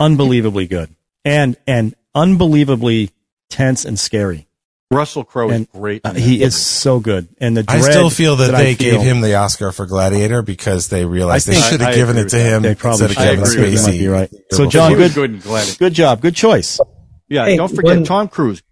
unbelievably 0.00 0.68
good 0.68 0.94
and 1.24 1.54
and 1.66 1.94
unbelievably 2.14 3.10
tense 3.50 3.84
and 3.84 3.98
scary. 3.98 4.47
Russell 4.90 5.22
Crowe 5.24 5.50
is 5.50 5.66
great. 5.66 6.00
uh, 6.04 6.10
in 6.10 6.14
that 6.14 6.20
he 6.20 6.42
is 6.42 6.56
so 6.56 6.98
good. 6.98 7.28
And 7.40 7.56
the 7.56 7.64
I 7.68 7.80
still 7.80 8.08
feel 8.08 8.36
that, 8.36 8.54
I 8.54 8.62
they 8.62 8.74
feel- 8.74 8.92
gave 8.96 9.00
him 9.02 9.20
the 9.20 9.34
Oscar 9.34 9.70
for 9.70 9.84
Gladiator 9.86 10.40
because 10.42 10.88
they 10.88 11.04
realized 11.04 11.46
they 11.46 11.54
should 11.60 11.80
have 11.80 11.94
given 11.94 12.16
it 12.16 12.30
to 12.30 12.38
him 12.38 12.62
They 12.62 12.74
probably 12.74 13.04
instead 13.06 13.10
of 13.10 13.16
should. 13.16 13.22
Kevin 13.22 13.44
I 13.44 13.52
agree 13.52 13.70
You 13.72 13.76
Spacey. 13.78 13.82
might 13.86 13.98
be 13.98 14.06
right. 14.08 14.30
So. 14.52 14.66
John, 14.68 14.94
good, 14.94 15.12
good 15.14 15.30
in 15.44 15.74
good 15.78 15.92
job, 15.92 16.20
good 16.22 16.34
choice. 16.34 16.80
Yeah, 17.28 17.44
Hey, 17.44 17.56
don't 17.58 17.68
forget 17.68 17.96
when- 17.96 18.04
Tom 18.04 18.28
Cruise. 18.28 18.62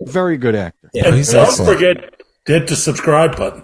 Very 0.00 0.38
good 0.38 0.54
actor. 0.54 0.90
Yeah, 0.94 1.06
And 1.08 1.14
he's 1.16 1.32
don't 1.32 1.46
excellent. 1.46 1.72
forget, 1.74 2.14
hit 2.46 2.68
the 2.68 2.76
subscribe 2.76 3.36
button. 3.36 3.62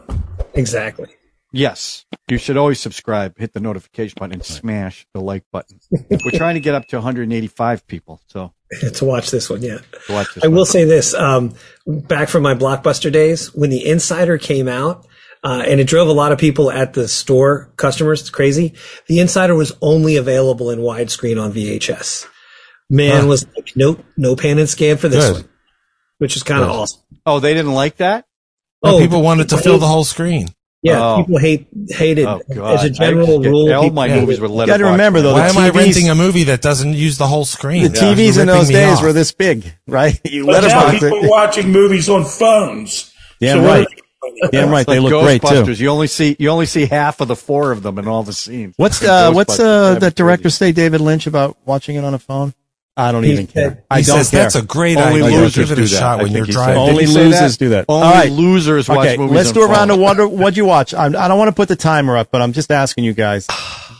exactly. 0.54 1.08
Yes. 1.54 2.04
You 2.28 2.38
should 2.38 2.56
always 2.56 2.80
subscribe, 2.80 3.38
hit 3.38 3.52
the 3.52 3.60
notification 3.60 4.16
button, 4.18 4.34
and 4.34 4.44
smash 4.44 5.06
the 5.12 5.20
like 5.20 5.44
button. 5.52 5.78
We're 6.10 6.30
trying 6.38 6.54
to 6.54 6.60
get 6.60 6.74
up 6.74 6.86
to 6.88 6.96
185 6.96 7.86
people. 7.86 8.20
So 8.26 8.52
to 8.94 9.04
watch 9.04 9.30
this 9.30 9.50
one, 9.50 9.62
yeah. 9.62 9.78
watch 10.08 10.34
this 10.34 10.44
I 10.44 10.48
will 10.48 10.64
say 10.64 10.84
this: 10.84 11.14
um, 11.14 11.54
back 11.86 12.28
from 12.28 12.42
my 12.42 12.54
blockbuster 12.54 13.12
days, 13.12 13.54
when 13.54 13.70
the 13.70 13.86
Insider 13.86 14.38
came 14.38 14.68
out, 14.68 15.06
uh, 15.44 15.64
and 15.66 15.80
it 15.80 15.86
drove 15.86 16.08
a 16.08 16.12
lot 16.12 16.32
of 16.32 16.38
people 16.38 16.70
at 16.70 16.92
the 16.92 17.08
store 17.08 17.72
customers 17.76 18.20
It's 18.20 18.30
crazy. 18.30 18.74
The 19.08 19.20
Insider 19.20 19.54
was 19.54 19.72
only 19.80 20.16
available 20.16 20.70
in 20.70 20.78
widescreen 20.78 21.42
on 21.42 21.52
VHS. 21.52 22.26
Man 22.88 23.26
was 23.26 23.46
like, 23.56 23.72
nope, 23.74 24.04
no 24.18 24.36
pan 24.36 24.58
and 24.58 24.68
scan 24.68 24.98
for 24.98 25.08
this 25.08 25.24
Good. 25.24 25.42
one, 25.42 25.48
which 26.18 26.36
is 26.36 26.42
kind 26.42 26.62
of 26.62 26.68
awesome. 26.68 27.00
Oh, 27.24 27.40
they 27.40 27.54
didn't 27.54 27.72
like 27.72 27.96
that? 27.96 28.26
No, 28.84 28.96
Oh, 28.96 28.98
people 28.98 29.22
wanted 29.22 29.48
to 29.50 29.56
fill 29.56 29.78
the 29.78 29.86
whole 29.86 30.04
screen. 30.04 30.48
Yeah, 30.84 30.98
Oh. 31.00 31.16
people 31.18 31.38
hate 31.38 31.68
hated 31.90 32.26
Oh, 32.26 32.40
as 32.66 32.82
a 32.84 32.90
general 32.90 33.44
I- 33.44 33.48
rule. 33.48 33.72
All 33.72 33.82
people 33.84 33.94
my 33.94 34.08
movies 34.08 34.38
it. 34.38 34.42
were 34.42 34.48
You 34.48 34.54
let 34.54 34.66
got 34.66 34.78
to 34.78 34.86
remember 34.86 35.20
though, 35.20 35.32
Why 35.34 35.42
the 35.52 35.58
am 35.58 35.58
I 35.58 35.70
renting 35.70 36.10
a 36.10 36.14
movie 36.16 36.44
that 36.44 36.60
doesn't 36.60 36.94
use 36.94 37.18
the 37.18 37.26
whole 37.28 37.44
screen? 37.44 37.84
the 37.84 37.88
TVs 37.90 38.34
You're 38.34 38.42
in 38.42 38.46
those 38.48 38.68
days 38.68 38.96
off. 38.98 39.02
were 39.04 39.12
this 39.12 39.30
big, 39.30 39.72
right? 39.86 40.20
You 40.24 40.44
But 40.46 40.62
now 40.66 40.90
people 40.90 41.08
it. 41.24 41.30
watching 41.30 41.70
movies 41.70 42.08
on 42.08 42.24
phones. 42.24 43.12
Damn 43.40 43.58
So 43.58 43.64
right. 43.64 43.86
we're- 43.88 43.96
Damn 44.52 44.70
right. 44.70 44.86
They 44.86 44.98
look 45.00 45.22
great 45.24 45.42
Ghostbusters. 45.42 45.76
too. 45.76 45.82
You 45.84 45.88
only 45.90 46.06
see 46.08 46.34
you 46.38 46.48
only 46.48 46.66
see 46.66 46.86
half 46.86 47.20
of 47.20 47.28
the 47.28 47.36
four 47.36 47.70
of 47.72 47.82
them 47.84 47.98
in 47.98 48.06
all 48.08 48.22
the 48.24 48.32
scenes. 48.32 48.74
What's 48.76 49.02
uh, 49.04 49.30
what's 49.32 49.58
uh, 49.60 49.94
That'd 49.94 50.02
that 50.02 50.14
be 50.14 50.16
director 50.22 50.50
say, 50.50 50.70
David 50.72 51.00
Lynch, 51.00 51.26
about 51.28 51.56
watching 51.64 51.96
it 51.96 52.04
on 52.04 52.14
a 52.14 52.18
phone? 52.20 52.54
I 52.96 53.10
don't 53.10 53.22
He 53.22 53.32
even 53.32 53.46
care. 53.46 53.84
I 53.90 54.00
He 54.00 54.04
don't 54.04 54.18
says 54.18 54.30
care. 54.30 54.42
that's 54.42 54.54
a 54.54 54.62
great 54.62 54.98
Only 54.98 55.22
idea. 55.22 55.38
losers 55.38 55.54
Give 55.70 55.78
it 55.78 55.78
a 55.78 55.82
do 55.82 55.88
that. 55.88 55.98
shot 55.98 56.18
when 56.22 56.32
you're 56.32 56.44
driving. 56.44 56.76
Only 56.76 56.92
Did 57.04 57.08
he 57.08 57.14
say 57.14 57.24
losers 57.24 57.56
do 57.56 57.68
that. 57.70 57.86
Only 57.88 58.06
right. 58.06 58.30
losers 58.32 58.88
watch 58.88 58.98
Okay, 58.98 59.16
movies. 59.16 59.34
let's 59.36 59.52
do 59.52 59.62
a 59.62 59.66
round 59.68 59.90
of 59.90 59.98
what 59.98 60.30
what'd 60.30 60.56
you 60.58 60.66
watch. 60.66 60.92
I'm, 60.92 61.16
I 61.16 61.26
don't 61.28 61.38
want 61.38 61.48
to 61.48 61.54
put 61.54 61.68
the 61.68 61.76
timer 61.76 62.16
up, 62.18 62.30
but 62.30 62.42
I'm 62.42 62.52
just 62.52 62.70
asking 62.70 63.04
you 63.04 63.14
guys. 63.14 63.46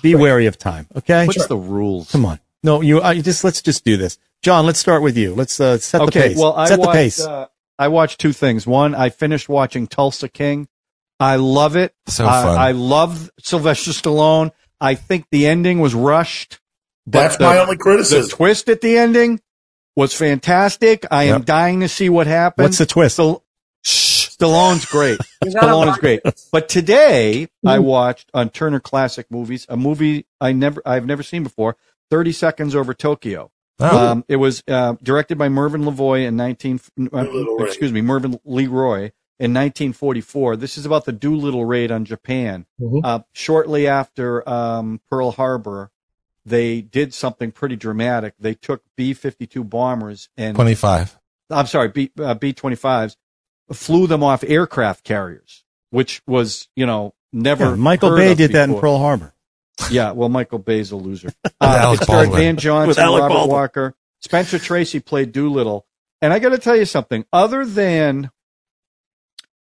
Be 0.03 0.14
wary 0.24 0.45
of 0.47 0.59
time, 0.59 0.86
okay? 0.97 1.26
What's 1.26 1.47
the 1.47 1.57
rules? 1.57 2.11
Come 2.11 2.26
on. 2.26 2.38
No, 2.62 2.80
you 2.82 3.01
I 3.01 3.12
you 3.12 3.22
just 3.22 3.45
let's 3.45 3.62
just 3.62 3.82
do 3.84 3.97
this. 3.97 4.18
John, 4.43 4.66
let's 4.66 4.78
start 4.78 5.03
with 5.03 5.16
you. 5.16 5.34
Let's 5.34 5.59
uh, 5.59 5.78
set 5.78 5.99
the 5.99 6.05
Okay, 6.05 6.28
pace. 6.28 6.36
well, 6.36 6.53
I 6.55 6.66
set 6.68 6.76
the 6.76 6.86
watched. 6.86 6.95
pace. 6.97 7.20
Uh, 7.24 7.47
I 7.78 7.88
watched 7.88 8.20
two 8.20 8.32
things. 8.32 8.66
One, 8.66 8.95
I 8.95 9.09
finished 9.09 9.49
watching 9.49 9.86
Tulsa 9.86 10.28
King. 10.28 10.68
I 11.18 11.36
love 11.36 11.76
it. 11.76 11.95
So 12.09 12.26
I- 12.26 12.43
fun. 12.43 12.59
I 12.59 12.72
love 12.72 13.30
Sylvester 13.40 13.93
Stallone. 13.93 14.51
I 14.80 14.97
think 14.97 15.26
the 15.30 15.47
ending 15.47 15.78
was 15.80 15.95
rushed. 15.95 16.59
But 17.07 17.12
That's 17.22 17.36
the- 17.36 17.44
my 17.44 17.59
only 17.59 17.74
The 17.76 17.82
criticism. 17.82 18.30
twist 18.30 18.68
at 18.68 18.80
the 18.80 18.96
ending 18.96 19.40
was 19.96 20.14
fantastic. 20.14 21.05
I 21.11 21.24
am 21.24 21.40
Yep. 21.40 21.44
dying 21.46 21.80
to 21.80 21.88
see 21.88 22.09
what 22.09 22.26
happens. 22.26 22.64
What's 22.66 22.78
the 22.78 22.86
twist? 22.86 23.16
Stall- 23.16 23.44
Shh. 23.84 24.28
Stallone's 24.36 24.84
great. 24.86 25.18
Stallone 25.44 25.88
is 25.92 25.98
great. 25.98 26.20
But 26.53 26.68
today 26.68 27.48
I 27.66 27.78
watched 27.80 28.30
on 28.34 28.50
Turner 28.50 28.80
Classic 28.80 29.26
Movies 29.30 29.66
a 29.68 29.76
movie 29.76 30.26
I 30.40 30.53
never 30.53 30.80
I've 30.86 31.07
never 31.07 31.22
seen 31.22 31.42
before. 31.42 31.76
Thirty 32.11 32.32
Seconds 32.32 32.74
Over 32.74 32.94
Tokyo. 32.94 33.50
Oh, 33.80 33.98
Um, 34.11 34.24
it 34.28 34.36
was 34.36 34.62
uh, 34.68 34.94
directed 35.03 35.38
by 35.38 35.48
Mervyn 35.48 35.82
LeVoy 35.82 36.26
in 36.26 36.36
19, 36.36 36.80
uh, 37.12 37.64
excuse 37.64 37.90
me, 37.92 38.00
Mervyn 38.03 38.38
LeRoy 38.46 39.11
in 39.40 39.53
1944. 39.55 40.57
This 40.57 40.76
is 40.78 40.86
about 40.86 41.05
the 41.05 41.12
Doolittle 41.12 41.64
raid 41.64 41.90
on 41.90 42.05
Japan. 42.05 42.66
Mhm. 42.80 43.00
Uh, 43.03 43.20
shortly 43.32 43.88
after 43.88 44.48
um, 44.48 45.00
Pearl 45.11 45.32
Harbor, 45.32 45.90
they 46.45 46.80
did 46.80 47.14
something 47.14 47.53
pretty 47.53 47.76
dramatic. 47.76 48.34
They 48.38 48.55
took 48.55 48.82
B-52 48.97 49.68
bombers 49.68 50.28
and 50.36 50.55
25. 50.55 51.18
I'm 51.51 51.66
sorry, 51.66 51.88
B 51.88 52.11
uh, 52.18 52.34
B-25s, 52.34 53.16
flew 53.72 54.07
them 54.07 54.22
off 54.22 54.43
aircraft 54.45 55.05
carriers, 55.05 55.64
which 55.90 56.22
was 56.26 56.68
you 56.74 56.86
know 56.86 57.14
never. 57.32 57.70
Yeah, 57.70 57.74
Michael 57.76 58.11
heard 58.11 58.16
Bay 58.16 58.32
of 58.32 58.38
did 58.38 58.53
that 58.53 58.68
in. 58.68 58.78
Pearl 58.78 58.99
Harbor. 58.99 59.34
Yeah, 59.90 60.12
well, 60.12 60.28
Michael 60.28 60.59
Bay's 60.59 60.90
a 60.93 60.97
loser. 60.97 61.32
Uh, 61.61 61.78
Alec 61.80 62.01
it 62.01 62.05
starred 62.05 62.24
Baldwin. 62.24 62.43
Van 62.43 62.57
Johnson, 62.57 62.88
With 62.88 62.99
Alec 62.99 63.22
Robert 63.22 63.34
Baldwin. 63.34 63.57
Walker, 63.57 63.95
Spencer 64.18 64.59
Tracy 64.59 64.99
played 64.99 65.30
Doolittle, 65.30 65.86
and 66.20 66.32
I 66.32 66.40
got 66.40 66.49
to 66.49 66.59
tell 66.59 66.74
you 66.74 66.84
something. 66.84 67.24
Other 67.32 67.64
than, 67.64 68.32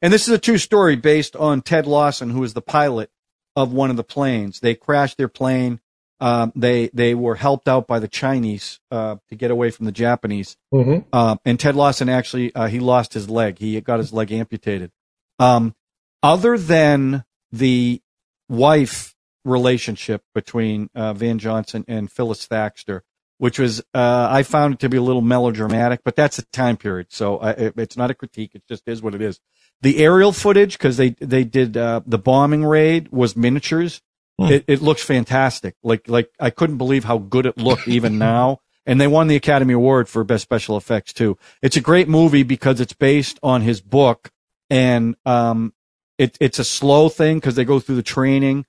and 0.00 0.12
this 0.12 0.28
is 0.28 0.34
a 0.34 0.38
true 0.38 0.58
story 0.58 0.94
based 0.94 1.34
on 1.34 1.60
Ted 1.60 1.88
Lawson, 1.88 2.30
who 2.30 2.38
was 2.38 2.54
the 2.54 2.62
pilot 2.62 3.10
of 3.56 3.72
one 3.72 3.90
of 3.90 3.96
the 3.96 4.04
planes. 4.04 4.60
They 4.60 4.76
crashed 4.76 5.16
their 5.16 5.26
plane. 5.26 5.80
Um, 6.20 6.52
they 6.56 6.88
they 6.92 7.14
were 7.14 7.36
helped 7.36 7.68
out 7.68 7.86
by 7.86 8.00
the 8.00 8.08
Chinese 8.08 8.80
uh, 8.90 9.16
to 9.28 9.36
get 9.36 9.50
away 9.50 9.70
from 9.70 9.86
the 9.86 9.92
Japanese. 9.92 10.56
Mhm. 10.72 11.04
Um, 11.12 11.38
and 11.44 11.60
Ted 11.60 11.76
Lawson 11.76 12.08
actually 12.08 12.54
uh, 12.54 12.66
he 12.66 12.80
lost 12.80 13.14
his 13.14 13.30
leg. 13.30 13.58
He 13.58 13.80
got 13.80 13.98
his 13.98 14.12
leg 14.12 14.32
amputated. 14.32 14.90
Um, 15.38 15.74
other 16.22 16.58
than 16.58 17.24
the 17.52 18.02
wife 18.48 19.14
relationship 19.44 20.22
between 20.34 20.90
uh, 20.94 21.12
Van 21.12 21.38
Johnson 21.38 21.84
and 21.88 22.10
Phyllis 22.10 22.46
Thaxter, 22.46 23.02
which 23.38 23.58
was 23.58 23.80
uh, 23.94 24.28
I 24.30 24.42
found 24.42 24.74
it 24.74 24.80
to 24.80 24.88
be 24.88 24.96
a 24.96 25.02
little 25.02 25.22
melodramatic, 25.22 26.00
but 26.04 26.16
that's 26.16 26.38
a 26.38 26.46
time 26.46 26.76
period, 26.76 27.08
so 27.10 27.38
I, 27.38 27.50
it, 27.50 27.74
it's 27.76 27.96
not 27.96 28.10
a 28.10 28.14
critique. 28.14 28.52
It 28.54 28.62
just 28.68 28.86
is 28.86 29.00
what 29.00 29.14
it 29.14 29.22
is. 29.22 29.40
The 29.80 29.98
aerial 29.98 30.32
footage 30.32 30.72
because 30.76 30.96
they 30.96 31.10
they 31.10 31.44
did 31.44 31.76
uh, 31.76 32.00
the 32.04 32.18
bombing 32.18 32.64
raid 32.64 33.08
was 33.10 33.36
miniatures. 33.36 34.02
Hmm. 34.38 34.52
It, 34.52 34.64
it 34.68 34.82
looks 34.82 35.02
fantastic. 35.02 35.74
Like 35.82 36.08
like 36.08 36.30
I 36.38 36.50
couldn't 36.50 36.78
believe 36.78 37.04
how 37.04 37.18
good 37.18 37.46
it 37.46 37.58
looked 37.58 37.88
even 37.88 38.18
now. 38.30 38.60
And 38.86 38.98
they 38.98 39.06
won 39.06 39.26
the 39.26 39.36
Academy 39.36 39.74
Award 39.74 40.08
for 40.08 40.24
Best 40.24 40.42
Special 40.44 40.76
Effects 40.76 41.12
too. 41.12 41.36
It's 41.60 41.76
a 41.76 41.80
great 41.80 42.08
movie 42.08 42.42
because 42.42 42.80
it's 42.80 42.94
based 42.94 43.38
on 43.42 43.60
his 43.60 43.82
book, 43.82 44.30
and 44.70 45.14
um, 45.26 45.74
it, 46.16 46.38
it's 46.40 46.58
a 46.58 46.64
slow 46.64 47.10
thing 47.10 47.36
because 47.36 47.54
they 47.54 47.66
go 47.66 47.80
through 47.80 47.96
the 47.96 48.02
training. 48.02 48.64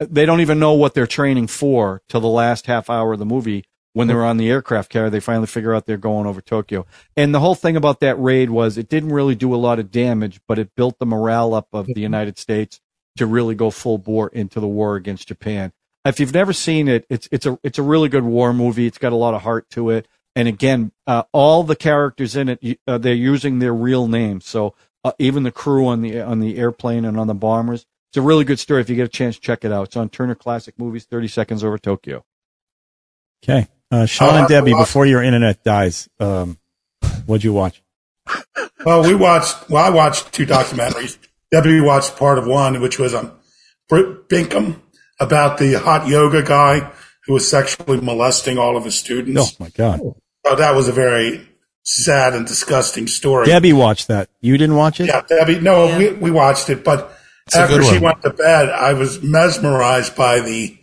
They 0.00 0.26
don't 0.26 0.42
even 0.42 0.58
know 0.58 0.74
what 0.74 0.92
they're 0.92 1.06
training 1.06 1.46
for 1.46 2.02
till 2.10 2.20
the 2.20 2.26
last 2.26 2.66
half 2.66 2.90
hour 2.90 3.14
of 3.14 3.18
the 3.18 3.24
movie. 3.24 3.64
When 3.94 4.08
they 4.08 4.14
were 4.14 4.24
on 4.24 4.38
the 4.38 4.50
aircraft 4.50 4.90
carrier, 4.90 5.08
they 5.08 5.20
finally 5.20 5.46
figure 5.46 5.72
out 5.72 5.86
they're 5.86 5.96
going 5.96 6.26
over 6.26 6.40
Tokyo. 6.40 6.84
And 7.16 7.32
the 7.32 7.38
whole 7.38 7.54
thing 7.54 7.76
about 7.76 8.00
that 8.00 8.18
raid 8.18 8.50
was 8.50 8.76
it 8.76 8.88
didn't 8.88 9.12
really 9.12 9.36
do 9.36 9.54
a 9.54 9.56
lot 9.56 9.78
of 9.78 9.92
damage, 9.92 10.40
but 10.48 10.58
it 10.58 10.74
built 10.74 10.98
the 10.98 11.06
morale 11.06 11.54
up 11.54 11.68
of 11.72 11.86
the 11.86 12.00
United 12.00 12.36
States 12.36 12.80
to 13.16 13.26
really 13.26 13.54
go 13.54 13.70
full 13.70 13.98
bore 13.98 14.28
into 14.28 14.60
the 14.60 14.66
war 14.68 14.96
against 14.96 15.28
Japan. 15.28 15.72
If 16.04 16.20
you've 16.20 16.34
never 16.34 16.52
seen 16.52 16.88
it, 16.88 17.06
it's 17.08 17.28
it's 17.32 17.46
a 17.46 17.58
it's 17.62 17.78
a 17.78 17.82
really 17.82 18.08
good 18.08 18.24
war 18.24 18.52
movie. 18.52 18.86
It's 18.86 18.98
got 18.98 19.12
a 19.12 19.16
lot 19.16 19.34
of 19.34 19.42
heart 19.42 19.70
to 19.70 19.90
it. 19.90 20.06
And 20.36 20.48
again, 20.48 20.90
uh, 21.06 21.22
all 21.32 21.62
the 21.62 21.76
characters 21.76 22.34
in 22.36 22.48
it, 22.48 22.80
uh, 22.88 22.98
they're 22.98 23.14
using 23.14 23.58
their 23.60 23.72
real 23.72 24.08
names. 24.08 24.44
So 24.46 24.74
uh, 25.04 25.12
even 25.18 25.44
the 25.44 25.52
crew 25.52 25.86
on 25.86 26.02
the 26.02 26.20
on 26.20 26.40
the 26.40 26.58
airplane 26.58 27.04
and 27.04 27.18
on 27.18 27.26
the 27.26 27.34
bombers. 27.34 27.86
It's 28.10 28.18
a 28.18 28.22
really 28.22 28.44
good 28.44 28.58
story. 28.60 28.80
If 28.80 28.88
you 28.90 28.96
get 28.96 29.06
a 29.06 29.08
chance, 29.08 29.38
check 29.38 29.64
it 29.64 29.72
out. 29.72 29.84
It's 29.88 29.96
on 29.96 30.08
Turner 30.08 30.34
Classic 30.34 30.78
Movies. 30.78 31.04
Thirty 31.04 31.26
Seconds 31.28 31.64
Over 31.64 31.78
Tokyo. 31.78 32.24
Okay, 33.42 33.66
uh, 33.90 34.06
Sean 34.06 34.30
I'll 34.30 34.36
and 34.40 34.48
Debbie. 34.48 34.72
watch- 34.72 34.86
Before 34.88 35.04
your 35.06 35.22
internet 35.22 35.64
dies, 35.64 36.08
um, 36.20 36.58
what'd 37.26 37.44
you 37.44 37.52
watch? 37.52 37.82
Well, 38.84 39.02
we 39.02 39.14
watched. 39.14 39.68
Well, 39.70 39.82
I 39.84 39.90
watched 39.90 40.32
two 40.32 40.46
documentaries. 40.46 41.18
Debbie 41.54 41.80
watched 41.80 42.16
part 42.16 42.38
of 42.38 42.46
one, 42.46 42.80
which 42.80 42.98
was 42.98 43.14
um, 43.14 43.26
on 43.26 43.32
Britt 43.88 44.28
Binkham 44.28 44.80
about 45.20 45.58
the 45.58 45.74
hot 45.74 46.08
yoga 46.08 46.42
guy 46.42 46.90
who 47.26 47.34
was 47.34 47.48
sexually 47.48 48.00
molesting 48.00 48.58
all 48.58 48.76
of 48.76 48.84
his 48.84 48.96
students. 48.96 49.40
Oh 49.40 49.56
my 49.60 49.68
God, 49.70 50.00
Oh, 50.46 50.56
that 50.56 50.74
was 50.74 50.88
a 50.88 50.92
very 50.92 51.48
sad 51.84 52.34
and 52.34 52.44
disgusting 52.44 53.06
story. 53.06 53.46
Debbie 53.46 53.72
watched 53.72 54.08
that. 54.08 54.30
You 54.40 54.58
didn't 54.58 54.74
watch 54.74 54.98
it? 55.00 55.06
Yeah, 55.06 55.22
Debbie. 55.28 55.60
No, 55.60 55.96
we, 55.96 56.12
we 56.14 56.30
watched 56.32 56.70
it, 56.70 56.82
but 56.82 57.16
a 57.54 57.58
after 57.58 57.82
she 57.84 57.98
went 57.98 58.20
to 58.22 58.30
bed, 58.30 58.70
I 58.70 58.94
was 58.94 59.22
mesmerized 59.22 60.16
by 60.16 60.40
the 60.40 60.76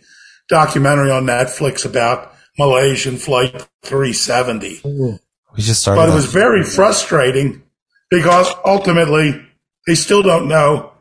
documentary 0.48 1.10
on 1.10 1.24
Netflix 1.24 1.84
about 1.84 2.34
Malaysian 2.58 3.18
Flight 3.18 3.68
370. 3.82 4.80
We 4.84 5.18
just 5.58 5.82
started. 5.82 6.00
But 6.00 6.08
it 6.08 6.14
was 6.14 6.32
very 6.32 6.64
frustrating 6.64 7.62
because 8.10 8.50
ultimately 8.64 9.38
they 9.86 9.94
still 9.94 10.22
don't 10.22 10.48
know 10.48 10.92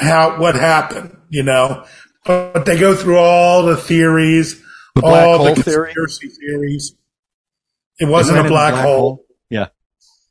how 0.00 0.38
what 0.40 0.54
happened, 0.54 1.16
you 1.30 1.42
know. 1.42 1.84
But 2.24 2.64
they 2.66 2.78
go 2.78 2.94
through 2.94 3.18
all 3.18 3.62
the 3.64 3.76
theories, 3.76 4.60
The 4.94 5.02
black 5.02 5.26
all 5.26 5.36
hole 5.38 5.54
the 5.54 5.62
theory? 5.62 5.86
conspiracy 5.94 6.28
theories. 6.28 6.94
It 7.98 8.06
wasn't 8.06 8.36
Isn't 8.38 8.46
a 8.46 8.48
it 8.48 8.50
black, 8.52 8.74
hole. 8.74 9.24
Yeah, 9.48 9.68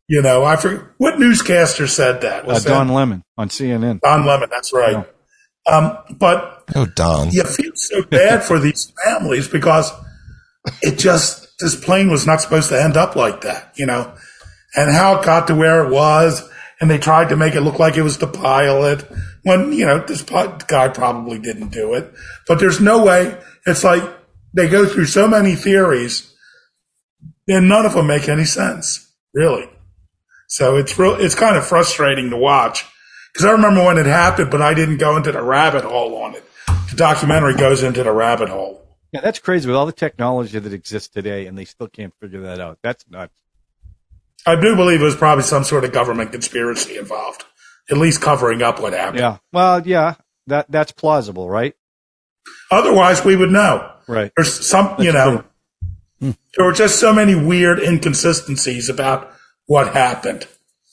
You 0.08 0.22
know, 0.22 0.44
I 0.44 0.56
forget 0.58 0.84
what 0.98 1.20
newscaster 1.20 1.88
said 1.88 2.22
that. 2.22 2.44
uh, 2.44 2.48
Was 2.48 2.64
that 2.66 2.70
Don 2.70 2.90
Lemon 2.90 3.24
on 3.38 3.48
CNN. 3.50 4.02
Don 4.02 4.26
Lemon? 4.26 4.50
That's 4.52 4.72
right. 4.74 5.08
Um, 5.68 5.98
but 6.20 6.64
oh, 6.76 6.86
Don. 6.86 7.32
you 7.32 7.44
feel 7.44 7.72
so 7.76 8.04
bad 8.04 8.44
for 8.44 8.60
these 8.60 8.92
families 9.04 9.48
because 9.48 9.92
it 10.84 11.00
just 11.00 11.58
this 11.60 11.76
plane 11.76 12.12
was 12.12 12.28
not 12.28 12.42
supposed 12.42 12.70
to 12.70 12.80
end 12.80 12.98
up 12.98 13.16
like 13.16 13.42
that, 13.42 13.72
you 13.78 13.86
know, 13.86 14.14
and 14.76 14.94
how 14.94 15.20
it 15.20 15.26
got 15.26 15.48
to 15.48 15.56
where 15.56 15.84
it 15.86 15.92
was, 15.92 16.48
and 16.80 16.90
they 16.90 16.98
tried 16.98 17.30
to 17.30 17.36
make 17.36 17.56
it 17.56 17.62
look 17.62 17.80
like 17.80 17.96
it 17.96 18.02
was 18.02 18.18
the 18.18 18.28
pilot 18.28 19.06
when 19.44 19.72
you 19.72 19.86
know 19.86 20.00
this 20.00 20.22
guy 20.24 20.90
probably 20.90 21.40
didn't 21.40 21.70
do 21.70 21.94
it, 21.94 22.14
but 22.48 22.60
there's 22.60 22.82
no 22.82 23.04
way. 23.04 23.38
It's 23.66 23.84
like 23.84 24.04
they 24.54 24.68
go 24.68 24.86
through 24.86 25.06
so 25.06 25.28
many 25.28 25.56
theories, 25.56 26.34
and 27.48 27.70
none 27.70 27.86
of 27.86 27.94
them 27.94 28.08
make 28.08 28.28
any 28.28 28.46
sense, 28.46 29.12
really. 29.34 29.70
So 30.48 30.78
it's 30.78 30.98
real. 30.98 31.16
It's 31.16 31.36
kind 31.36 31.58
of 31.58 31.66
frustrating 31.66 32.30
to 32.30 32.38
watch 32.38 32.86
because 33.34 33.46
I 33.46 33.52
remember 33.52 33.84
when 33.84 33.98
it 33.98 34.06
happened, 34.06 34.52
but 34.52 34.62
I 34.62 34.74
didn't 34.74 34.98
go 34.98 35.18
into 35.18 35.32
the 35.32 35.42
rabbit 35.42 35.84
hole 35.84 36.16
on 36.24 36.36
it. 36.36 36.44
The 36.90 36.96
documentary 36.96 37.56
goes 37.56 37.84
into 37.84 38.04
the 38.04 38.12
rabbit 38.12 38.50
hole. 38.50 38.82
Yeah, 39.12 39.22
that's 39.22 39.40
crazy 39.40 39.68
with 39.68 39.76
all 39.76 39.86
the 39.86 39.92
technology 39.92 40.60
that 40.60 40.74
exists 40.74 41.10
today, 41.10 41.48
and 41.48 41.58
they 41.58 41.66
still 41.66 41.88
can't 41.88 42.14
figure 42.20 42.42
that 42.42 42.60
out. 42.60 42.80
That's 42.82 43.06
nuts. 43.10 43.34
I 44.46 44.60
do 44.60 44.76
believe 44.76 45.02
it 45.02 45.06
was 45.06 45.16
probably 45.16 45.44
some 45.44 45.64
sort 45.64 45.84
of 45.84 45.92
government 45.92 46.32
conspiracy 46.32 46.98
involved, 46.98 47.44
at 47.90 47.98
least 47.98 48.22
covering 48.22 48.62
up 48.62 48.80
what 48.80 48.94
happened. 48.94 49.20
Yeah. 49.20 49.38
Well, 49.52 49.86
yeah, 49.88 50.16
that 50.48 50.70
that's 50.72 50.92
plausible, 50.92 51.50
right? 51.50 51.74
Otherwise, 52.72 53.24
we 53.26 53.36
would 53.36 53.52
know. 53.52 53.92
Right. 54.08 54.32
There's 54.36 54.68
some, 54.68 54.96
you 55.00 55.12
know, 55.12 55.44
hmm. 56.20 56.32
there 56.56 56.66
were 56.66 56.74
just 56.74 57.00
so 57.00 57.14
many 57.14 57.34
weird 57.36 57.80
inconsistencies 57.80 58.90
about 58.90 59.32
what 59.66 59.94
happened. 59.94 60.48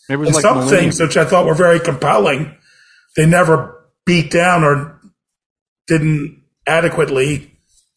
It 0.09 0.17
was 0.17 0.29
And 0.29 0.35
like 0.37 0.43
some 0.43 0.59
Millennium. 0.59 0.81
things 0.83 1.01
which 1.01 1.17
I 1.17 1.25
thought 1.25 1.47
were 1.47 1.55
very 1.55 1.79
compelling, 1.79 2.57
they 3.17 3.27
never 3.27 3.87
beat 4.07 4.31
down 4.31 4.65
or 4.65 5.01
didn't 5.87 6.43
adequately 6.67 7.52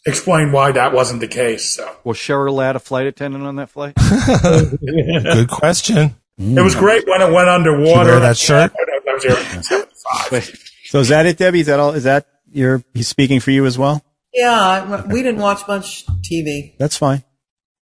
explain 0.06 0.52
why 0.52 0.72
that 0.72 0.94
wasn't 0.94 1.20
the 1.22 1.28
case. 1.28 1.76
So 1.76 1.96
Was 2.04 2.18
Cheryl 2.18 2.54
Ladd 2.54 2.76
a 2.76 2.80
flight 2.80 3.08
attendant 3.08 3.46
on 3.46 3.56
that 3.58 3.70
flight? 3.70 3.96
Good 4.80 5.50
question. 5.50 6.16
it 6.38 6.62
was 6.64 6.76
great 6.76 7.08
when 7.08 7.22
it 7.22 7.32
went 7.32 7.50
underwater. 7.50 8.10
you 8.10 8.12
wear 8.12 8.20
that 8.20 8.38
shirt? 8.38 8.72
That 8.74 9.14
was 9.14 9.26
Area 9.26 9.64
75. 9.64 10.62
So 10.86 11.00
is 11.00 11.10
that 11.10 11.26
it, 11.26 11.38
Debbie? 11.38 11.62
Is 11.62 11.68
that 11.68 11.80
all? 11.80 11.92
Is 11.92 12.04
that 12.04 12.28
your? 12.52 12.84
He's 12.94 13.08
speaking 13.08 13.40
for 13.40 13.52
you 13.52 13.66
as 13.66 13.78
well. 13.78 14.04
Yeah, 14.34 15.06
we 15.08 15.24
didn't 15.24 15.40
watch 15.42 15.68
much 15.68 16.06
TV. 16.30 16.78
That's 16.78 16.98
fine. 16.98 17.24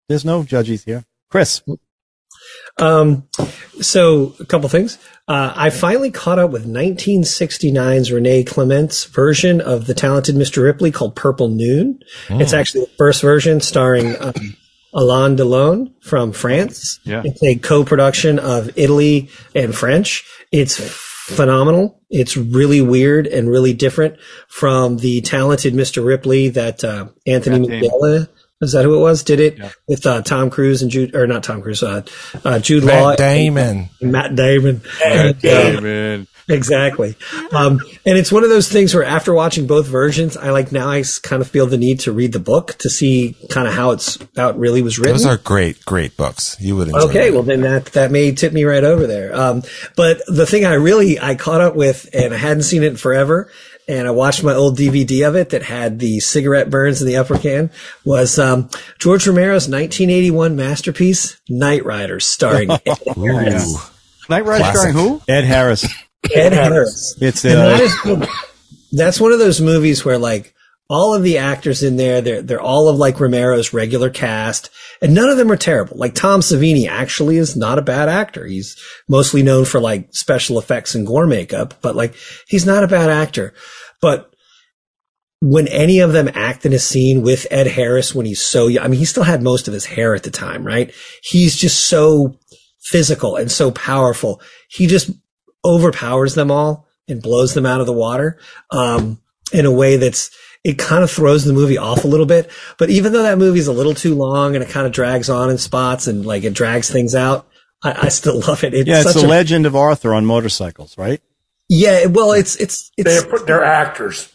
There's 0.09 0.25
no 0.25 0.43
judges 0.45 0.85
here. 0.85 1.05
Chris. 1.31 1.63
Um, 2.79 3.29
so 3.81 4.35
a 4.41 4.45
couple 4.45 4.69
things. 4.69 4.99
Uh, 5.29 5.53
I 5.55 5.71
finally 5.71 6.11
caught 6.11 6.39
up 6.39 6.51
with 6.51 6.67
1969's 6.67 8.11
Renee 8.11 8.45
Clement's 8.45 9.05
version 9.05 9.61
of 9.61 9.87
The 9.87 9.95
Talented 9.95 10.35
Mr. 10.35 10.63
Ripley 10.63 10.91
called 10.91 11.15
Purple 11.15 11.49
Noon. 11.49 12.01
It's 12.29 12.53
actually 12.53 12.87
the 12.87 12.91
first 12.99 13.23
version 13.23 13.61
starring 13.61 14.17
um, 14.21 14.57
Alain 14.95 15.37
Delon 15.37 15.93
from 16.03 16.33
France. 16.33 16.99
Yeah. 17.05 17.23
It's 17.25 17.43
a 17.43 17.57
co-production 17.57 18.39
of 18.39 18.77
Italy 18.77 19.31
and 19.55 19.75
French. 19.75 20.25
It's 20.51 20.77
phenomenal. 21.27 22.01
It's 22.11 22.37
really 22.37 22.81
weird 22.81 23.27
and 23.27 23.49
really 23.49 23.73
different 23.75 24.19
from 24.49 24.99
the 24.99 25.21
Talented 25.23 25.73
Mr. 25.73 26.05
Ripley 26.05 26.49
that 26.51 26.85
uh, 26.85 27.09
Anthony 27.27 27.69
Matt. 27.69 28.29
McGill. 28.63 28.65
Is 28.65 28.73
that 28.73 28.85
who 28.85 28.95
it 28.95 29.01
was? 29.01 29.23
Did 29.23 29.41
it 29.41 29.59
Yeah. 29.59 29.71
with 29.89 30.07
uh, 30.07 30.23
Tom 30.23 30.51
Cruise 30.51 30.83
and 30.83 30.91
Jude, 30.91 31.15
or 31.15 31.27
not 31.27 31.43
Tom 31.43 31.63
Cruise, 31.63 31.83
uh, 31.83 32.03
uh, 32.45 32.59
Jude 32.59 32.85
Law, 32.85 33.09
Matt 33.11 33.19
Damon. 33.19 33.89
and 34.01 34.13
Matt 34.13 34.35
Damon. 34.37 34.81
And, 35.05 35.31
uh, 35.31 35.33
David. 35.41 36.27
Exactly. 36.49 37.17
Um, 37.53 37.79
and 38.05 38.19
it's 38.19 38.33
one 38.33 38.43
of 38.43 38.51
those 38.51 38.69
things 38.69 38.93
where 38.95 39.05
after 39.05 39.33
watching 39.33 39.67
both 39.69 39.87
versions, 39.87 40.37
I 40.37 40.51
like 40.51 40.73
now 40.73 40.89
I 40.91 41.03
kind 41.23 41.41
of 41.41 41.49
feel 41.49 41.67
the 41.67 41.79
need 41.79 42.01
to 42.01 42.13
read 42.13 42.33
the 42.33 42.41
book 42.41 42.75
to 42.81 42.91
see 42.91 43.37
kind 43.49 43.69
of 43.69 43.75
how 43.75 43.93
it's, 43.93 44.19
how 44.37 44.49
it 44.51 44.57
really 44.57 44.83
was 44.83 44.99
written. 44.99 45.15
Those 45.15 45.25
are 45.25 45.37
great, 45.37 45.85
great 45.85 46.17
books. 46.17 46.57
You 46.61 46.77
would 46.77 46.89
enjoy. 46.89 47.01
Okay, 47.09 47.27
them. 47.27 47.35
well 47.35 47.43
then 47.45 47.61
that 47.63 47.87
that 47.93 48.11
may 48.11 48.33
tip 48.33 48.53
me 48.53 48.65
right 48.65 48.83
over 48.85 49.07
there. 49.07 49.35
Um, 49.35 49.63
but 49.97 50.21
the 50.27 50.45
thing 50.45 50.65
I 50.67 50.75
really 50.75 51.19
I 51.19 51.37
caught 51.37 51.61
up 51.61 51.77
with, 51.77 52.09
and 52.13 52.35
I 52.35 52.39
hadn't 52.39 52.65
seen 52.65 52.83
it 52.83 52.89
in 52.89 52.97
forever, 52.97 53.49
and 53.89 54.07
I 54.07 54.11
watched 54.11 54.43
my 54.43 54.55
old 54.55 54.79
DVD 54.79 55.27
of 55.27 55.37
it 55.37 55.51
that 55.51 55.63
had 55.63 55.99
the 55.99 56.21
cigarette 56.21 56.71
burns 56.71 57.01
in 57.01 57.07
the 57.07 57.17
upper 57.17 57.39
can, 57.39 57.71
was 58.05 58.39
um, 58.39 58.69
George 58.99 59.27
Romero's 59.27 59.69
1981 59.69 60.57
masterpiece, 60.57 61.41
Knightriders, 61.51 62.23
starring 62.23 62.71
Ed 62.87 62.99
Harris. 63.17 63.75
Ooh. 63.75 63.79
Knight 64.29 64.45
Rider 64.45 64.63
Classic. 64.63 64.79
starring 64.79 64.95
who? 64.97 65.23
Ed 65.29 65.45
Harris. 65.45 65.87
Ed 66.33 66.53
Harris. 66.53 67.17
It's 67.21 67.45
uh, 67.45 67.79
is 67.81 68.29
that's 68.93 69.21
one 69.21 69.33
of 69.33 69.39
those 69.39 69.61
movies 69.61 70.05
where 70.05 70.19
like 70.19 70.52
all 70.93 71.15
of 71.15 71.23
the 71.23 71.39
actors 71.39 71.83
in 71.83 71.97
there, 71.97 72.21
they're 72.21 72.43
they're 72.43 72.61
all 72.61 72.89
of 72.89 72.97
like 72.97 73.19
Romero's 73.19 73.73
regular 73.73 74.11
cast, 74.11 74.69
and 75.01 75.15
none 75.15 75.31
of 75.31 75.39
them 75.39 75.51
are 75.51 75.57
terrible. 75.57 75.97
Like 75.97 76.15
Tom 76.15 76.41
Savini 76.41 76.87
actually 76.87 77.39
is 77.39 77.57
not 77.57 77.79
a 77.79 77.83
bad 77.83 78.09
actor. 78.09 78.45
He's 78.45 78.77
mostly 79.09 79.43
known 79.43 79.65
for 79.65 79.81
like 79.81 80.15
special 80.15 80.59
effects 80.59 80.95
and 80.95 81.07
gore 81.07 81.27
makeup, 81.27 81.75
but 81.81 81.97
like 81.97 82.15
he's 82.47 82.67
not 82.67 82.85
a 82.85 82.89
bad 82.89 83.09
actor. 83.09 83.55
But 84.03 84.35
when 85.41 85.67
any 85.69 86.01
of 86.01 86.13
them 86.13 86.31
act 86.35 86.67
in 86.67 86.75
a 86.75 86.79
scene 86.79 87.23
with 87.23 87.47
Ed 87.51 87.67
Harris 87.69 88.15
when 88.15 88.27
he's 88.27 88.43
so 88.43 88.69
young, 88.69 88.85
I 88.85 88.89
mean, 88.89 89.01
he 89.01 89.07
still 89.07 89.25
had 89.25 89.43
most 89.43 89.67
of 89.69 89.75
his 89.75 89.87
hair 89.87 90.15
at 90.15 90.25
the 90.25 90.31
time, 90.31 90.63
right? 90.63 90.93
He's 91.23 91.57
just 91.57 91.89
so 91.89 92.39
physical 92.83 93.37
and 93.37 93.51
so 93.51 93.71
powerful. 93.71 94.43
He 94.69 94.87
just 94.87 95.11
overpowers 95.65 96.35
them 96.35 96.51
all 96.51 96.87
and 97.09 97.23
blows 97.23 97.55
them 97.55 97.67
out 97.67 97.81
of 97.81 97.87
the 97.87 97.93
water 97.93 98.39
um, 98.71 99.21
in 99.53 99.67
a 99.67 99.73
way 99.73 99.97
that's 99.97 100.31
it 100.65 100.79
kind 100.79 101.03
of 101.03 101.11
throws 101.11 101.45
the 101.45 101.53
movie 101.53 101.79
off 101.79 102.05
a 102.05 102.09
little 102.09 102.27
bit. 102.27 102.51
But 102.79 102.91
even 102.91 103.13
though 103.13 103.23
that 103.25 103.39
movie's 103.39 103.67
a 103.67 103.73
little 103.73 103.95
too 103.95 104.15
long 104.15 104.55
and 104.55 104.63
it 104.63 104.71
kind 104.71 104.87
of 104.87 104.93
drags 104.93 105.29
on 105.29 105.51
in 105.51 105.59
spots 105.59 106.07
and 106.07 106.25
like 106.25 106.45
it 106.45 106.55
drags 106.55 106.91
things 106.91 107.15
out, 107.15 107.47
I, 107.83 108.07
I 108.07 108.09
still 108.09 108.41
love 108.47 108.65
it. 108.65 108.75
It's 108.75 108.89
yeah, 108.89 109.01
it's 109.01 109.13
such 109.13 109.23
the 109.23 109.27
a, 109.27 109.29
legend 109.29 109.67
of 109.67 109.75
Arthur 109.75 110.15
on 110.15 110.25
motorcycles, 110.25 110.97
right? 110.97 111.21
yeah. 111.69 112.07
Well, 112.07 112.33
it's 112.33 112.57
it's 112.57 112.91
it's 112.97 113.25
They're, 113.25 113.39
they're 113.41 113.65
actors. 113.65 114.33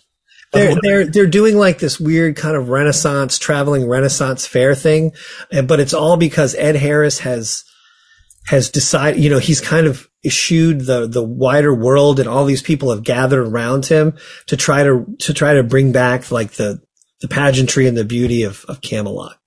they're 0.54 0.76
they're 0.82 1.06
they're 1.06 1.28
doing 1.28 1.56
like 1.58 1.80
this 1.80 2.00
weird 2.00 2.36
kind 2.36 2.56
of 2.58 2.70
Renaissance 2.70 3.38
traveling 3.38 3.88
Renaissance 3.88 4.46
fair 4.46 4.76
thing, 4.76 5.14
and 5.52 5.68
but 5.68 5.80
it's 5.80 5.94
all 5.94 6.18
because 6.18 6.56
Ed 6.56 6.76
Harris 6.76 7.20
has 7.20 7.64
has 8.48 8.70
decided. 8.70 9.22
You 9.24 9.30
know, 9.30 9.40
he's 9.40 9.62
kind 9.62 9.88
of 9.88 10.08
eschewed 10.28 10.82
the 10.82 11.08
the 11.08 11.24
wider 11.24 11.74
world, 11.74 12.20
and 12.20 12.30
all 12.30 12.46
these 12.46 12.62
people 12.62 12.92
have 12.92 13.04
gathered 13.04 13.48
around 13.48 13.86
him 13.88 14.16
to 14.48 14.56
try 14.58 14.84
to 14.84 15.06
to 15.20 15.34
try 15.34 15.56
to 15.56 15.64
bring 15.64 15.92
back 15.92 16.32
like 16.32 16.52
the 16.54 16.82
the 17.22 17.28
pageantry 17.28 17.88
and 17.88 17.98
the 17.98 18.06
beauty 18.06 18.44
of 18.44 18.64
of 18.68 18.82
Camelot. 18.82 19.38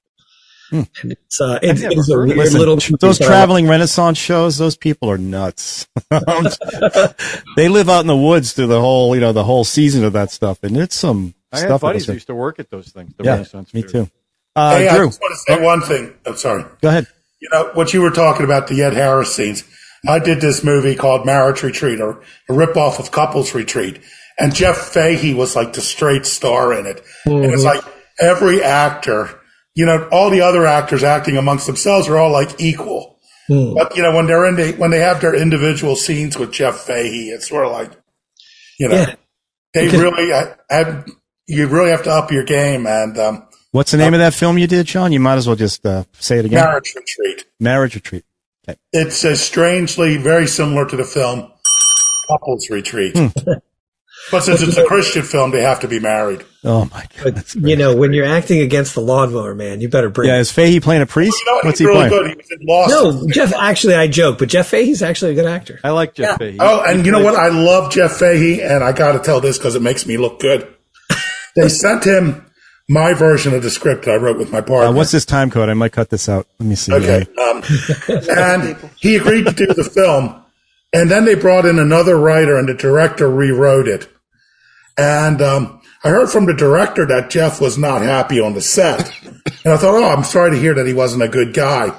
And 0.73 0.89
it's 1.03 1.41
uh, 1.41 1.59
it, 1.63 1.81
never 1.81 1.93
it's 1.93 2.09
a 2.11 2.17
weird. 2.17 2.37
Listen, 2.37 2.59
little 2.61 2.77
those 2.77 3.19
but 3.19 3.23
I- 3.23 3.27
traveling 3.27 3.67
Renaissance 3.69 4.19
shows, 4.19 4.57
those 4.57 4.77
people 4.77 5.11
are 5.11 5.19
nuts. 5.19 5.89
they 7.57 7.69
live 7.69 7.89
out 7.89 8.01
in 8.01 8.07
the 8.07 8.17
woods 8.17 8.53
through 8.53 8.69
the 8.69 8.81
whole, 8.81 9.15
you 9.15 9.21
know, 9.21 9.33
the 9.33 9.43
whole 9.45 9.65
season 9.65 10.05
of 10.05 10.13
that 10.13 10.31
stuff, 10.31 10.63
and 10.63 10.77
it's 10.77 10.95
some 10.95 11.35
I 11.53 11.59
had 11.59 11.67
stuff. 11.67 11.81
buddies 11.81 12.07
who 12.07 12.13
used 12.13 12.29
to 12.29 12.35
work 12.37 12.61
at 12.61 12.71
those 12.71 12.91
things. 12.91 13.13
The 13.17 13.25
yeah, 13.25 13.33
Renaissance 13.33 13.75
me 13.75 13.83
fairs. 13.83 13.93
too. 13.93 14.11
Uh, 14.55 14.77
hey, 14.79 14.89
I 14.89 14.97
just 14.99 15.21
want 15.21 15.33
to 15.33 15.39
say 15.55 15.61
one 15.61 15.81
thing. 15.81 16.15
I'm 16.25 16.37
sorry. 16.37 16.65
go 16.81 16.89
ahead. 16.89 17.07
You 17.41 17.49
know, 17.53 17.71
what 17.75 17.93
you 17.93 18.03
were 18.03 18.11
talking 18.11 18.45
about, 18.45 18.69
the 18.69 18.83
Ed 18.83 18.93
Harris 18.93 19.35
scenes. 19.35 19.65
I 20.09 20.19
did 20.19 20.41
this 20.41 20.65
movie 20.65 20.95
called 20.97 21.27
Marriage 21.27 21.63
Retreat 21.63 22.01
or 22.01 22.23
a 22.49 22.53
ripoff 22.53 22.99
of 22.99 23.11
Couples 23.11 23.55
Retreat. 23.55 24.01
And 24.39 24.55
Jeff 24.55 24.77
Fahey 24.77 25.35
was 25.35 25.55
like 25.55 25.75
the 25.75 25.81
straight 25.83 26.25
star 26.25 26.73
in 26.73 26.87
it. 26.87 27.03
And 27.27 27.45
it's 27.53 27.65
like 27.65 27.85
every 28.19 28.63
actor, 28.63 29.39
you 29.75 29.85
know, 29.85 30.09
all 30.11 30.31
the 30.31 30.41
other 30.41 30.67
actors 30.67 31.03
acting 31.05 31.37
amongst 31.37 31.67
themselves 31.67 32.09
are 32.09 32.17
all 32.17 32.33
like 32.33 32.61
equal. 32.61 33.19
But, 33.49 33.97
you 33.97 34.03
know, 34.03 34.15
when 34.15 34.27
they're 34.27 34.47
in 34.49 34.55
the, 34.55 34.73
when 34.79 34.93
they 34.93 35.01
have 35.01 35.21
their 35.21 35.35
individual 35.35 35.97
scenes 35.97 36.39
with 36.39 36.53
Jeff 36.53 36.77
Fahey, 36.77 37.31
it's 37.31 37.49
sort 37.49 37.67
of 37.67 37.73
like, 37.73 37.91
you 38.79 38.89
know, 38.89 38.95
Yeah. 38.95 39.15
they 39.75 39.87
Because- 39.87 40.01
really 40.01 40.33
uh, 40.33 41.03
you 41.49 41.67
really 41.67 41.91
have 41.91 42.05
to 42.05 42.11
up 42.11 42.31
your 42.31 42.45
game 42.45 42.87
and, 42.87 43.19
um, 43.19 43.47
What's 43.73 43.91
the 43.93 43.99
name 43.99 44.15
of 44.15 44.21
that 44.21 44.35
film 44.35 44.57
you 44.59 44.67
did, 44.67 44.89
Sean? 44.89 45.13
You 45.13 45.21
might 45.21 45.37
as 45.37 45.47
well 45.47 45.55
just 45.57 45.85
uh, 45.87 46.03
say 46.19 46.39
it 46.39 46.45
again. 46.45 46.61
Marriage 46.65 46.93
Retreat. 46.97 47.45
Marriage 47.61 47.95
Retreat. 47.95 48.25
It's 48.93 49.25
uh, 49.25 49.35
strangely 49.35 50.17
very 50.17 50.47
similar 50.47 50.87
to 50.87 50.97
the 50.97 51.05
film 51.05 51.51
Couples 52.29 52.69
Retreat. 52.71 53.15
but 54.31 54.41
since 54.41 54.63
it's 54.63 54.77
a 54.77 54.85
Christian 54.85 55.23
film, 55.23 55.51
they 55.51 55.63
have 55.63 55.81
to 55.81 55.89
be 55.89 55.99
married. 55.99 56.45
Oh 56.63 56.85
my 56.93 57.07
god. 57.17 57.37
that's 57.37 57.55
You 57.57 57.75
know, 57.75 57.97
when 57.97 58.13
you're 58.13 58.27
acting 58.27 58.61
against 58.61 58.95
the 58.95 59.01
lawnmower 59.01 59.55
man, 59.55 59.81
you 59.81 59.89
better 59.89 60.11
bring. 60.11 60.29
Yeah, 60.29 60.39
is 60.39 60.53
Fahey 60.53 60.81
playing 60.81 61.03
a 61.03 61.07
priest? 61.07 61.37
You 61.41 61.53
know? 61.53 61.61
What's 61.63 61.79
He's 61.79 61.79
he 61.79 61.87
really 61.87 62.09
playing? 62.09 62.23
good. 62.23 62.31
He 62.31 62.37
was 62.37 62.51
in 62.51 62.67
Lost. 62.67 62.91
No, 62.91 63.29
Jeff. 63.33 63.55
Actually, 63.55 63.95
I 63.95 64.09
joke, 64.09 64.39
but 64.39 64.49
Jeff 64.49 64.69
Fahey's 64.69 65.03
actually 65.03 65.33
a 65.33 65.35
good 65.35 65.47
actor. 65.47 65.81
I 65.83 65.91
like 65.91 66.15
Jeff 66.15 66.39
Fahey. 66.39 66.59
Oh, 66.61 66.83
and 66.83 67.07
you 67.07 67.13
know 67.13 67.25
what? 67.25 67.35
I 67.35 67.49
love 67.49 67.91
Jeff 67.91 68.13
Fahey, 68.13 68.63
and 68.63 68.85
I 68.85 68.93
got 68.93 69.13
to 69.13 69.21
tell 69.21 69.41
this 69.41 69.59
because 69.59 69.75
it 69.75 69.83
makes 69.83 70.07
me 70.07 70.19
look 70.19 70.39
good. 70.39 70.73
they 71.57 71.69
sent 71.69 72.05
him 72.05 72.50
my 72.91 73.15
version 73.15 73.55
of 73.55 73.63
the 73.63 73.71
script 73.71 74.09
I 74.09 74.17
wrote 74.17 74.37
with 74.37 74.51
my 74.51 74.61
partner. 74.61 74.89
Uh, 74.89 74.93
what's 74.93 75.13
this 75.13 75.25
time 75.25 75.49
code? 75.49 75.69
I 75.69 75.75
might 75.75 75.93
cut 75.93 76.11
this 76.11 76.29
out. 76.29 76.49
Let 76.59 76.69
me 76.69 76.75
see. 76.75 76.93
Okay. 76.93 77.25
Um, 77.41 77.63
and 78.37 78.91
he 78.99 79.15
agreed 79.15 79.47
to 79.47 79.53
do 79.53 79.67
the 79.67 79.85
film. 79.85 80.43
And 80.93 81.09
then 81.09 81.25
they 81.25 81.37
brought 81.37 81.67
in 81.67 81.79
another 81.79 82.19
writer 82.19 82.59
and 82.59 82.69
the 82.69 82.75
director 82.75 83.31
rewrote 83.31 83.87
it. 83.87 84.09
And, 84.99 85.41
um, 85.41 85.81
I 86.03 86.09
heard 86.09 86.31
from 86.31 86.47
the 86.47 86.55
director 86.55 87.07
that 87.07 87.31
Jeff 87.31 87.61
was 87.61 87.79
not 87.79 88.03
happy 88.03 88.41
on 88.41 88.55
the 88.55 88.61
set. 88.61 89.13
And 89.65 89.73
I 89.73 89.77
thought, 89.77 89.95
oh, 89.95 90.11
I'm 90.11 90.25
sorry 90.25 90.51
to 90.51 90.59
hear 90.59 90.75
that 90.75 90.87
he 90.87 90.95
wasn't 90.95 91.23
a 91.23 91.29
good 91.29 91.55
guy. 91.55 91.97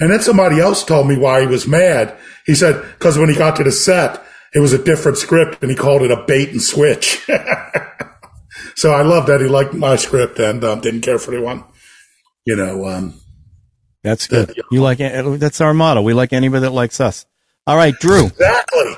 And 0.00 0.10
then 0.10 0.20
somebody 0.20 0.58
else 0.58 0.84
told 0.84 1.06
me 1.06 1.16
why 1.16 1.42
he 1.42 1.46
was 1.46 1.68
mad. 1.68 2.16
He 2.46 2.56
said, 2.56 2.82
cause 2.98 3.16
when 3.16 3.28
he 3.28 3.36
got 3.36 3.54
to 3.56 3.64
the 3.64 3.70
set, 3.70 4.24
it 4.54 4.58
was 4.58 4.72
a 4.72 4.82
different 4.82 5.18
script 5.18 5.62
and 5.62 5.70
he 5.70 5.76
called 5.76 6.02
it 6.02 6.10
a 6.10 6.24
bait 6.26 6.48
and 6.48 6.60
switch. 6.60 7.24
so 8.76 8.92
I 8.92 9.02
love 9.02 9.26
that 9.26 9.40
he 9.40 9.46
liked 9.48 9.74
my 9.74 9.96
script 9.96 10.38
and, 10.38 10.62
um, 10.64 10.80
didn't 10.80 11.02
care 11.02 11.18
for 11.18 11.32
anyone. 11.34 11.64
you 12.44 12.56
know, 12.56 12.86
um, 12.86 13.20
That's 14.02 14.26
good. 14.26 14.54
You 14.70 14.80
like 14.82 14.98
that's 14.98 15.60
our 15.60 15.72
motto. 15.74 16.02
We 16.02 16.12
like 16.14 16.32
anybody 16.32 16.62
that 16.62 16.72
likes 16.72 17.00
us. 17.00 17.24
All 17.66 17.76
right, 17.76 17.94
Drew. 18.00 18.26
exactly. 18.26 18.96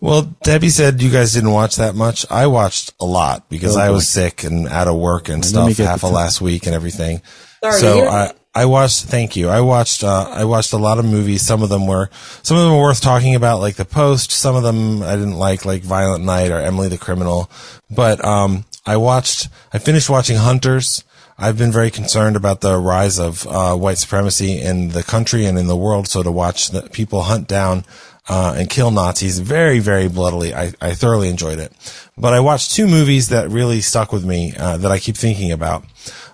Well, 0.00 0.22
Debbie 0.42 0.68
said 0.68 1.00
you 1.00 1.10
guys 1.10 1.32
didn't 1.32 1.52
watch 1.52 1.76
that 1.76 1.94
much. 1.94 2.26
I 2.30 2.46
watched 2.48 2.92
a 3.00 3.06
lot 3.06 3.48
because 3.48 3.76
I 3.76 3.88
was 3.88 4.06
sick 4.06 4.44
and 4.44 4.68
out 4.68 4.88
of 4.88 4.96
work 4.96 5.30
and 5.30 5.38
me 5.40 5.46
stuff 5.48 5.68
half 5.68 5.76
the 5.76 5.94
of 5.94 6.00
time. 6.00 6.12
last 6.12 6.40
week 6.42 6.66
and 6.66 6.74
everything. 6.74 7.22
Sorry 7.64 7.80
so 7.80 8.06
I, 8.06 8.32
I 8.56 8.64
watched, 8.64 9.04
thank 9.04 9.36
you. 9.36 9.50
I 9.50 9.60
watched, 9.60 10.02
uh, 10.02 10.30
I 10.30 10.46
watched 10.46 10.72
a 10.72 10.78
lot 10.78 10.98
of 10.98 11.04
movies. 11.04 11.42
Some 11.42 11.62
of 11.62 11.68
them 11.68 11.86
were, 11.86 12.08
some 12.42 12.56
of 12.56 12.62
them 12.62 12.72
were 12.72 12.84
worth 12.84 13.02
talking 13.02 13.34
about, 13.34 13.60
like 13.60 13.76
The 13.76 13.84
Post. 13.84 14.30
Some 14.30 14.56
of 14.56 14.62
them 14.62 15.02
I 15.02 15.14
didn't 15.14 15.36
like, 15.36 15.66
like 15.66 15.82
Violent 15.82 16.24
Night 16.24 16.50
or 16.50 16.58
Emily 16.58 16.88
the 16.88 16.96
Criminal. 16.96 17.50
But, 17.90 18.24
um, 18.24 18.64
I 18.86 18.96
watched, 18.96 19.50
I 19.74 19.78
finished 19.78 20.08
watching 20.08 20.38
Hunters. 20.38 21.04
I've 21.36 21.58
been 21.58 21.70
very 21.70 21.90
concerned 21.90 22.34
about 22.34 22.62
the 22.62 22.78
rise 22.78 23.18
of, 23.18 23.46
uh, 23.46 23.76
white 23.76 23.98
supremacy 23.98 24.58
in 24.58 24.88
the 24.88 25.02
country 25.02 25.44
and 25.44 25.58
in 25.58 25.66
the 25.66 25.76
world. 25.76 26.08
So 26.08 26.22
to 26.22 26.32
watch 26.32 26.70
the 26.70 26.80
people 26.88 27.24
hunt 27.24 27.46
down, 27.46 27.84
uh, 28.28 28.54
and 28.56 28.68
kill 28.68 28.90
Nazis 28.90 29.38
very, 29.38 29.78
very 29.78 30.08
bloodily. 30.08 30.54
I, 30.54 30.72
I 30.80 30.94
thoroughly 30.94 31.28
enjoyed 31.28 31.58
it. 31.58 31.72
But 32.16 32.34
I 32.34 32.40
watched 32.40 32.72
two 32.72 32.86
movies 32.86 33.28
that 33.28 33.50
really 33.50 33.80
stuck 33.80 34.12
with 34.12 34.24
me, 34.24 34.54
uh, 34.56 34.76
that 34.78 34.90
I 34.90 34.98
keep 34.98 35.16
thinking 35.16 35.52
about. 35.52 35.84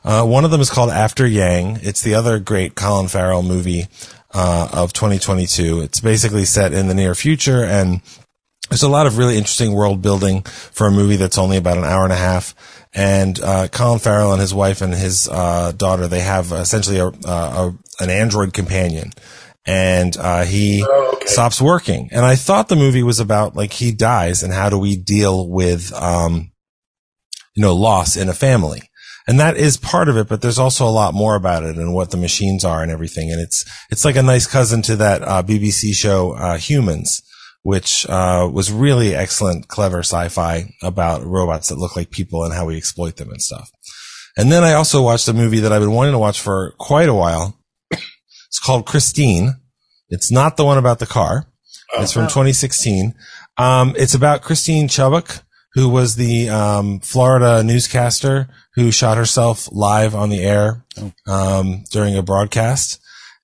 Uh, 0.05 0.25
one 0.25 0.45
of 0.45 0.51
them 0.51 0.61
is 0.61 0.71
called 0.71 0.91
After 0.91 1.27
Yang. 1.27 1.81
It's 1.83 2.03
the 2.03 2.15
other 2.15 2.39
great 2.39 2.75
Colin 2.75 3.09
Farrell 3.09 3.43
movie, 3.43 3.87
uh, 4.33 4.69
of 4.73 4.93
2022. 4.93 5.83
It's 5.83 6.01
basically 6.01 6.45
set 6.45 6.73
in 6.73 6.89
the 6.89 6.95
near 6.95 7.15
future 7.15 7.65
and, 7.65 8.01
there's 8.73 8.83
a 8.83 8.89
lot 8.89 9.07
of 9.07 9.19
really 9.19 9.37
interesting 9.37 9.75
world 9.75 10.01
building 10.01 10.41
for 10.43 10.87
a 10.87 10.91
movie 10.91 11.17
that's 11.17 11.37
only 11.37 11.59
about 11.59 11.77
an 11.77 11.85
hour 11.85 12.05
and 12.05 12.13
a 12.13 12.17
half. 12.17 12.55
And 12.95 13.39
uh, 13.39 13.69
Colin 13.69 13.99
Farrell 13.99 14.33
and 14.33 14.41
his 14.41 14.55
wife 14.55 14.81
and 14.81 14.95
his 14.95 15.29
uh, 15.29 15.73
daughter, 15.73 16.09
they 16.09 16.21
have 16.21 16.53
essentially 16.53 16.99
a, 16.99 17.09
a 17.09 17.75
an 18.01 18.09
android 18.09 18.55
companion, 18.55 19.13
and 19.67 20.17
uh, 20.17 20.43
he 20.45 20.85
Oh, 20.89 21.13
okay. 21.15 21.27
stops 21.27 21.61
working. 21.61 22.09
And 22.13 22.25
I 22.25 22.37
thought 22.37 22.69
the 22.69 22.77
movie 22.77 23.03
was 23.03 23.21
about 23.21 23.55
like 23.57 23.73
he 23.75 23.93
dies 23.93 24.43
and 24.43 24.53
how 24.53 24.69
do 24.69 24.79
we 24.79 24.97
deal 24.97 25.49
with 25.49 25.93
um, 25.95 26.51
you 27.55 27.63
know 27.63 27.75
loss 27.75 28.17
in 28.17 28.29
a 28.29 28.35
family. 28.35 28.83
And 29.29 29.39
that 29.39 29.57
is 29.57 29.77
part 29.77 30.09
of 30.09 30.17
it, 30.17 30.27
but 30.29 30.43
there's 30.43 30.59
also 30.59 30.85
a 30.85 30.91
lot 30.91 31.15
more 31.15 31.37
about 31.37 31.63
it 31.63 31.77
and 31.77 31.95
what 31.95 32.11
the 32.11 32.17
machines 32.17 32.65
are 32.65 32.83
and 32.83 32.91
everything. 32.91 33.31
And 33.31 33.41
it's 33.41 33.65
it's 33.91 34.05
like 34.05 34.17
a 34.17 34.23
nice 34.23 34.47
cousin 34.49 34.83
to 34.83 34.97
that 34.97 35.23
uh, 35.23 35.43
BBC 35.45 35.95
show 35.95 36.33
uh, 36.33 36.59
Humans, 36.59 37.23
which 37.63 38.05
uh, 38.09 38.51
was 38.53 38.73
really 38.73 39.15
excellent, 39.15 39.69
clever 39.69 40.01
sci-fi 40.01 40.75
about 40.83 41.25
robots 41.25 41.69
that 41.69 41.79
look 41.79 41.95
like 41.95 42.11
people 42.11 42.43
and 42.43 42.53
how 42.53 42.67
we 42.67 42.77
exploit 42.77 43.17
them 43.17 43.31
and 43.31 43.41
stuff. 43.41 43.71
And 44.37 44.51
then 44.51 44.65
I 44.65 44.73
also 44.73 45.01
watched 45.03 45.29
a 45.29 45.33
movie 45.33 45.61
that 45.61 45.73
I've 45.73 45.83
been 45.83 45.93
wanting 45.93 46.15
to 46.15 46.19
watch 46.19 46.41
for 46.41 46.73
quite 46.79 47.09
a 47.09 47.15
while. 47.15 47.57
It's 48.53 48.59
called 48.61 48.85
Christine. 48.85 49.55
It's 50.11 50.31
not 50.31 50.59
the 50.59 50.65
one 50.67 50.77
about 50.77 50.99
the 50.99 51.07
car. 51.07 51.47
It's 51.99 52.13
from 52.13 52.25
2016. 52.27 53.15
Um, 53.57 53.95
it's 53.97 54.13
about 54.13 54.43
Christine 54.43 54.89
Chubbuck, 54.89 55.41
who 55.73 55.89
was 55.89 56.17
the 56.17 56.51
um, 56.51 57.01
Florida 57.01 57.63
newscaster 57.63 58.51
who 58.75 58.91
shot 58.91 59.17
herself 59.17 59.71
live 59.73 60.15
on 60.15 60.29
the 60.29 60.43
air 60.43 60.85
um, 61.27 61.85
during 61.91 62.15
a 62.15 62.23
broadcast. 62.23 63.01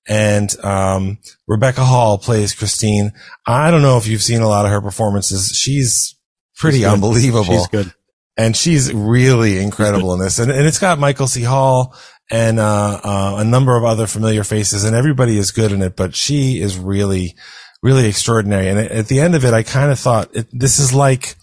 And 0.07 0.55
um, 0.63 1.17
Rebecca 1.47 1.83
Hall 1.83 2.19
plays 2.19 2.53
Christine. 2.53 3.13
I 3.47 3.71
don't 3.71 3.81
know 3.81 3.97
if 3.97 4.05
you've 4.05 4.21
seen 4.23 4.41
a 4.41 4.47
lot 4.47 4.65
of 4.65 4.71
her 4.71 4.81
performances. 4.81 5.49
She's 5.55 6.15
pretty 6.55 6.79
She's 6.79 6.87
unbelievable 6.87 7.43
She's 7.45 7.67
good. 7.67 7.93
and 8.37 8.55
she's 8.55 8.93
really 8.93 9.57
incredible 9.57 10.13
in 10.15 10.19
this. 10.19 10.37
And, 10.37 10.51
and 10.51 10.67
it's 10.67 10.79
got 10.79 10.99
Michael 10.99 11.27
C. 11.27 11.41
Hall 11.41 11.95
and 12.29 12.59
uh, 12.59 13.01
uh, 13.03 13.35
a 13.39 13.43
number 13.43 13.75
of 13.75 13.83
other 13.83 14.07
familiar 14.07 14.43
faces, 14.43 14.83
and 14.83 14.95
everybody 14.95 15.37
is 15.37 15.51
good 15.51 15.71
in 15.71 15.81
it. 15.81 15.95
But 15.95 16.15
she 16.15 16.61
is 16.61 16.77
really, 16.77 17.35
really 17.81 18.07
extraordinary. 18.07 18.67
And 18.67 18.79
at 18.79 19.07
the 19.07 19.19
end 19.19 19.35
of 19.35 19.45
it, 19.45 19.53
I 19.53 19.63
kind 19.63 19.91
of 19.91 19.99
thought 19.99 20.29
it, 20.35 20.47
this 20.51 20.79
is 20.79 20.93
like 20.93 21.35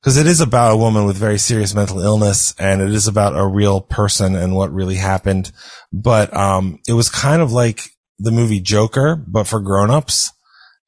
because 0.00 0.18
it 0.18 0.26
is 0.26 0.42
about 0.42 0.72
a 0.72 0.76
woman 0.76 1.06
with 1.06 1.16
very 1.16 1.38
serious 1.38 1.74
mental 1.74 2.00
illness, 2.00 2.54
and 2.58 2.82
it 2.82 2.90
is 2.90 3.08
about 3.08 3.38
a 3.38 3.46
real 3.46 3.80
person 3.80 4.36
and 4.36 4.54
what 4.54 4.72
really 4.72 4.96
happened. 4.96 5.50
But 5.92 6.34
um, 6.36 6.80
it 6.86 6.92
was 6.92 7.08
kind 7.08 7.40
of 7.40 7.52
like 7.52 7.90
the 8.18 8.30
movie 8.30 8.60
Joker, 8.60 9.16
but 9.16 9.44
for 9.44 9.60
grown-ups. 9.60 10.32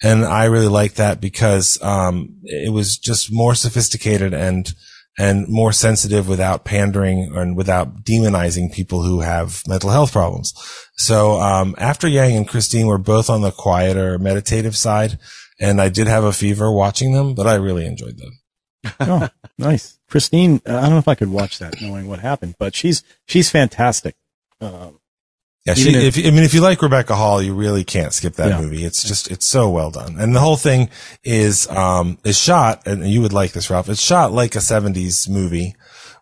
And 0.03 0.25
I 0.27 0.45
really 0.45 0.69
liked 0.69 0.97
that 0.97 1.21
because 1.21 1.81
um, 1.83 2.37
it 2.45 2.73
was 2.73 2.99
just 2.99 3.33
more 3.33 3.55
sophisticated 3.55 4.35
and 4.35 4.71
and 5.19 5.49
more 5.49 5.73
sensitive 5.73 6.29
without 6.29 6.65
pandering 6.65 7.33
and 7.35 7.57
without 7.57 8.05
demonizing 8.05 8.73
people 8.73 9.03
who 9.03 9.21
have 9.21 9.63
mental 9.67 9.91
health 9.91 10.13
problems. 10.13 10.53
So 10.97 11.41
um, 11.41 11.75
after 11.79 12.07
Yang 12.07 12.37
and 12.37 12.49
Christine 12.49 12.87
were 12.87 12.99
both 12.99 13.31
on 13.31 13.41
the 13.41 13.51
quieter 13.51 14.19
meditative 14.19 14.77
side, 14.77 15.19
and 15.59 15.81
I 15.81 15.89
did 15.89 16.07
have 16.07 16.25
a 16.25 16.33
fever 16.33 16.71
watching 16.71 17.13
them, 17.13 17.35
but 17.35 17.47
I 17.47 17.55
really 17.55 17.87
enjoyed 17.87 18.19
them. 18.19 18.39
Oh, 19.01 19.29
nice. 19.59 19.99
Christine, 20.09 20.61
I 20.65 20.71
don't 20.73 20.91
know 20.91 20.99
if 20.99 21.09
I 21.09 21.17
could 21.17 21.31
watch 21.31 21.59
that 21.59 21.81
knowing 21.81 22.07
what 22.07 22.21
happened, 22.21 22.55
but 22.57 22.73
she's, 22.73 23.03
she's 23.27 23.51
fantastic. 23.51 24.15
Um, 24.61 25.01
Yeah, 25.67 25.75
she, 25.75 25.91
if, 25.95 26.17
I 26.17 26.31
mean, 26.31 26.45
if 26.45 26.55
you 26.55 26.61
like 26.61 26.81
Rebecca 26.81 27.17
Hall, 27.17 27.43
you 27.43 27.53
really 27.53 27.83
can't 27.83 28.13
skip 28.13 28.35
that 28.35 28.51
Yeah. 28.51 28.61
movie. 28.61 28.85
It's 28.85 29.03
just, 29.03 29.29
it's 29.31 29.47
so 29.47 29.69
well 29.69 29.91
done. 29.91 30.17
And 30.17 30.35
the 30.35 30.39
whole 30.39 30.57
thing 30.57 30.91
is, 31.25 31.69
um, 31.69 32.19
is 32.23 32.39
shot, 32.39 32.87
and 32.87 33.05
you 33.09 33.21
would 33.21 33.33
like 33.33 33.51
this, 33.53 33.69
Ralph. 33.69 33.89
It's 33.89 34.01
shot 34.01 34.33
like 34.33 34.55
a 34.55 34.61
70s 34.61 35.29
movie 35.29 35.75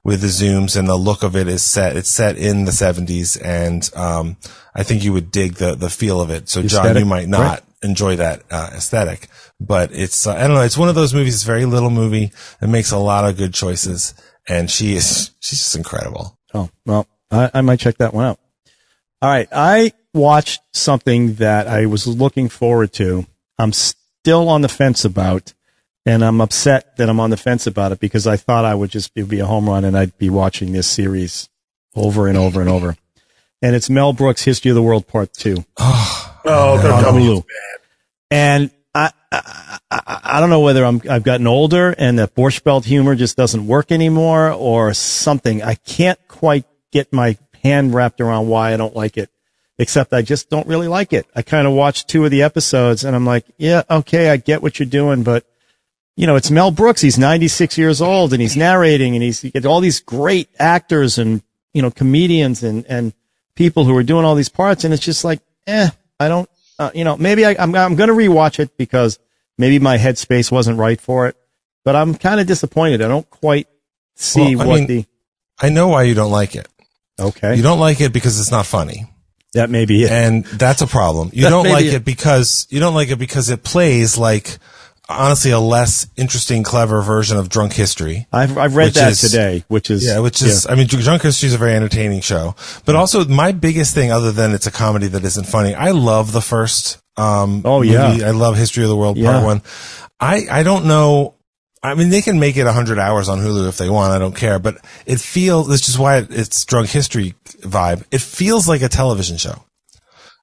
with 0.03 0.23
the 0.23 0.29
zooms 0.29 0.79
and 0.79 0.89
the 0.89 0.97
look 0.97 1.23
of 1.23 1.37
it 1.37 1.47
is 1.47 1.63
set, 1.63 1.95
it's 1.95 2.09
set 2.09 2.39
in 2.39 2.65
the 2.65 2.73
70s. 2.73 3.39
And, 3.43 3.89
um, 3.95 4.39
I 4.75 4.83
think 4.83 5.05
you 5.05 5.13
would 5.13 5.31
dig 5.31 5.55
the, 5.57 5.75
the 5.75 5.91
feel 5.91 6.23
of 6.23 6.31
it. 6.31 6.49
So 6.49 6.63
John, 6.63 6.97
you 6.97 7.05
might 7.05 7.29
not 7.29 7.41
right. 7.41 7.63
enjoy 7.83 8.17
that, 8.17 8.45
uh, 8.51 8.71
aesthetic, 8.75 9.29
but 9.61 9.91
it's, 9.93 10.27
uh, 10.27 10.33
I 10.35 10.47
don't 10.47 10.55
know. 10.55 10.63
It's 10.63 10.79
one 10.79 10.89
of 10.89 10.95
those 10.95 11.13
movies. 11.13 11.35
It's 11.35 11.45
a 11.45 11.47
very 11.47 11.67
little 11.67 11.91
movie. 11.91 12.33
It 12.63 12.69
makes 12.69 12.93
a 12.93 12.99
lot 12.99 13.29
of 13.29 13.37
good 13.37 13.53
choices. 13.53 14.15
And 14.49 14.71
she 14.71 14.95
is, 14.97 15.33
she's 15.41 15.59
just 15.59 15.77
incredible. 15.77 16.39
Oh, 16.55 16.71
well, 16.87 17.07
I, 17.31 17.51
I 17.55 17.61
might 17.61 17.81
check 17.81 17.99
that 17.99 18.15
one 18.15 18.25
out. 18.25 18.39
All 19.25 19.31
right. 19.31 19.49
I 19.51 19.93
watched 20.13 20.61
something 20.75 21.37
that 21.37 21.67
I 21.67 21.87
was 21.87 22.07
looking 22.07 22.51
forward 22.51 22.93
to. 22.95 23.25
I'm 23.59 23.73
still 23.73 24.51
on 24.51 24.61
the 24.61 24.69
fence 24.69 25.03
about, 25.07 25.55
and 26.05 26.23
I'm 26.23 26.43
upset 26.43 26.99
that 26.99 27.09
I'm 27.09 27.19
on 27.19 27.31
the 27.31 27.39
fence 27.39 27.67
about 27.67 27.91
it 27.93 28.01
because 28.01 28.27
I 28.27 28.37
thought 28.37 28.67
I 28.67 28.75
would 28.75 28.91
just 28.91 29.13
it 29.15 29.23
would 29.23 29.31
be 29.31 29.41
a 29.41 29.47
home 29.47 29.67
run 29.67 29.87
and 29.87 29.97
I'd 29.97 30.19
be 30.19 30.29
watching 30.29 30.73
this 30.73 30.87
series 30.87 31.49
over 31.95 32.29
and 32.29 32.37
over 32.37 32.61
and 32.61 32.69
over. 32.69 32.99
And 33.63 33.75
it's 33.75 33.89
Mel 33.89 34.13
Brooks' 34.13 34.45
History 34.45 34.71
of 34.71 34.75
the 34.75 34.83
World 34.83 35.07
Part 35.07 35.33
Two 35.33 35.65
Oh, 35.79 36.41
oh 36.45 36.83
don't 36.83 36.93
on 36.93 37.03
tell 37.03 37.15
Hulu. 37.15 37.45
And 38.31 38.71
I, 38.95 39.11
I, 39.33 39.79
I, 39.91 40.21
I 40.23 40.41
don't 40.41 40.51
know 40.51 40.61
whether 40.61 40.85
I'm, 40.85 41.01
I've 41.09 41.23
gotten 41.23 41.47
older 41.47 41.95
and 41.97 42.19
that 42.19 42.35
Borscht 42.35 42.63
Belt 42.63 42.85
humor 42.85 43.15
just 43.15 43.39
doesn't 43.39 43.67
work 43.67 43.91
anymore 43.91 44.51
or 44.51 44.93
something. 44.93 45.63
I 45.63 45.77
can't 45.77 46.19
quite 46.29 46.67
get 46.93 47.11
my 47.11 47.39
hand 47.65 47.95
wrapped 47.95 48.21
around 48.21 48.49
why 48.49 48.73
I 48.73 48.77
don't 48.77 48.95
like 48.95 49.17
it, 49.17 49.31
except 49.79 50.13
I 50.13 50.23
just 50.23 50.51
don't 50.51 50.69
really 50.69 50.87
like 50.87 51.13
it. 51.13 51.27
I 51.35 51.43
kind 51.43 51.67
of 51.67 51.73
watched 51.73 52.09
two 52.09 52.25
of 52.25 52.31
the 52.31 52.43
episodes 52.43 53.05
and 53.05 53.17
I'm 53.17 53.27
like, 53.27 53.47
yeah, 53.57 53.83
okay, 53.91 54.31
I 54.31 54.37
get 54.37 54.63
what 54.63 54.79
you're 54.79 54.87
doing, 54.87 55.23
but 55.23 55.45
you 56.17 56.27
know, 56.27 56.37
it's 56.37 56.51
Mel 56.51 56.71
Brooks. 56.71 57.01
He's 57.01 57.19
96 57.19 57.77
years 57.77 58.01
old 58.01 58.33
and 58.33 58.41
he's 58.41 58.57
narrating 58.57 59.15
and 59.15 59.23
he's 59.23 59.41
he 59.41 59.51
get 59.51 59.67
all 59.67 59.81
these 59.81 60.01
great 60.01 60.49
actors 60.59 61.19
and, 61.19 61.43
you 61.73 61.83
know, 61.83 61.91
comedians 61.91 62.63
and, 62.63 62.85
and 62.87 63.13
people 63.57 63.85
who 63.85 63.97
are 63.97 64.05
doing 64.05 64.25
all 64.25 64.37
these 64.37 64.49
parts. 64.49 64.85
And 64.85 64.95
it's 64.95 65.03
just 65.05 65.25
like, 65.25 65.41
eh, 65.67 65.91
I 66.21 66.29
don't, 66.29 66.49
uh, 66.79 66.91
you 66.95 67.03
know, 67.03 67.17
maybe 67.17 67.45
I, 67.45 67.57
I'm, 67.59 67.75
I'm 67.75 67.97
going 67.97 68.11
to 68.11 68.15
rewatch 68.15 68.61
it 68.61 68.77
because 68.77 69.19
maybe 69.59 69.81
my 69.81 69.99
headspace 69.99 70.53
wasn't 70.53 70.79
right 70.79 71.01
for 71.01 71.27
it, 71.27 71.37
but 71.85 71.97
I'm 71.97 72.15
kind 72.15 72.41
of 72.41 72.47
disappointed. 72.47 73.03
I 73.03 73.09
don't 73.09 73.29
quite 73.29 73.67
see 74.15 74.55
Well, 74.55 74.69
what 74.69 74.79
mean, 74.81 74.87
the, 74.87 75.07
I 75.61 75.69
know 75.71 75.89
why 75.89 76.05
you 76.05 76.15
don't 76.15 76.31
like 76.31 76.55
it. 76.55 76.69
Okay. 77.21 77.57
You 77.57 77.63
don't 77.63 77.79
like 77.81 78.01
it 78.01 78.13
because 78.13 78.39
it's 78.41 78.51
not 78.51 78.67
funny. 78.67 79.07
that 79.55 79.71
may 79.71 79.85
be 79.87 80.05
it. 80.05 80.11
and 80.11 80.45
that's 80.45 80.83
a 80.83 80.87
problem. 80.87 81.31
You 81.33 81.45
That 81.45 81.51
don't 81.51 81.69
like 81.69 81.85
it 81.87 81.95
it. 81.95 82.05
because 82.05 82.67
you 82.71 82.81
don't 82.81 82.95
like 82.95 83.11
it 83.11 83.19
because 83.19 83.51
it 83.51 83.63
plays 83.63 84.19
like 84.19 84.59
honestly 85.09 85.51
a 85.51 85.61
less 85.61 86.07
interesting, 86.17 86.63
clever 86.63 87.03
version 87.03 87.37
of 87.37 87.49
Drunk 87.51 87.73
History. 87.75 88.27
I've, 88.33 88.57
I've 88.57 88.75
read 88.75 88.95
that 88.95 89.13
is- 89.13 89.21
today, 89.21 89.63
which 89.69 89.91
is, 89.91 90.05
Yeah, 90.07 90.21
which 90.21 90.41
is 90.43 90.67
I 90.67 90.75
mean, 90.75 90.87
Drunk 90.87 91.23
History 91.23 91.47
is 91.49 91.55
a 91.55 91.59
very 91.59 91.75
entertaining 91.75 92.21
show, 92.23 92.57
but 92.85 92.97
also 92.97 93.25
my 93.27 93.53
biggest 93.53 93.95
thing, 93.95 94.11
other 94.11 94.33
than 94.33 94.53
it's 94.53 94.67
a 94.67 94.71
comedy 94.73 95.07
that 95.09 95.23
isn't 95.25 95.47
funny, 95.47 95.75
I 95.75 95.91
love 95.91 96.33
the 96.33 96.41
first. 96.41 96.99
Um, 97.17 97.63
Oh, 97.65 97.83
yeah. 97.83 98.09
movie. 98.11 98.25
I 98.25 98.31
love 98.33 98.57
History 98.57 98.83
of 98.83 98.89
the 98.89 98.97
World 98.97 99.17
Yeah. 99.17 99.31
Part 99.33 99.45
One. 99.45 99.63
I 100.19 100.47
I 100.51 100.63
don't 100.65 100.87
know. 100.87 101.35
I 101.85 101.95
mean, 101.95 102.09
they 102.09 102.23
can 102.23 102.41
make 102.41 102.57
it 102.57 102.65
100 102.65 102.99
hours 102.99 103.29
on 103.29 103.39
Hulu 103.41 103.69
if 103.69 103.77
they 103.77 103.91
want. 103.91 104.13
I 104.13 104.19
don't 104.19 104.35
care. 104.35 104.59
But 104.59 104.79
it 105.07 105.21
feels, 105.21 105.69
this 105.69 105.89
is 105.89 105.99
why 105.99 106.17
it's 106.31 106.65
drunk 106.65 106.89
history 106.89 107.35
vibe. 107.61 108.05
It 108.11 108.23
feels 108.23 108.67
like 108.67 108.81
a 108.83 108.89
television 108.89 109.37
show 109.37 109.65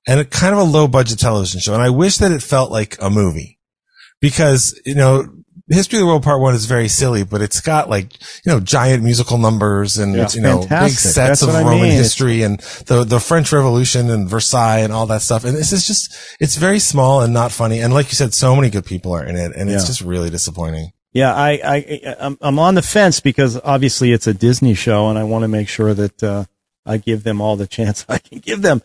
and 0.07 0.19
a 0.19 0.25
kind 0.25 0.53
of 0.53 0.59
a 0.59 0.63
low 0.63 0.87
budget 0.87 1.17
television 1.19 1.59
show. 1.59 1.73
And 1.73 1.81
I 1.81 1.89
wish 1.89 2.17
that 2.17 2.31
it 2.31 2.43
felt 2.43 2.71
like 2.71 2.95
a 3.01 3.09
movie 3.09 3.57
because, 4.21 4.79
you 4.85 4.95
know, 4.95 5.25
History 5.69 5.97
of 5.99 6.01
the 6.01 6.07
World 6.07 6.23
Part 6.23 6.41
One 6.41 6.53
is 6.53 6.65
very 6.65 6.89
silly, 6.89 7.23
but 7.23 7.41
it's 7.41 7.61
got 7.61 7.89
like, 7.89 8.13
you 8.45 8.51
know, 8.51 8.59
giant 8.59 9.03
musical 9.03 9.37
numbers 9.37 9.97
and, 9.97 10.13
Yeah. 10.13 10.27
you 10.33 10.41
know, 10.41 10.59
big 10.67 10.91
sets 10.91 11.15
That's 11.15 11.41
of 11.43 11.47
what 11.49 11.55
I 11.57 11.63
Roman 11.63 11.81
mean. 11.83 11.91
history 11.93 12.43
and 12.43 12.59
the, 12.87 13.05
the 13.05 13.19
French 13.21 13.51
Revolution 13.53 14.09
and 14.09 14.27
Versailles 14.29 14.79
and 14.79 14.91
all 14.91 15.05
that 15.07 15.21
stuff. 15.21 15.45
And 15.45 15.55
this 15.55 15.71
is 15.71 15.87
just, 15.87 16.13
it's 16.41 16.57
very 16.57 16.79
small 16.79 17.21
and 17.21 17.33
not 17.33 17.51
funny. 17.53 17.79
And 17.79 17.93
like 17.93 18.07
you 18.09 18.15
said, 18.15 18.33
so 18.33 18.53
many 18.55 18.69
good 18.69 18.85
people 18.85 19.13
are 19.13 19.23
in 19.25 19.37
it 19.37 19.53
and 19.55 19.69
it's 19.69 19.87
just 19.87 20.01
really 20.01 20.29
disappointing. 20.29 20.91
Yeah, 21.13 21.33
I, 21.33 21.59
I, 21.63 22.15
I'm, 22.19 22.37
I'm 22.41 22.59
on 22.59 22.75
the 22.75 22.81
fence 22.81 23.19
because 23.19 23.59
obviously 23.63 24.13
it's 24.13 24.27
a 24.27 24.33
Disney 24.33 24.73
show 24.73 25.09
and 25.09 25.19
I 25.19 25.23
want 25.23 25.43
to 25.43 25.47
make 25.47 25.67
sure 25.67 25.93
that, 25.93 26.23
uh, 26.23 26.45
I 26.85 26.97
give 26.97 27.23
them 27.23 27.41
all 27.41 27.57
the 27.57 27.67
chance 27.67 28.05
I 28.09 28.17
can 28.17 28.39
give 28.39 28.61
them. 28.61 28.81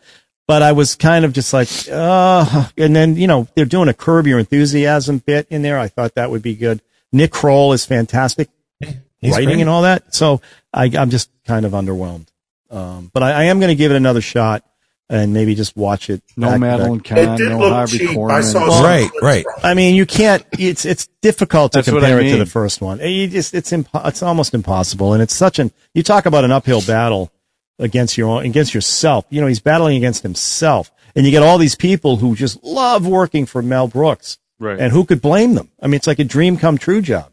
But 0.49 0.63
I 0.63 0.73
was 0.73 0.95
kind 0.95 1.25
of 1.25 1.33
just 1.33 1.53
like, 1.53 1.69
uh, 1.91 2.69
and 2.77 2.95
then, 2.95 3.17
you 3.17 3.27
know, 3.27 3.49
they're 3.57 3.65
doing 3.65 3.89
a 3.89 3.95
curb 3.95 4.27
your 4.29 4.39
enthusiasm 4.39 5.19
bit 5.19 5.49
in 5.51 5.63
there. 5.63 5.79
I 5.79 5.89
thought 5.89 6.15
that 6.15 6.31
would 6.31 6.43
be 6.43 6.55
good. 6.55 6.83
Nick 7.13 7.33
Kroll 7.33 7.73
is 7.73 7.85
fantastic 7.85 8.49
He's 8.81 9.33
writing 9.33 9.49
great. 9.49 9.61
and 9.63 9.71
all 9.71 9.83
that. 9.83 10.15
So 10.15 10.41
I, 10.73 10.85
I'm 10.97 11.11
just 11.11 11.31
kind 11.47 11.65
of 11.67 11.73
underwhelmed. 11.73 12.29
Um, 12.71 13.11
but 13.13 13.23
I, 13.23 13.33
I 13.33 13.43
am 13.45 13.59
going 13.59 13.71
to 13.71 13.75
give 13.75 13.91
it 13.91 13.97
another 13.97 14.21
shot 14.21 14.65
and 15.09 15.33
maybe 15.33 15.55
just 15.55 15.77
watch 15.77 16.11
it. 16.11 16.23
No 16.37 16.49
back 16.49 16.55
to 16.55 16.61
back. 16.61 16.79
Madeline 16.79 16.99
It 16.99 17.05
Kahn, 17.05 17.39
did 17.39 17.49
no 17.51 17.59
look 17.59 17.73
Harvey 17.73 17.99
cheap. 17.99 18.11
I 18.11 18.15
Korman. 18.15 18.53
saw 18.53 18.83
Right, 18.83 19.11
right. 19.23 19.45
I 19.63 19.75
mean, 19.75 19.95
you 19.95 20.07
can't. 20.07 20.45
It's 20.59 20.85
it's 20.85 21.09
difficult 21.23 21.73
to 21.73 21.83
compare 21.83 22.19
I 22.19 22.23
it 22.23 22.31
to 22.33 22.39
the 22.39 22.47
first 22.47 22.81
one. 22.81 23.01
You 23.01 23.29
just 23.29 23.55
it's 23.55 23.71
impo- 23.71 24.07
it's 24.07 24.23
almost 24.23 24.55
impossible, 24.55 25.13
and 25.13 25.23
it's 25.23 25.35
such 25.35 25.59
an. 25.59 25.73
You 25.95 26.03
talk 26.03 26.27
about 26.27 26.45
an 26.45 26.53
uphill 26.53 26.83
battle 26.83 27.33
against 27.79 28.17
your 28.19 28.29
own 28.29 28.45
against 28.45 28.75
yourself. 28.75 29.27
You 29.31 29.41
know, 29.41 29.47
he's 29.47 29.61
battling 29.61 29.97
against 29.97 30.23
himself, 30.23 30.91
and 31.15 31.25
you 31.25 31.31
get 31.31 31.43
all 31.43 31.59
these 31.59 31.77
people 31.77 32.17
who 32.17 32.35
just 32.35 32.63
love 32.65 33.07
working 33.07 33.47
for 33.47 33.63
Mel 33.63 33.89
Brooks. 33.89 34.39
Right. 34.59 34.81
And 34.81 34.91
who 34.91 35.05
could 35.05 35.21
blame 35.21 35.55
them? 35.55 35.69
I 35.83 35.87
mean, 35.87 35.97
it's 35.97 36.07
like 36.07 36.19
a 36.19 36.25
dream 36.25 36.57
come 36.57 36.79
true 36.79 37.03
job. 37.03 37.31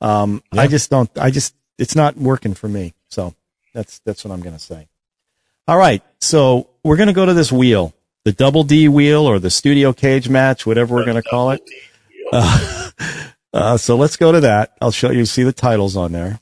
Um, 0.00 0.42
I 0.50 0.66
just 0.66 0.90
don't, 0.90 1.08
I 1.16 1.30
just, 1.30 1.54
it's 1.78 1.94
not 1.94 2.16
working 2.16 2.54
for 2.54 2.66
me. 2.66 2.92
So 3.08 3.36
that's, 3.72 4.00
that's 4.00 4.24
what 4.24 4.32
I'm 4.34 4.40
going 4.40 4.56
to 4.56 4.60
say. 4.60 4.88
All 5.68 5.78
right. 5.78 6.02
So 6.20 6.70
we're 6.84 6.96
going 6.96 7.08
to 7.08 7.14
go 7.14 7.26
to 7.26 7.34
this 7.34 7.50
wheel, 7.50 7.94
the 8.24 8.32
double 8.32 8.62
D 8.62 8.88
wheel 8.88 9.26
or 9.26 9.38
the 9.38 9.50
studio 9.50 9.92
cage 9.92 10.28
match, 10.28 10.66
whatever 10.66 10.94
we're 10.94 11.04
going 11.04 11.20
to 11.20 11.28
call 11.28 11.50
it. 11.50 11.62
Uh, 12.32 12.90
uh, 13.52 13.76
so 13.76 13.96
let's 13.96 14.16
go 14.16 14.30
to 14.30 14.40
that. 14.40 14.76
I'll 14.80 14.92
show 14.92 15.10
you, 15.10 15.24
see 15.24 15.42
the 15.42 15.52
titles 15.52 15.96
on 15.96 16.12
there. 16.12 16.40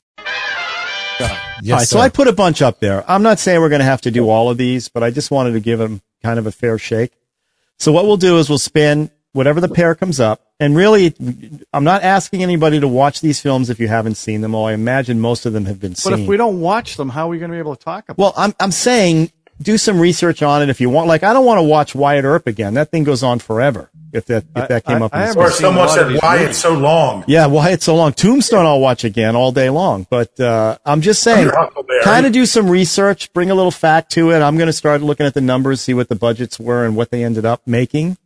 Yes, 1.61 1.71
all 1.71 1.77
right, 1.77 1.87
so. 1.87 1.99
I 1.99 2.09
put 2.09 2.27
a 2.27 2.33
bunch 2.33 2.61
up 2.61 2.81
there. 2.81 3.09
I'm 3.09 3.23
not 3.23 3.39
saying 3.39 3.61
we're 3.61 3.69
going 3.69 3.79
to 3.79 3.85
have 3.85 4.01
to 4.01 4.11
do 4.11 4.29
all 4.29 4.49
of 4.49 4.57
these, 4.57 4.89
but 4.89 5.01
I 5.01 5.11
just 5.11 5.31
wanted 5.31 5.53
to 5.53 5.61
give 5.61 5.79
them 5.79 6.01
kind 6.21 6.37
of 6.37 6.45
a 6.45 6.51
fair 6.51 6.77
shake. 6.77 7.13
So 7.79 7.93
what 7.93 8.03
we'll 8.03 8.17
do 8.17 8.37
is 8.37 8.49
we'll 8.49 8.57
spin 8.57 9.09
whatever 9.31 9.61
the 9.61 9.69
pair 9.69 9.95
comes 9.95 10.19
up. 10.19 10.41
And 10.59 10.75
really, 10.75 11.15
I'm 11.71 11.85
not 11.85 12.03
asking 12.03 12.43
anybody 12.43 12.81
to 12.81 12.87
watch 12.87 13.21
these 13.21 13.39
films 13.39 13.69
if 13.69 13.79
you 13.79 13.87
haven't 13.87 14.15
seen 14.15 14.41
them, 14.41 14.55
although 14.55 14.67
I 14.67 14.73
imagine 14.73 15.21
most 15.21 15.45
of 15.45 15.53
them 15.53 15.65
have 15.65 15.79
been 15.79 15.95
seen. 15.95 16.11
But 16.11 16.19
if 16.19 16.27
we 16.27 16.35
don't 16.35 16.59
watch 16.59 16.97
them, 16.97 17.07
how 17.07 17.27
are 17.27 17.29
we 17.29 17.39
going 17.39 17.51
to 17.51 17.55
be 17.55 17.59
able 17.59 17.77
to 17.77 17.83
talk 17.83 18.09
about 18.09 18.17
well, 18.17 18.33
I'm, 18.35 18.53
I'm 18.59 18.71
saying 18.71 19.31
do 19.61 19.77
some 19.77 19.99
research 19.99 20.41
on 20.43 20.61
it 20.61 20.69
if 20.69 20.81
you 20.81 20.89
want. 20.89 21.07
Like, 21.07 21.23
I 21.23 21.33
don't 21.33 21.45
want 21.45 21.59
to 21.59 21.63
watch 21.63 21.95
Wyatt 21.95 22.25
Earp 22.25 22.47
again. 22.47 22.73
That 22.73 22.91
thing 22.91 23.03
goes 23.03 23.23
on 23.23 23.39
forever. 23.39 23.89
If 24.11 24.25
that, 24.25 24.43
if 24.55 24.67
that 24.67 24.85
came 24.85 25.01
I- 25.01 25.05
up 25.07 25.13
I 25.15 25.21
in 25.21 25.27
haven't 25.27 25.41
Or 25.41 25.47
space. 25.47 25.57
seen 25.57 25.65
a 25.65 25.69
someone 25.69 25.89
said, 25.89 26.21
why 26.21 26.35
movies. 26.37 26.49
it's 26.49 26.59
so 26.59 26.73
long? 26.73 27.23
Yeah, 27.27 27.47
why 27.47 27.71
it's 27.71 27.83
so 27.85 27.95
long. 27.95 28.13
Tombstone 28.13 28.65
I'll 28.65 28.79
watch 28.79 29.03
again 29.03 29.35
all 29.35 29.51
day 29.51 29.69
long. 29.71 30.05
But 30.09 30.39
uh, 30.39 30.77
I'm 30.85 31.01
just 31.01 31.23
saying, 31.23 31.49
kind 32.03 32.25
of 32.27 32.31
do 32.31 32.45
some 32.45 32.69
research, 32.69 33.33
bring 33.33 33.49
a 33.49 33.55
little 33.55 33.71
fact 33.71 34.11
to 34.11 34.29
it. 34.31 34.41
I'm 34.41 34.55
going 34.57 34.67
to 34.67 34.73
start 34.73 35.01
looking 35.01 35.25
at 35.25 35.33
the 35.33 35.41
numbers, 35.41 35.81
see 35.81 35.95
what 35.95 36.09
the 36.09 36.15
budgets 36.15 36.59
were 36.59 36.85
and 36.85 36.95
what 36.95 37.09
they 37.09 37.23
ended 37.23 37.45
up 37.45 37.61
making. 37.65 38.17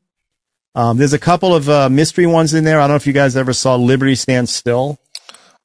Um, 0.76 0.98
there's 0.98 1.14
a 1.14 1.20
couple 1.20 1.56
of 1.56 1.70
uh, 1.70 1.88
mystery 1.90 2.26
ones 2.28 2.54
in 2.54 2.64
there. 2.66 2.80
I 2.80 2.84
don't 2.84 2.90
know 2.92 2.96
if 2.98 3.08
you 3.08 3.14
guys 3.14 3.36
ever 3.38 3.54
saw 3.54 3.76
Liberty 3.78 4.14
Stands 4.16 4.54
Still. 4.54 5.00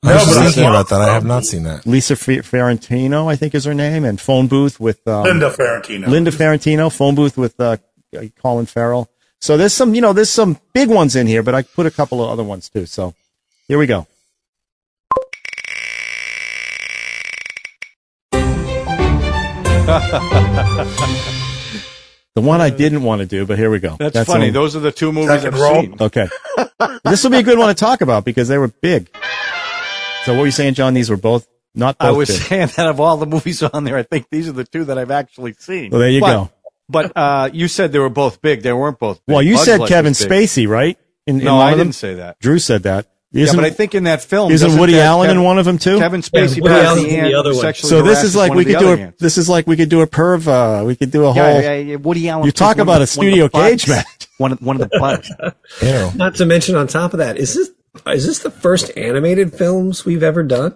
I 0.04 0.14
was 0.14 0.26
No, 0.26 0.32
but 0.34 0.38
I 0.40 0.44
thinking 0.46 0.62
saw 0.64 0.70
about 0.70 0.88
that. 0.88 1.00
I 1.00 1.14
have 1.14 1.24
not 1.24 1.44
seen 1.44 1.62
that. 1.62 1.86
Lisa 1.86 2.16
Fe- 2.16 2.40
Fiorentino, 2.42 3.28
I 3.28 3.36
think 3.36 3.54
is 3.54 3.64
her 3.66 3.74
name, 3.74 4.04
and 4.04 4.20
Phone 4.20 4.48
Booth 4.48 4.80
with 4.80 5.06
um, 5.06 5.22
Linda 5.24 5.50
Fiorentino. 5.50 6.08
Linda 6.08 6.32
Fiorentino, 6.32 6.90
Phone 6.90 7.14
Booth 7.14 7.36
with 7.38 7.58
uh, 7.60 7.76
Colin 8.40 8.66
Farrell. 8.66 9.08
So 9.40 9.56
there's 9.56 9.72
some, 9.72 9.94
you 9.94 10.00
know, 10.00 10.12
there's 10.12 10.30
some 10.30 10.58
big 10.72 10.88
ones 10.88 11.14
in 11.14 11.26
here, 11.28 11.42
but 11.44 11.54
I 11.54 11.62
put 11.62 11.86
a 11.86 11.90
couple 11.90 12.22
of 12.22 12.30
other 12.30 12.42
ones 12.42 12.68
too. 12.68 12.86
So 12.86 13.14
here 13.68 13.78
we 13.78 13.86
go. 13.86 14.06
the 22.34 22.40
one 22.40 22.60
I 22.60 22.70
didn't 22.70 23.02
want 23.02 23.20
to 23.20 23.26
do, 23.26 23.44
but 23.46 23.58
here 23.58 23.70
we 23.70 23.78
go. 23.78 23.96
That's, 23.98 24.24
funny. 24.24 24.46
the- 24.46 24.52
Those 24.52 24.76
are 24.76 24.80
the 24.80 24.92
two 24.92 25.12
movies 25.12 25.42
Second 25.42 25.54
I've 25.54 25.84
seen. 25.84 25.96
Okay. 26.00 26.28
this 27.04 27.22
will 27.24 27.30
be 27.30 27.38
a 27.38 27.42
good 27.42 27.58
one 27.58 27.68
to 27.68 27.74
talk 27.74 28.00
about 28.00 28.24
because 28.24 28.48
they 28.48 28.58
were 28.58 28.68
big. 28.68 29.08
So 30.24 30.32
what 30.34 30.40
were 30.40 30.46
you 30.46 30.52
saying, 30.52 30.74
John? 30.74 30.94
These 30.94 31.10
were 31.10 31.16
both 31.16 31.46
not 31.74 31.98
both 31.98 32.08
I 32.08 32.10
was 32.12 32.28
big. 32.30 32.40
saying 32.48 32.68
that 32.76 32.86
of 32.86 33.00
all 33.00 33.16
the 33.16 33.26
movies 33.26 33.62
on 33.62 33.84
there, 33.84 33.96
I 33.96 34.02
think 34.02 34.26
these 34.30 34.48
are 34.48 34.52
the 34.52 34.64
two 34.64 34.84
that 34.84 34.98
I've 34.98 35.10
actually 35.10 35.54
seen. 35.54 35.90
Well, 35.90 36.00
there 36.00 36.10
you 36.10 36.20
But- 36.20 36.44
go. 36.44 36.50
But 36.88 37.12
uh, 37.16 37.48
you 37.54 37.68
said 37.68 37.92
they 37.92 37.98
were 38.00 38.10
both 38.10 38.42
big. 38.42 38.62
They 38.62 38.72
weren't 38.72 38.98
both 38.98 39.24
big. 39.24 39.32
Well, 39.32 39.42
you 39.42 39.54
Bugs 39.54 39.64
said 39.64 39.80
Life 39.80 39.88
Kevin. 39.88 40.12
Spacey, 40.12 40.68
right? 40.68 40.98
In, 41.26 41.38
in 41.38 41.44
No, 41.44 41.56
I 41.56 41.74
didn't 41.74 41.94
say 41.94 42.14
that. 42.14 42.38
Drew 42.38 42.58
said 42.58 42.82
that. 42.82 43.06
Yeah, 43.30 43.46
but 43.54 43.64
I 43.64 43.70
think 43.70 43.94
in 43.94 44.04
that 44.04 44.20
film, 44.22 44.52
isn't 44.52 44.78
Woody 44.78 45.00
Allen 45.00 45.28
Kevin, 45.28 45.38
in 45.38 45.44
one 45.44 45.58
of 45.58 45.64
them 45.64 45.78
too? 45.78 45.98
Kevin 45.98 46.20
Spacey 46.20 46.56
Yeah, 46.56 46.62
Woody 46.62 46.74
plays 46.74 46.84
Allen's 46.84 47.02
the 47.04 47.16
in 47.16 47.24
the 47.24 47.34
other 47.34 47.54
one. 47.54 47.74
So 47.74 48.02
this 48.02 48.24
is 48.24 48.36
like 48.36 48.52
we 48.52 48.66
could 48.66 48.78
do 48.78 48.88
a 48.92 48.96
ants. 48.98 49.18
this 49.22 49.38
is 49.38 49.48
like 49.48 49.66
we 49.66 49.76
could 49.76 49.88
do 49.88 50.02
a 50.02 50.06
perv 50.06 50.46
uh, 50.48 50.84
we 50.84 50.94
could 50.96 51.10
do 51.10 51.22
a 51.24 51.32
whole 51.32 51.36
Yeah, 51.36 51.60
yeah, 51.60 51.74
yeah. 51.76 51.96
Woody 51.96 52.28
Allen. 52.28 52.44
You 52.44 52.52
talk 52.52 52.76
about 52.76 53.00
of 53.00 53.08
a 53.08 53.12
the- 53.14 53.18
one 53.18 53.26
of 53.26 53.32
studio 53.32 53.48
the 53.48 53.58
cage 53.70 53.88
match. 53.88 54.28
One, 54.36 54.52
of- 54.52 54.60
one 54.60 54.78
of 54.82 54.90
the 54.90 54.98
bugs. 54.98 55.30
Ew. 55.82 56.10
Not 56.14 56.34
to 56.36 56.44
mention, 56.44 56.74
on 56.74 56.88
top 56.88 57.14
of 57.14 57.18
that, 57.20 57.38
is 57.38 57.54
this 57.54 57.70
is 58.06 58.26
this 58.26 58.38
the 58.40 58.50
first 58.50 58.90
animated 58.96 59.52
films 59.54 60.04
we've 60.04 60.22
ever 60.22 60.42
done? 60.42 60.74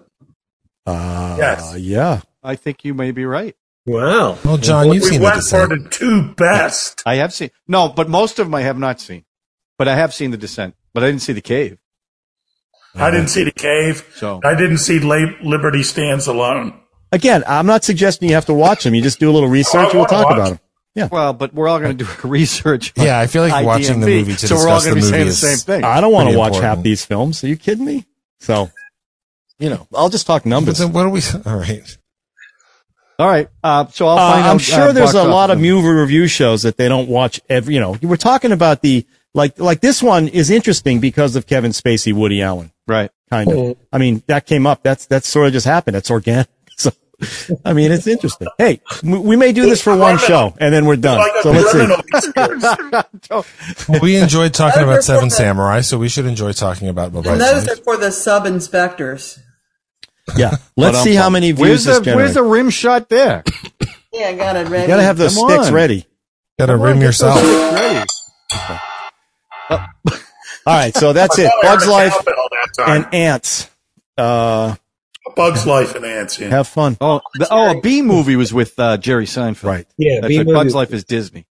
uh, 0.85 1.35
Yes. 1.37 1.75
yeah. 1.77 2.21
I 2.43 2.55
think 2.55 2.85
you 2.85 2.93
may 2.93 3.11
be 3.11 3.25
right. 3.25 3.55
Wow. 3.85 4.37
Well, 4.43 4.57
John, 4.57 4.91
you've 4.93 5.03
we 5.03 5.09
seen 5.09 5.19
the 5.19 5.25
went 5.25 5.35
for 5.43 5.67
descent. 5.67 5.83
the 5.83 5.89
two 5.89 6.33
best. 6.35 7.01
I 7.05 7.15
have 7.15 7.33
seen 7.33 7.49
no, 7.67 7.89
but 7.89 8.09
most 8.09 8.37
of 8.39 8.45
them 8.47 8.55
I 8.55 8.61
have 8.61 8.77
not 8.77 8.99
seen. 8.99 9.23
But 9.77 9.87
I 9.87 9.95
have 9.95 10.13
seen 10.13 10.31
the 10.31 10.37
Descent. 10.37 10.75
But 10.93 11.03
I 11.03 11.07
didn't 11.07 11.21
see 11.21 11.33
the 11.33 11.41
Cave. 11.41 11.77
I 12.95 13.11
didn't 13.11 13.27
see 13.27 13.43
the 13.43 13.51
cave. 13.51 14.05
So 14.15 14.41
I 14.43 14.55
didn't 14.55 14.79
see 14.79 14.97
Liberty 14.99 15.83
Stands 15.83 16.25
Alone. 16.25 16.73
Again, 17.11 17.43
I'm 17.47 17.67
not 17.67 17.83
suggesting 17.83 18.27
you 18.27 18.33
have 18.35 18.47
to 18.47 18.55
watch 18.55 18.83
them. 18.83 18.95
You 18.95 19.03
just 19.03 19.19
do 19.19 19.29
a 19.29 19.33
little 19.33 19.49
research 19.49 19.85
I 19.85 19.89
and 19.89 19.93
we'll 19.99 20.05
talk 20.07 20.25
watch 20.25 20.33
about 20.35 20.49
them. 20.49 20.59
Well, 21.11 21.33
but 21.33 21.53
we're 21.53 21.67
all 21.67 21.79
going 21.79 21.97
to 21.97 22.03
do 22.05 22.09
research. 22.27 22.93
Yeah, 22.95 23.19
I 23.19 23.27
feel 23.27 23.43
like 23.47 23.65
watching 23.65 23.99
the 23.99 24.07
movie 24.07 24.35
to 24.35 24.47
so 24.47 24.55
we're 24.55 24.67
all 24.69 24.79
gonna 24.79 24.91
the 24.91 24.95
be 24.95 25.01
saying 25.01 25.27
the 25.27 25.33
same 25.33 25.57
thing. 25.57 25.83
I 25.83 26.01
don't 26.01 26.11
want 26.11 26.29
to 26.29 26.35
Pretty 26.35 26.39
watch 26.39 26.59
half 26.61 26.81
these 26.83 27.05
films. 27.05 27.43
Are 27.43 27.47
you 27.47 27.55
kidding 27.57 27.85
me? 27.85 28.05
So, 28.39 28.69
you 29.59 29.69
know, 29.69 29.87
I'll 29.93 30.09
just 30.09 30.27
talk 30.27 30.43
But 30.43 30.49
numbers. 30.49 30.77
then 30.79 30.93
what 30.93 31.05
are 31.05 31.09
we? 31.09 31.21
All 31.45 31.55
right. 31.57 31.97
All 33.19 33.27
right. 33.27 33.47
Uh, 33.63 33.87
so 33.87 34.07
I'll 34.07 34.17
Uh, 34.17 34.31
find 34.33 34.45
out. 34.45 34.51
I'm 34.51 34.57
sure 34.59 34.89
uh, 34.89 34.91
there's 34.91 35.13
a 35.15 35.23
lot 35.23 35.49
of 35.49 35.59
movie 35.59 35.87
review 35.87 36.27
shows 36.27 36.61
that 36.63 36.77
they 36.77 36.87
don't 36.87 37.09
watch 37.09 37.41
every, 37.49 37.73
you 37.73 37.79
know, 37.79 37.97
we're 38.01 38.15
talking 38.15 38.51
about 38.51 38.81
the, 38.81 39.05
like, 39.33 39.59
like 39.59 39.81
this 39.81 40.03
one 40.03 40.27
is 40.27 40.49
interesting 40.51 40.99
because 40.99 41.35
of 41.35 41.47
Kevin 41.47 41.71
Spacey, 41.71 42.13
Woody 42.13 42.41
Allen, 42.41 42.71
Right. 42.87 43.09
kind 43.29 43.51
of. 43.51 43.77
I 43.91 43.97
mean, 43.97 44.21
that 44.27 44.45
came 44.45 44.67
up. 44.67 44.83
That's, 44.83 45.07
that's 45.07 45.27
sort 45.27 45.47
of 45.47 45.53
just 45.53 45.65
happened. 45.65 45.95
It's 45.97 46.11
organic. 46.11 46.47
So, 46.79 46.91
I 47.65 47.73
mean, 47.73 47.91
it's 47.91 48.05
interesting. 48.05 48.47
Hey, 48.59 48.79
we 49.03 49.17
we 49.17 49.35
may 49.35 49.51
do 49.51 49.63
this 49.63 49.81
for 49.81 49.95
one 49.97 50.17
show 50.19 50.53
and 50.59 50.71
then 50.73 50.85
we're 50.85 50.97
done. 50.97 51.27
So 51.41 51.51
let's 51.51 51.71
see. 51.71 51.87
Well, 53.89 53.99
we 54.01 54.17
enjoyed 54.17 54.53
talking 54.53 54.83
about 54.83 55.03
Seven 55.03 55.29
the- 55.29 55.35
Samurai, 55.35 55.81
so 55.81 55.97
we 55.97 56.09
should 56.09 56.25
enjoy 56.25 56.51
talking 56.53 56.87
about 56.89 57.11
Bye 57.13 57.21
Bye 57.21 57.31
And 57.33 57.41
those 57.41 57.67
Life. 57.67 57.79
are 57.79 57.83
for 57.83 57.97
the 57.97 58.11
sub 58.11 58.45
inspectors. 58.45 59.39
Yeah. 60.35 60.57
Let's 60.75 61.01
see 61.01 61.15
how 61.15 61.29
many 61.29 61.51
views 61.53 61.59
Where's 61.59 61.83
this 61.85 61.97
the 61.99 62.03
generates. 62.05 62.17
Where's 62.17 62.33
the 62.35 62.43
rim 62.43 62.69
shot 62.69 63.09
there? 63.09 63.43
Yeah, 64.13 64.27
I 64.27 64.35
got 64.35 64.55
it 64.55 64.67
ready. 64.67 64.83
You 64.83 64.87
gotta 64.87 65.03
have 65.03 65.17
those 65.17 65.35
Come 65.35 65.49
sticks 65.49 65.67
on. 65.67 65.73
ready. 65.73 66.05
Gotta 66.59 66.75
rim 66.77 67.01
yourself. 67.01 67.41
Ready. 67.41 68.05
All 69.69 69.79
right. 70.65 70.95
So 70.95 71.13
that's 71.13 71.37
it. 71.39 71.49
Bugs 71.61 71.87
Life 71.87 72.11
cowbell 72.13 72.33
that 72.51 72.85
time. 72.85 73.03
and 73.05 73.13
Antz. 73.13 73.69
Uh, 74.17 74.75
Bugs 75.35 75.65
Life 75.65 75.95
and 75.95 76.05
Antz. 76.05 76.39
Yeah. 76.39 76.49
have 76.49 76.67
fun. 76.67 76.97
Oh, 77.01 77.21
the, 77.35 77.47
oh, 77.49 77.77
a 77.77 77.81
Bee 77.81 78.01
Movie 78.01 78.35
was 78.35 78.53
with 78.53 78.79
uh, 78.79 78.97
Jerry 78.97 79.25
Seinfeld. 79.25 79.63
Right. 79.63 79.87
Yeah, 79.97 80.21
That's 80.21 80.29
B 80.29 80.37
like 80.43 80.47
Bugs 80.47 80.75
Life 80.75 80.93
is 80.93 81.03
Disney. 81.03 81.45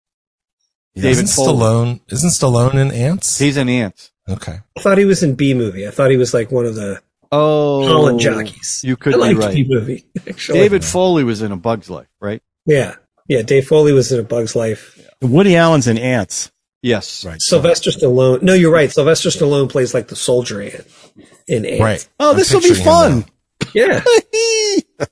David 0.94 1.10
Isn't 1.10 1.26
Foley. 1.28 1.58
Stallone? 1.58 2.00
Isn't 2.10 2.30
Stallone 2.30 2.74
in 2.74 2.90
Antz? 2.90 3.38
He's 3.38 3.56
an 3.56 3.68
ant. 3.68 4.10
Okay. 4.28 4.58
I 4.76 4.80
thought 4.80 4.98
he 4.98 5.04
was 5.04 5.22
in 5.22 5.34
Bee 5.34 5.54
Movie. 5.54 5.86
I 5.86 5.90
thought 5.90 6.10
he 6.10 6.16
was 6.16 6.32
like 6.32 6.50
one 6.50 6.64
of 6.66 6.74
the 6.74 7.00
Oh, 7.32 7.86
Holland 7.86 8.20
jockeys. 8.20 8.82
You 8.84 8.96
could 8.96 9.14
I 9.14 9.16
be 9.16 9.22
liked 9.34 9.38
right. 9.40 9.54
Bee 9.54 9.66
Movie. 9.68 10.06
Actually. 10.28 10.60
David 10.60 10.84
Foley 10.84 11.24
was 11.24 11.42
in 11.42 11.52
a 11.52 11.56
Bug's 11.56 11.90
Life, 11.90 12.08
right? 12.20 12.42
Yeah, 12.64 12.94
yeah. 13.28 13.42
Dave 13.42 13.66
Foley 13.66 13.92
was 13.92 14.12
in 14.12 14.20
A 14.20 14.22
Bug's 14.22 14.54
Life. 14.56 14.98
Woody 15.20 15.56
Allen's 15.56 15.86
in 15.88 15.98
Antz. 15.98 16.50
Yes. 16.82 17.24
Right. 17.24 17.40
Sylvester 17.40 17.90
Stallone. 17.90 18.42
No, 18.42 18.54
you're 18.54 18.72
right. 18.72 18.90
Sylvester 18.90 19.30
Stallone 19.30 19.68
plays 19.68 19.92
like 19.92 20.08
the 20.08 20.16
soldier 20.16 20.60
ant 20.62 20.86
in 21.48 21.64
Antz. 21.66 21.80
Right. 21.80 22.08
Oh, 22.20 22.34
this 22.34 22.52
will 22.52 22.60
be 22.60 22.68
picturing 22.68 22.86
him 22.86 23.22
fun. 23.22 23.24
Now. 23.76 24.00
Yeah. 24.98 25.06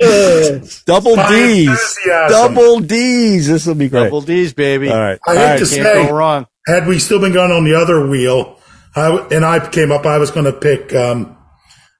Double 0.86 1.16
D's. 1.16 1.98
Double 2.28 2.80
D's. 2.80 3.48
This 3.48 3.66
will 3.66 3.74
be 3.74 3.88
great. 3.88 4.04
Double 4.04 4.20
D's, 4.20 4.52
baby. 4.52 4.90
All 4.90 4.98
right. 4.98 5.18
I 5.26 5.32
hate 5.34 5.38
All 5.40 5.46
right. 5.48 5.58
to 5.58 5.64
Can't 5.64 5.68
say, 5.86 6.06
go 6.08 6.14
wrong. 6.14 6.46
had 6.66 6.86
we 6.86 6.98
still 6.98 7.20
been 7.20 7.32
going 7.32 7.50
on 7.50 7.64
the 7.64 7.74
other 7.74 8.06
wheel, 8.08 8.58
I 8.96 9.08
w 9.08 9.28
and 9.36 9.44
I 9.44 9.68
came 9.68 9.92
up, 9.92 10.06
I 10.06 10.18
was 10.18 10.30
going 10.30 10.46
to 10.46 10.52
pick 10.52 10.94
um, 10.94 11.36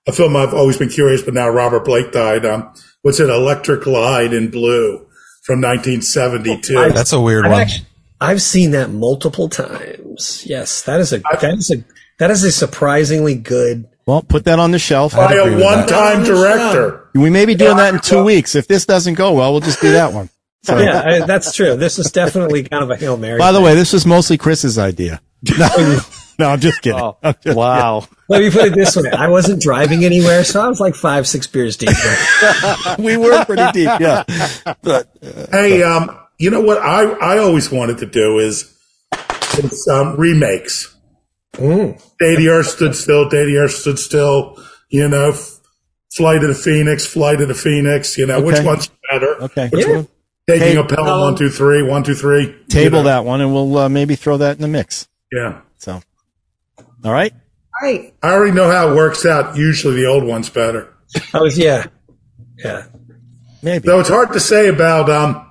a 0.06 0.12
film 0.12 0.36
I've 0.36 0.54
always 0.54 0.76
been 0.78 0.88
curious, 0.88 1.22
but 1.22 1.34
now 1.34 1.48
Robert 1.48 1.84
Blake 1.84 2.12
died. 2.12 2.46
Um, 2.46 2.72
what's 3.02 3.20
it? 3.20 3.28
Electra 3.28 3.78
Glide 3.78 4.32
in 4.32 4.50
Blue 4.50 5.06
from 5.44 5.61
1972. 5.61 6.74
That's 6.92 7.12
a 7.12 7.20
weird 7.20 7.44
I've 7.46 7.52
one. 7.52 7.61
actually, 7.62 7.86
I've 8.20 8.42
seen 8.42 8.70
that 8.72 8.90
multiple 8.90 9.48
times. 9.48 10.44
Yes, 10.46 10.82
that 10.82 11.00
is 11.00 11.12
a 11.12 11.18
that 11.18 11.44
is 11.54 11.70
a 11.70 11.84
that 12.18 12.30
is 12.30 12.42
a 12.44 12.52
surprisingly 12.52 13.34
good. 13.34 13.86
Well, 14.09 14.22
put 14.22 14.46
that 14.46 14.59
on 14.59 14.70
the 14.70 14.78
shelf. 14.78 15.14
By 15.14 15.34
agree 15.34 15.61
a 15.61 15.62
one-time 15.62 16.24
director. 16.24 17.11
We 17.14 17.28
may 17.28 17.44
be 17.44 17.54
doing 17.54 17.76
that 17.76 17.92
in 17.92 18.00
two 18.00 18.24
weeks. 18.24 18.54
If 18.54 18.66
this 18.66 18.86
doesn't 18.86 19.14
go 19.14 19.34
well, 19.34 19.52
we'll 19.52 19.61
just 19.61 19.82
do 19.82 19.92
that 19.92 20.14
one. 20.14 20.30
So, 20.62 20.78
Yeah, 20.78 21.02
I, 21.04 21.26
that's 21.26 21.54
true. 21.54 21.76
This 21.76 21.98
is 21.98 22.11
definitely 22.11 22.64
kind 22.64 22.82
of 22.82 22.90
a 22.90 22.96
hail 22.96 23.18
mary. 23.18 23.38
by 23.38 23.52
the 23.52 23.61
way, 23.61 23.74
this 23.74 23.92
was 23.92 24.06
mostly 24.06 24.38
Chris's 24.38 24.78
idea. 24.78 25.20
No, 25.59 26.00
no 26.38 26.48
I'm 26.48 26.59
just 26.59 26.80
kidding. 26.80 26.98
Oh, 26.98 27.18
I'm 27.22 27.34
just- 27.44 27.54
wow. 27.54 28.09
Let 28.30 28.40
me 28.40 28.50
put 28.50 28.68
it 28.68 28.74
this 28.74 28.96
way: 28.96 29.11
I 29.11 29.28
wasn't 29.28 29.61
driving 29.61 30.06
anywhere, 30.06 30.42
so 30.42 30.62
I 30.62 30.68
was 30.68 30.80
like 30.80 30.94
five, 30.94 31.28
six 31.28 31.46
beers 31.46 31.76
deep. 31.76 31.90
we 32.98 33.18
were 33.18 33.44
pretty 33.44 33.72
deep, 33.72 33.90
yeah. 34.00 34.24
But 34.80 35.11
Hey, 35.50 35.82
um, 35.82 36.18
you 36.38 36.50
know 36.50 36.62
what 36.62 36.78
I, 36.78 37.04
I 37.04 37.38
always 37.38 37.70
wanted 37.70 37.98
to 37.98 38.06
do 38.06 38.38
is, 38.38 38.74
is 39.59 39.86
um, 39.92 40.16
remakes. 40.16 40.94
Mm. 41.59 41.98
Day 42.18 42.36
the 42.36 42.48
Earth 42.48 42.66
Stood 42.68 42.94
Still, 42.94 43.28
Day 43.28 43.44
the 43.44 43.56
Earth 43.59 43.72
Stood 43.72 43.98
Still, 43.98 44.56
you 44.90 45.09
know, 45.09 45.30
F- 45.30 45.59
Flight 46.14 46.42
of 46.42 46.48
the 46.48 46.54
Phoenix, 46.54 47.04
Flight 47.06 47.40
of 47.40 47.48
the 47.48 47.54
Phoenix, 47.54 48.16
you 48.16 48.26
know, 48.26 48.40
which 48.40 48.61
one's 48.64 48.90
better? 49.11 49.42
okay, 49.42 49.68
Which 49.72 49.86
Yeah. 49.86 49.96
one? 49.96 50.09
Taking 50.48 50.62
Hey, 50.68 50.76
a 50.76 50.84
Pelham, 50.84 51.20
one, 51.20 51.36
two, 51.36 51.50
three, 51.50 51.82
one, 51.82 52.02
two, 52.04 52.14
three. 52.14 52.54
table 52.68 52.98
you 52.98 53.04
know. 53.04 53.11
that 53.11 53.24
one, 53.26 53.42
and 53.42 53.52
we'll 53.52 53.76
uh, 53.76 53.88
maybe 53.90 54.14
throw 54.14 54.38
that 54.38 54.56
in 54.56 54.62
the 54.62 54.68
mix. 54.68 55.06
Yeah. 55.30 55.61
So, 55.76 56.00
all 57.04 57.12
right. 57.12 57.34
All 57.82 57.88
right. 57.88 58.14
I 58.22 58.30
already 58.32 58.52
know 58.52 58.70
how 58.70 58.90
it 58.90 58.96
works 58.96 59.26
out. 59.26 59.56
Usually 59.56 59.94
the 59.96 60.06
old 60.06 60.24
one's 60.24 60.48
better. 60.48 60.88
I 61.34 61.40
was 61.40 61.59
yeah, 61.59 61.86
yeah. 62.56 62.86
Maybe. 63.62 63.84
Though 63.86 64.00
it's 64.00 64.09
hard 64.09 64.32
to 64.32 64.40
say 64.40 64.68
about 64.68 65.11
um, 65.11 65.50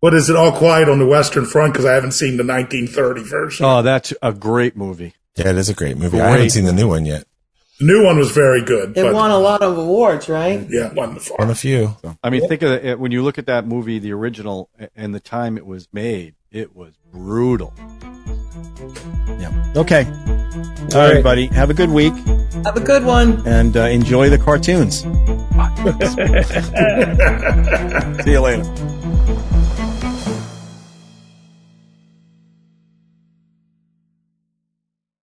what 0.00 0.14
is 0.14 0.28
it? 0.28 0.34
All 0.36 0.50
Quiet 0.52 0.88
on 0.88 0.98
the 0.98 1.06
Western 1.06 1.44
Front 1.46 1.72
because 1.74 1.84
I 1.84 1.92
haven't 1.92 2.12
seen 2.12 2.36
the 2.36 2.44
1930 2.44 3.22
version. 3.22 3.64
Oh, 3.66 3.82
that's 3.82 4.12
a 4.20 4.32
great 4.32 4.76
movie. 4.76 5.14
Yeah, 5.36 5.50
it 5.50 5.58
is 5.58 5.68
a 5.68 5.74
great 5.74 5.96
movie. 5.96 6.20
I 6.20 6.30
haven't 6.30 6.50
seen 6.50 6.64
the 6.64 6.72
new 6.72 6.88
one 6.88 7.06
yet. 7.06 7.24
The 7.80 7.86
new 7.86 8.04
one 8.04 8.18
was 8.18 8.30
very 8.30 8.62
good. 8.62 8.90
It 8.96 9.02
but, 9.02 9.14
won 9.14 9.32
a 9.32 9.38
lot 9.38 9.60
of 9.62 9.76
awards, 9.76 10.28
right? 10.28 10.64
Yeah, 10.70 10.92
won 10.92 11.14
the 11.14 11.20
On 11.38 11.48
far. 11.48 11.50
a 11.50 11.54
few. 11.56 11.96
I 12.22 12.30
mean, 12.30 12.46
think 12.48 12.62
of 12.62 12.70
it 12.70 13.00
when 13.00 13.10
you 13.10 13.20
look 13.22 13.36
at 13.36 13.46
that 13.46 13.66
movie, 13.66 13.98
the 13.98 14.12
original, 14.12 14.70
and 14.94 15.12
the 15.12 15.18
time 15.18 15.56
it 15.56 15.66
was 15.66 15.88
made. 15.92 16.36
It 16.52 16.76
was 16.76 16.94
brutal. 17.12 17.72
Yeah. 19.26 19.72
Okay. 19.76 20.04
All 20.04 20.12
right, 20.12 20.94
right. 20.94 21.10
everybody. 21.10 21.46
Have 21.46 21.70
a 21.70 21.74
good 21.74 21.90
week 21.90 22.14
Have 22.64 22.76
a 22.76 22.80
good 22.80 23.04
one. 23.04 23.42
and 23.44 23.76
uh, 23.76 23.80
enjoy 23.86 24.30
the 24.30 24.38
cartoons. 24.38 25.00
See 28.24 28.30
you 28.30 28.40
later. 28.40 28.62